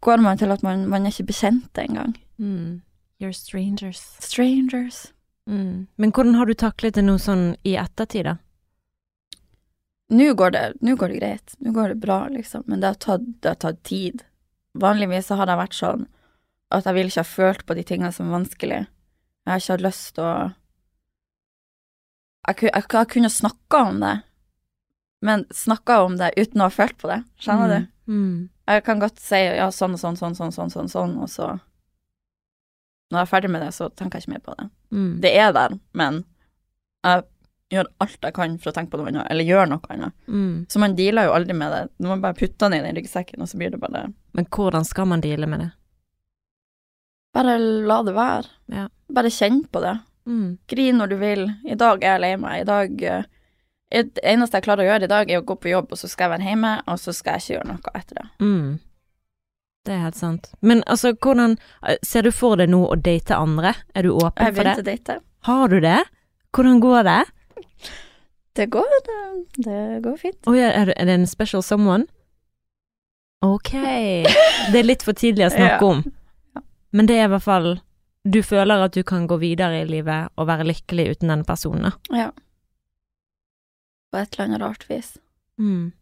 går 0.00 0.22
man 0.22 0.38
til 0.38 0.54
at 0.54 0.62
man, 0.62 0.86
man 0.88 1.06
er 1.06 1.14
ikke 1.14 1.32
bekjent 1.32 1.80
engang. 1.82 2.14
Mm. 2.38 2.82
You're 3.20 3.34
strangers. 3.36 4.00
Strangers. 4.20 5.10
Mm. 5.50 5.88
Men 5.96 6.12
hvordan 6.12 6.38
har 6.38 6.46
du 6.46 6.54
taklet 6.54 6.94
det 6.94 7.04
nå 7.04 7.18
sånn 7.20 7.50
i 7.66 7.74
ettertid, 7.80 8.30
da? 8.30 8.38
Nå 10.10 10.32
går 10.34 10.54
det, 10.54 10.62
nå 10.82 10.96
går 10.98 11.12
det 11.12 11.18
greit. 11.20 11.52
Nå 11.62 11.74
går 11.74 11.92
det 11.92 12.00
bra, 12.02 12.22
liksom. 12.30 12.64
Men 12.66 12.80
det 12.82 12.94
har 12.94 13.02
tatt, 13.02 13.26
det 13.42 13.52
har 13.52 13.60
tatt 13.62 13.82
tid. 13.86 14.24
Vanligvis 14.78 15.28
så 15.30 15.38
har 15.38 15.50
det 15.50 15.58
vært 15.58 15.76
sånn 15.76 16.08
at 16.70 16.86
jeg 16.86 16.96
vil 16.96 17.10
ikke 17.10 17.22
ha 17.22 17.26
følt 17.28 17.62
på 17.66 17.76
de 17.78 17.84
tingene 17.86 18.12
som 18.14 18.30
er 18.30 18.36
vanskelig. 18.38 18.80
Jeg 19.46 19.52
har 19.52 19.62
ikke 19.62 19.76
hatt 19.76 19.86
lyst 19.86 20.10
til 20.16 20.24
å 20.24 20.34
Jeg, 22.48 22.56
jeg, 22.66 22.84
jeg 22.92 23.08
kunne 23.12 23.30
snakka 23.30 23.80
om 23.90 23.98
det, 24.02 24.14
men 25.22 25.44
snakka 25.54 25.98
om 26.06 26.16
det 26.18 26.32
uten 26.38 26.62
å 26.62 26.70
ha 26.70 26.72
følt 26.72 26.96
på 26.98 27.10
det. 27.10 27.20
Skjønner 27.38 27.68
du? 27.70 27.90
Mm. 28.10 28.48
Jeg 28.70 28.84
kan 28.86 29.02
godt 29.02 29.20
si 29.22 29.38
ja, 29.38 29.68
sånn 29.74 29.94
og 29.94 30.00
sånn, 30.00 30.16
sånn, 30.18 30.34
sånn, 30.38 30.54
sånn, 30.54 30.72
sånn, 30.72 30.88
sånn, 30.90 31.18
og 31.20 31.28
så 31.30 31.50
Når 33.10 33.18
jeg 33.18 33.26
er 33.26 33.30
ferdig 33.30 33.50
med 33.50 33.62
det, 33.64 33.72
så 33.74 33.88
tenker 33.90 34.18
jeg 34.18 34.28
ikke 34.28 34.32
mer 34.36 34.42
på 34.46 34.52
det. 34.54 34.66
Mm. 34.94 35.12
Det 35.22 35.30
er 35.34 35.52
der, 35.54 35.72
men 35.98 36.20
jeg 37.02 37.24
gjør 37.74 37.88
alt 38.04 38.26
jeg 38.26 38.36
kan 38.36 38.54
for 38.62 38.70
å 38.70 38.74
tenke 38.76 38.92
på 38.92 39.00
noe 39.00 39.10
annet, 39.10 39.26
eller 39.32 39.46
gjør 39.46 39.66
noe 39.70 39.90
annet. 39.94 40.14
Mm. 40.30 40.54
Så 40.70 40.82
man 40.82 40.94
dealer 40.98 41.26
jo 41.26 41.34
aldri 41.34 41.56
med 41.58 41.74
det. 41.74 41.80
Når 41.98 42.12
man 42.14 42.22
bare 42.22 42.38
putter 42.38 42.68
den 42.68 42.78
i 42.78 42.84
den 42.86 42.98
ryggsekken, 42.98 43.42
og 43.42 43.50
så 43.50 43.58
blir 43.58 43.74
det 43.74 43.80
bare 43.82 44.08
Men 44.38 44.46
hvordan 44.46 44.86
skal 44.86 45.10
man 45.10 45.22
deale 45.24 45.48
med 45.50 45.64
det? 45.64 45.70
Bare 47.34 47.58
la 47.58 48.00
det 48.02 48.14
være. 48.16 48.48
Ja. 48.74 48.88
Bare 49.14 49.30
kjenn 49.30 49.62
på 49.72 49.80
det. 49.84 49.96
Mm. 50.26 50.58
Grin 50.68 50.98
når 50.98 51.10
du 51.12 51.16
vil. 51.20 51.44
I 51.64 51.74
dag 51.78 52.02
er 52.04 52.16
jeg 52.16 52.20
lei 52.24 52.32
meg. 52.42 52.60
I 52.62 52.68
dag 52.68 53.02
eh, 53.02 53.24
Det 53.90 54.22
eneste 54.22 54.58
jeg 54.58 54.66
klarer 54.66 54.84
å 54.84 54.90
gjøre 54.92 55.06
i 55.08 55.10
dag, 55.10 55.30
er 55.30 55.40
å 55.42 55.46
gå 55.46 55.56
på 55.58 55.70
jobb, 55.72 55.92
og 55.92 55.98
så 55.98 56.06
skal 56.10 56.28
jeg 56.28 56.34
være 56.38 56.48
hjemme, 56.50 56.72
og 56.86 56.98
så 57.02 57.14
skal 57.16 57.34
jeg 57.38 57.42
ikke 57.42 57.54
gjøre 57.56 57.68
noe 57.72 57.94
etter 57.98 58.20
det. 58.20 58.26
Mm. 58.44 58.68
Det 59.86 59.94
er 59.96 60.02
helt 60.04 60.18
sant. 60.20 60.50
Men 60.60 60.82
altså, 60.86 61.14
hvordan 61.16 61.54
Ser 62.06 62.22
du 62.26 62.30
for 62.36 62.56
deg 62.60 62.68
nå 62.70 62.82
å 62.86 62.94
date 63.00 63.34
andre? 63.34 63.72
Er 63.96 64.04
du 64.06 64.10
åpen 64.12 64.44
Jeg 64.46 64.54
for 64.54 64.68
det? 64.68 64.74
begynte 64.76 64.84
å 64.84 64.90
date. 64.90 65.18
Har 65.48 65.68
du 65.72 65.78
det? 65.80 65.98
Hvordan 66.52 66.80
går 66.84 67.02
det? 67.08 67.20
Det 68.60 68.66
går, 68.74 68.86
det, 69.06 69.18
det 69.64 69.80
går 70.04 70.16
fint. 70.20 70.36
Oh, 70.50 70.54
ja, 70.58 70.68
det, 70.84 70.94
er 71.00 71.06
det 71.08 71.14
en 71.14 71.26
special 71.30 71.62
someone? 71.62 72.04
Ok. 73.46 73.70
Det 74.72 74.78
er 74.82 74.84
litt 74.84 75.02
for 75.06 75.16
tidlig 75.16 75.46
å 75.46 75.52
snakke 75.54 75.78
Ja. 75.80 75.86
om. 75.86 76.02
Men 76.92 77.06
det 77.06 77.16
er 77.20 77.28
i 77.28 77.30
hvert 77.30 77.42
fall 77.44 77.80
Du 78.26 78.42
føler 78.42 78.82
at 78.84 78.92
du 78.94 79.02
kan 79.06 79.26
gå 79.30 79.36
videre 79.40 79.80
i 79.80 79.86
livet 79.88 80.28
og 80.36 80.46
være 80.46 80.66
lykkelig 80.68 81.10
uten 81.14 81.30
den 81.32 81.44
personen. 81.48 81.82
da. 81.88 81.92
Ja. 82.16 82.30
På 84.12 84.18
et 84.20 84.32
eller 84.34 84.44
annet 84.44 84.60
rart 84.62 84.84
vis. 84.90 85.14
Mm. 85.58 85.92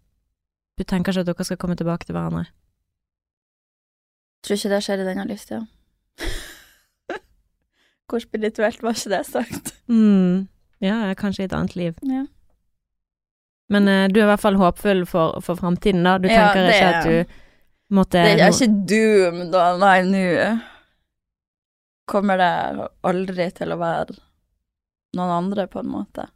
Du 0.79 0.85
tenker 0.85 1.12
ikke 1.12 1.20
at 1.20 1.27
dere 1.29 1.44
skal 1.44 1.57
komme 1.61 1.77
tilbake 1.77 2.07
til 2.09 2.16
hverandre? 2.16 2.46
Tror 4.42 4.57
ikke 4.57 4.70
det 4.72 4.83
skjer 4.83 5.03
i 5.03 5.07
denne 5.07 5.27
livstida. 5.29 5.61
Hvor 8.09 8.18
spirituelt 8.24 8.83
var 8.83 8.96
ikke 8.96 9.11
det 9.12 9.27
sagt? 9.27 9.74
Mm. 9.87 10.48
Ja, 10.81 11.14
kanskje 11.18 11.42
i 11.44 11.48
et 11.48 11.53
annet 11.53 11.77
liv. 11.77 11.94
Ja. 12.03 12.24
Men 13.68 13.88
uh, 13.88 14.07
du 14.09 14.20
er 14.20 14.24
i 14.24 14.31
hvert 14.33 14.40
fall 14.40 14.57
håpfull 14.57 15.05
for, 15.07 15.40
for 15.44 15.55
framtiden, 15.61 16.03
da. 16.07 16.16
Du 16.18 16.29
Ja, 16.31 16.48
tenker 16.48 16.66
det 16.66 16.74
ikke 16.74 16.94
at 16.96 17.05
du 17.07 17.94
måtte 17.94 18.22
Det 18.24 18.40
er 18.40 18.48
ikke 18.48 18.72
doom, 18.88 19.42
da. 19.53 19.64
Nei, 19.79 19.98
nå 20.09 20.24
kommer 22.09 22.40
det 22.40 22.88
aldri 23.07 23.51
til 23.57 23.73
å 23.75 23.79
være 23.81 24.16
noen 25.18 25.33
andre, 25.33 25.66
på 25.71 25.81
en 25.83 25.92
måte. 25.92 26.29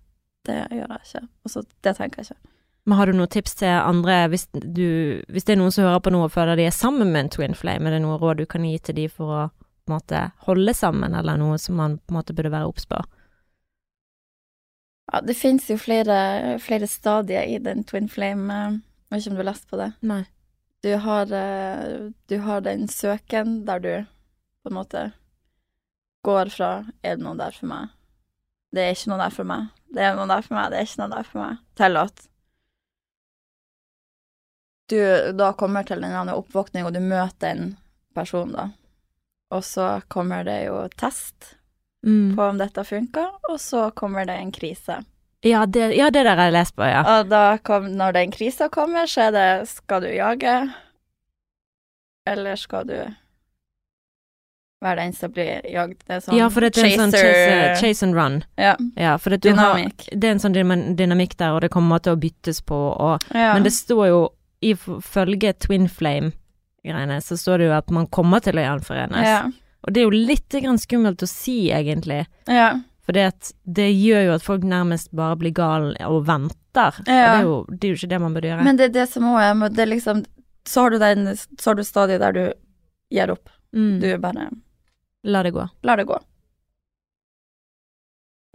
Det 0.47 0.57
gjør 0.73 0.91
jeg 0.97 1.07
ikke. 1.07 1.23
Altså, 1.47 1.63
det 1.85 1.97
tenker 1.99 2.23
jeg 2.23 2.31
ikke. 2.31 2.53
Men 2.85 2.99
har 2.99 3.07
du 3.07 3.15
noen 3.15 3.31
tips 3.31 3.55
til 3.61 3.71
andre 3.71 4.15
hvis, 4.33 4.49
du, 4.53 5.23
hvis 5.31 5.45
det 5.47 5.55
er 5.55 5.61
noen 5.61 5.71
som 5.75 5.85
hører 5.87 6.01
på 6.03 6.11
noe 6.11 6.27
og 6.27 6.33
føler 6.35 6.59
de 6.59 6.65
er 6.67 6.75
sammen 6.75 7.13
med 7.15 7.21
en 7.27 7.33
twin 7.37 7.55
flame, 7.55 7.87
er 7.87 7.95
det 7.95 8.01
noe 8.03 8.17
råd 8.19 8.41
du 8.43 8.47
kan 8.51 8.65
gi 8.67 8.75
til 8.83 8.97
de 8.99 9.05
for 9.13 9.35
å 9.37 9.43
på 9.53 9.91
en 9.91 9.97
måte 9.97 10.19
holde 10.47 10.75
sammen, 10.79 11.15
eller 11.19 11.39
noe 11.39 11.59
som 11.59 11.75
man 11.79 11.97
på 11.99 12.13
en 12.15 12.19
måte 12.21 12.35
burde 12.39 12.51
være 12.55 12.69
obs 12.71 12.87
på? 12.91 12.99
Ja, 15.13 15.21
det 15.27 15.35
finnes 15.37 15.67
jo 15.71 15.77
flere, 15.79 16.59
flere 16.63 16.87
stadier 16.89 17.47
i 17.51 17.59
den 17.63 17.83
twin 17.85 18.09
flame. 18.09 18.51
eh, 18.51 18.79
Jeg 19.11 19.19
vet 19.19 19.21
ikke 19.21 19.31
om 19.31 19.37
du 19.37 19.43
har 19.43 19.51
lest 19.51 19.67
på 19.69 19.81
det. 19.81 19.89
Nei. 20.03 20.23
Du 20.83 20.91
har, 20.99 21.33
eh, 21.33 22.11
du 22.29 22.39
har 22.39 22.61
den 22.61 22.89
søken 22.89 23.65
der 23.67 23.79
du 23.79 23.93
på 24.63 24.71
en 24.71 24.79
måte 24.79 25.13
går 26.25 26.51
fra 26.55 26.71
Er 27.03 27.17
det 27.17 27.25
noen 27.25 27.39
der 27.41 27.55
for 27.57 27.67
meg? 27.71 27.89
Det 28.73 28.83
er 28.85 28.95
ikke 28.95 29.11
noen 29.13 29.21
der 29.25 29.35
for 29.35 29.45
meg. 29.49 29.67
Det 29.93 30.03
er 30.07 30.15
noen 30.17 30.31
der 30.33 30.43
for 30.47 30.55
meg, 30.57 30.71
det 30.73 30.79
er 30.79 30.87
ikke 30.89 31.01
noen 31.03 31.17
der 31.17 31.27
for 31.29 31.43
meg. 31.45 31.59
Til 31.77 31.97
at 32.01 32.23
du 34.93 35.33
da 35.39 35.53
kommer 35.57 35.87
til 35.89 36.03
en 36.05 36.13
annen 36.13 36.35
oppvåkning, 36.37 36.85
og 36.87 36.93
du 36.95 37.01
møter 37.01 37.53
en 37.53 37.67
person, 38.17 38.53
da. 38.53 38.69
Og 39.53 39.65
så 39.65 40.01
kommer 40.13 40.45
det 40.49 40.65
jo 40.67 40.85
test 41.01 41.57
Mm. 42.05 42.33
på 42.35 42.43
om 42.43 42.57
dette 42.59 42.83
funker, 42.83 43.29
og 43.49 43.61
så 43.63 43.85
kommer 43.95 44.25
det 44.27 44.35
en 44.35 44.51
krise. 44.51 45.05
Ja, 45.47 45.61
det, 45.67 45.93
ja, 45.95 46.09
det 46.11 46.25
der 46.27 46.35
har 46.35 46.49
jeg 46.51 46.53
lest 46.57 46.75
på, 46.75 46.83
ja. 46.83 47.03
Og 47.21 47.29
da 47.31 47.59
kom, 47.63 47.85
når 47.95 48.13
den 48.17 48.33
krisa 48.35 48.67
kommer, 48.69 49.07
så 49.07 49.29
er 49.29 49.31
det 49.37 49.69
skal 49.71 50.03
du 50.03 50.09
jage, 50.11 50.55
eller 52.27 52.57
skal 52.59 52.87
du 52.91 52.97
være 54.83 54.97
den 55.05 55.12
som 55.16 55.33
blir 55.33 55.62
jagd? 55.71 55.99
Det 56.07 56.16
er 56.16 56.21
sånn 56.25 56.37
Ja, 56.37 56.49
for 56.53 56.61
det 56.64 56.73
er 56.77 56.88
en 56.90 57.05
sånn 57.05 57.14
chase, 57.16 57.81
chase 57.81 58.03
and 58.07 58.14
run. 58.18 58.45
Ja, 58.61 58.77
Ja, 58.99 59.16
for 59.18 59.31
det, 59.31 59.40
du 59.42 59.53
har, 59.55 59.77
dynamikk. 59.79 60.09
det 60.12 60.29
er 60.29 60.37
en 60.37 60.42
sånn 60.42 60.57
dynamikk 60.99 61.37
der, 61.40 61.55
og 61.57 61.62
det 61.64 61.71
kommer 61.71 62.03
til 62.03 62.16
å 62.16 62.21
byttes 62.21 62.61
på, 62.66 62.79
og 62.99 63.23
Ja. 63.35 63.55
Men 63.55 63.62
det 63.64 63.73
står 63.73 64.07
jo, 64.09 64.21
ifølge 64.62 65.53
Twin 65.59 65.88
Flame-greiene, 65.88 67.21
så 67.23 67.37
står 67.38 67.59
det 67.59 67.66
jo 67.71 67.73
at 67.79 67.90
man 67.90 68.07
kommer 68.07 68.40
til 68.42 68.59
å 68.59 68.66
gjenforenes. 68.66 69.27
ja. 69.27 69.42
Og 69.83 69.92
det 69.92 69.99
er 70.01 70.05
jo 70.07 70.11
litt 70.14 70.49
grann 70.62 70.79
skummelt 70.79 71.23
å 71.25 71.27
si, 71.29 71.71
egentlig. 71.71 72.27
ja. 72.47 72.81
For 73.03 73.12
det, 73.12 73.88
gjør 73.99 74.27
jo 74.29 74.35
at 74.37 74.45
folk 74.47 74.62
nærmest 74.62 75.11
bare 75.11 75.35
blir 75.37 75.51
gal 75.51 75.88
og 76.07 76.21
venter. 76.29 76.95
Og 77.01 77.05
det, 77.05 77.16
er 77.18 77.42
jo, 77.42 77.57
det 77.68 77.88
er 77.88 77.90
jo 77.90 77.99
ikke 77.99 78.11
det 78.12 78.21
man 78.23 78.35
burde 78.37 78.47
gjøre. 78.53 78.62
Men 78.64 78.77
det 78.79 78.85
er 78.85 78.92
det 78.95 79.07
som 79.11 79.25
òg 79.25 79.40
er 79.42 79.55
med 79.59 79.75
det 79.75 79.83
er 79.83 79.90
liksom 79.90 80.25
Så 80.64 80.85
har 80.85 80.90
du 80.90 80.99
den 80.99 81.37
Så 81.37 81.66
har 81.66 81.75
du 81.75 81.83
stadiet 81.83 82.21
der 82.23 82.33
du 82.33 82.53
gir 83.11 83.33
opp. 83.35 83.51
mm. 83.74 83.99
Du 84.01 84.07
bare 84.18 84.47
La 85.25 85.43
det 85.47 85.53
gå. 85.55 85.64
La 85.87 85.97
det 85.97 86.05
gå. 86.09 86.16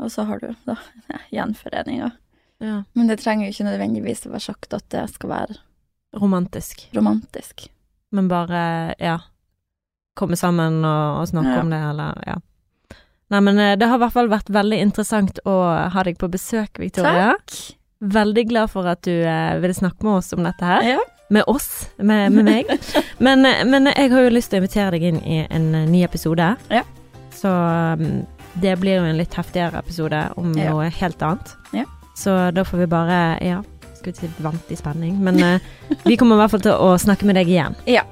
Og 0.03 0.11
så 0.13 0.24
har 0.30 0.39
du 0.43 0.51
da 0.68 0.76
gjenforeninga. 1.34 2.11
Ja. 2.61 2.82
Men 2.97 3.07
det 3.09 3.20
trenger 3.22 3.47
jo 3.47 3.53
ikke 3.53 3.68
nødvendigvis 3.70 4.26
å 4.28 4.32
være 4.34 4.45
sagt 4.49 4.74
at 4.74 4.86
det 4.93 5.05
skal 5.13 5.30
være 5.30 5.57
Romantisk. 6.18 6.88
romantisk. 6.95 7.68
Men 8.15 8.30
bare, 8.32 8.95
ja 9.03 9.18
Komme 10.18 10.34
sammen 10.39 10.80
og, 10.88 11.20
og 11.22 11.28
snakke 11.30 11.51
Ja. 11.53 11.59
om 11.61 11.70
det, 11.70 11.78
eller 11.91 12.22
ja. 12.26 12.38
Nei, 13.30 13.41
men 13.43 13.59
eh, 13.61 13.76
det 13.78 13.86
har 13.91 13.99
i 13.99 14.01
hvert 14.01 14.15
fall 14.15 14.30
vært 14.32 14.47
veldig 14.49 14.80
interessant 14.82 15.38
å 15.45 15.53
ha 15.93 16.03
deg 16.07 16.18
på 16.18 16.30
besøk, 16.32 16.80
Victoria. 16.82 17.36
Takk. 17.36 17.57
Veldig 17.99 18.45
glad 18.49 18.72
for 18.72 18.88
at 18.89 19.03
du 19.05 19.11
eh, 19.13 19.59
ville 19.61 19.76
snakke 19.78 20.01
med 20.07 20.15
oss 20.22 20.32
om 20.34 20.41
dette 20.47 20.65
her. 20.65 20.88
Ja. 20.95 21.03
Med 21.30 21.43
oss, 21.47 21.89
med, 21.97 22.32
med 22.32 22.45
meg. 22.45 22.69
men, 23.25 23.43
men 23.67 23.89
jeg 23.91 24.11
har 24.13 24.21
jo 24.23 24.32
lyst 24.32 24.51
til 24.51 24.59
å 24.59 24.63
invitere 24.63 24.91
deg 24.95 25.07
inn 25.09 25.21
i 25.28 25.39
en 25.43 25.73
eh, 25.75 25.88
ny 25.89 26.03
episode. 26.07 26.53
Ja. 26.71 26.84
Så 27.36 27.51
um, 27.51 28.21
det 28.61 28.78
blir 28.80 29.01
jo 29.01 29.07
en 29.09 29.19
litt 29.19 29.36
heftigere 29.36 29.82
episode 29.84 30.21
om 30.39 30.53
Ja. 30.57 30.71
noe 30.71 30.88
helt 30.88 31.21
annet. 31.21 31.51
Ja. 31.75 31.84
Så 32.17 32.38
da 32.55 32.63
får 32.65 32.86
vi 32.86 32.93
bare, 32.93 33.19
ja 33.43 33.63
skal 33.97 34.13
vi 34.13 34.19
si 34.28 34.43
vente 34.43 34.73
i 34.73 34.78
spenning, 34.78 35.17
men 35.23 35.41
eh, 35.43 35.61
vi 36.05 36.15
kommer 36.17 36.38
i 36.38 36.43
hvert 36.43 36.53
fall 36.53 36.63
til 36.63 36.78
å 36.80 36.93
snakke 37.01 37.28
med 37.28 37.36
deg 37.36 37.49
igjen. 37.51 37.75
Ja. 37.89 38.05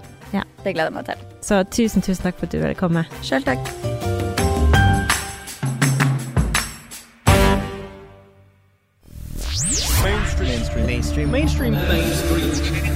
Det 0.66 0.74
gleder 0.74 0.90
jeg 0.90 0.96
meg 0.98 1.06
til. 1.08 1.20
Så 1.46 1.62
tusen, 1.70 2.02
tusen 2.02 2.26
takk 2.26 2.40
for 2.40 2.50
at 2.50 2.56
du 2.56 2.60
ville 2.60 2.76
komme. 2.76 3.06
Sjøl 3.24 3.46
takk. 3.46 3.62
mainstream 10.06 10.86
mainstream, 10.86 11.32
mainstream, 11.32 11.32
mainstream, 11.32 11.74
mainstream. 12.42 12.95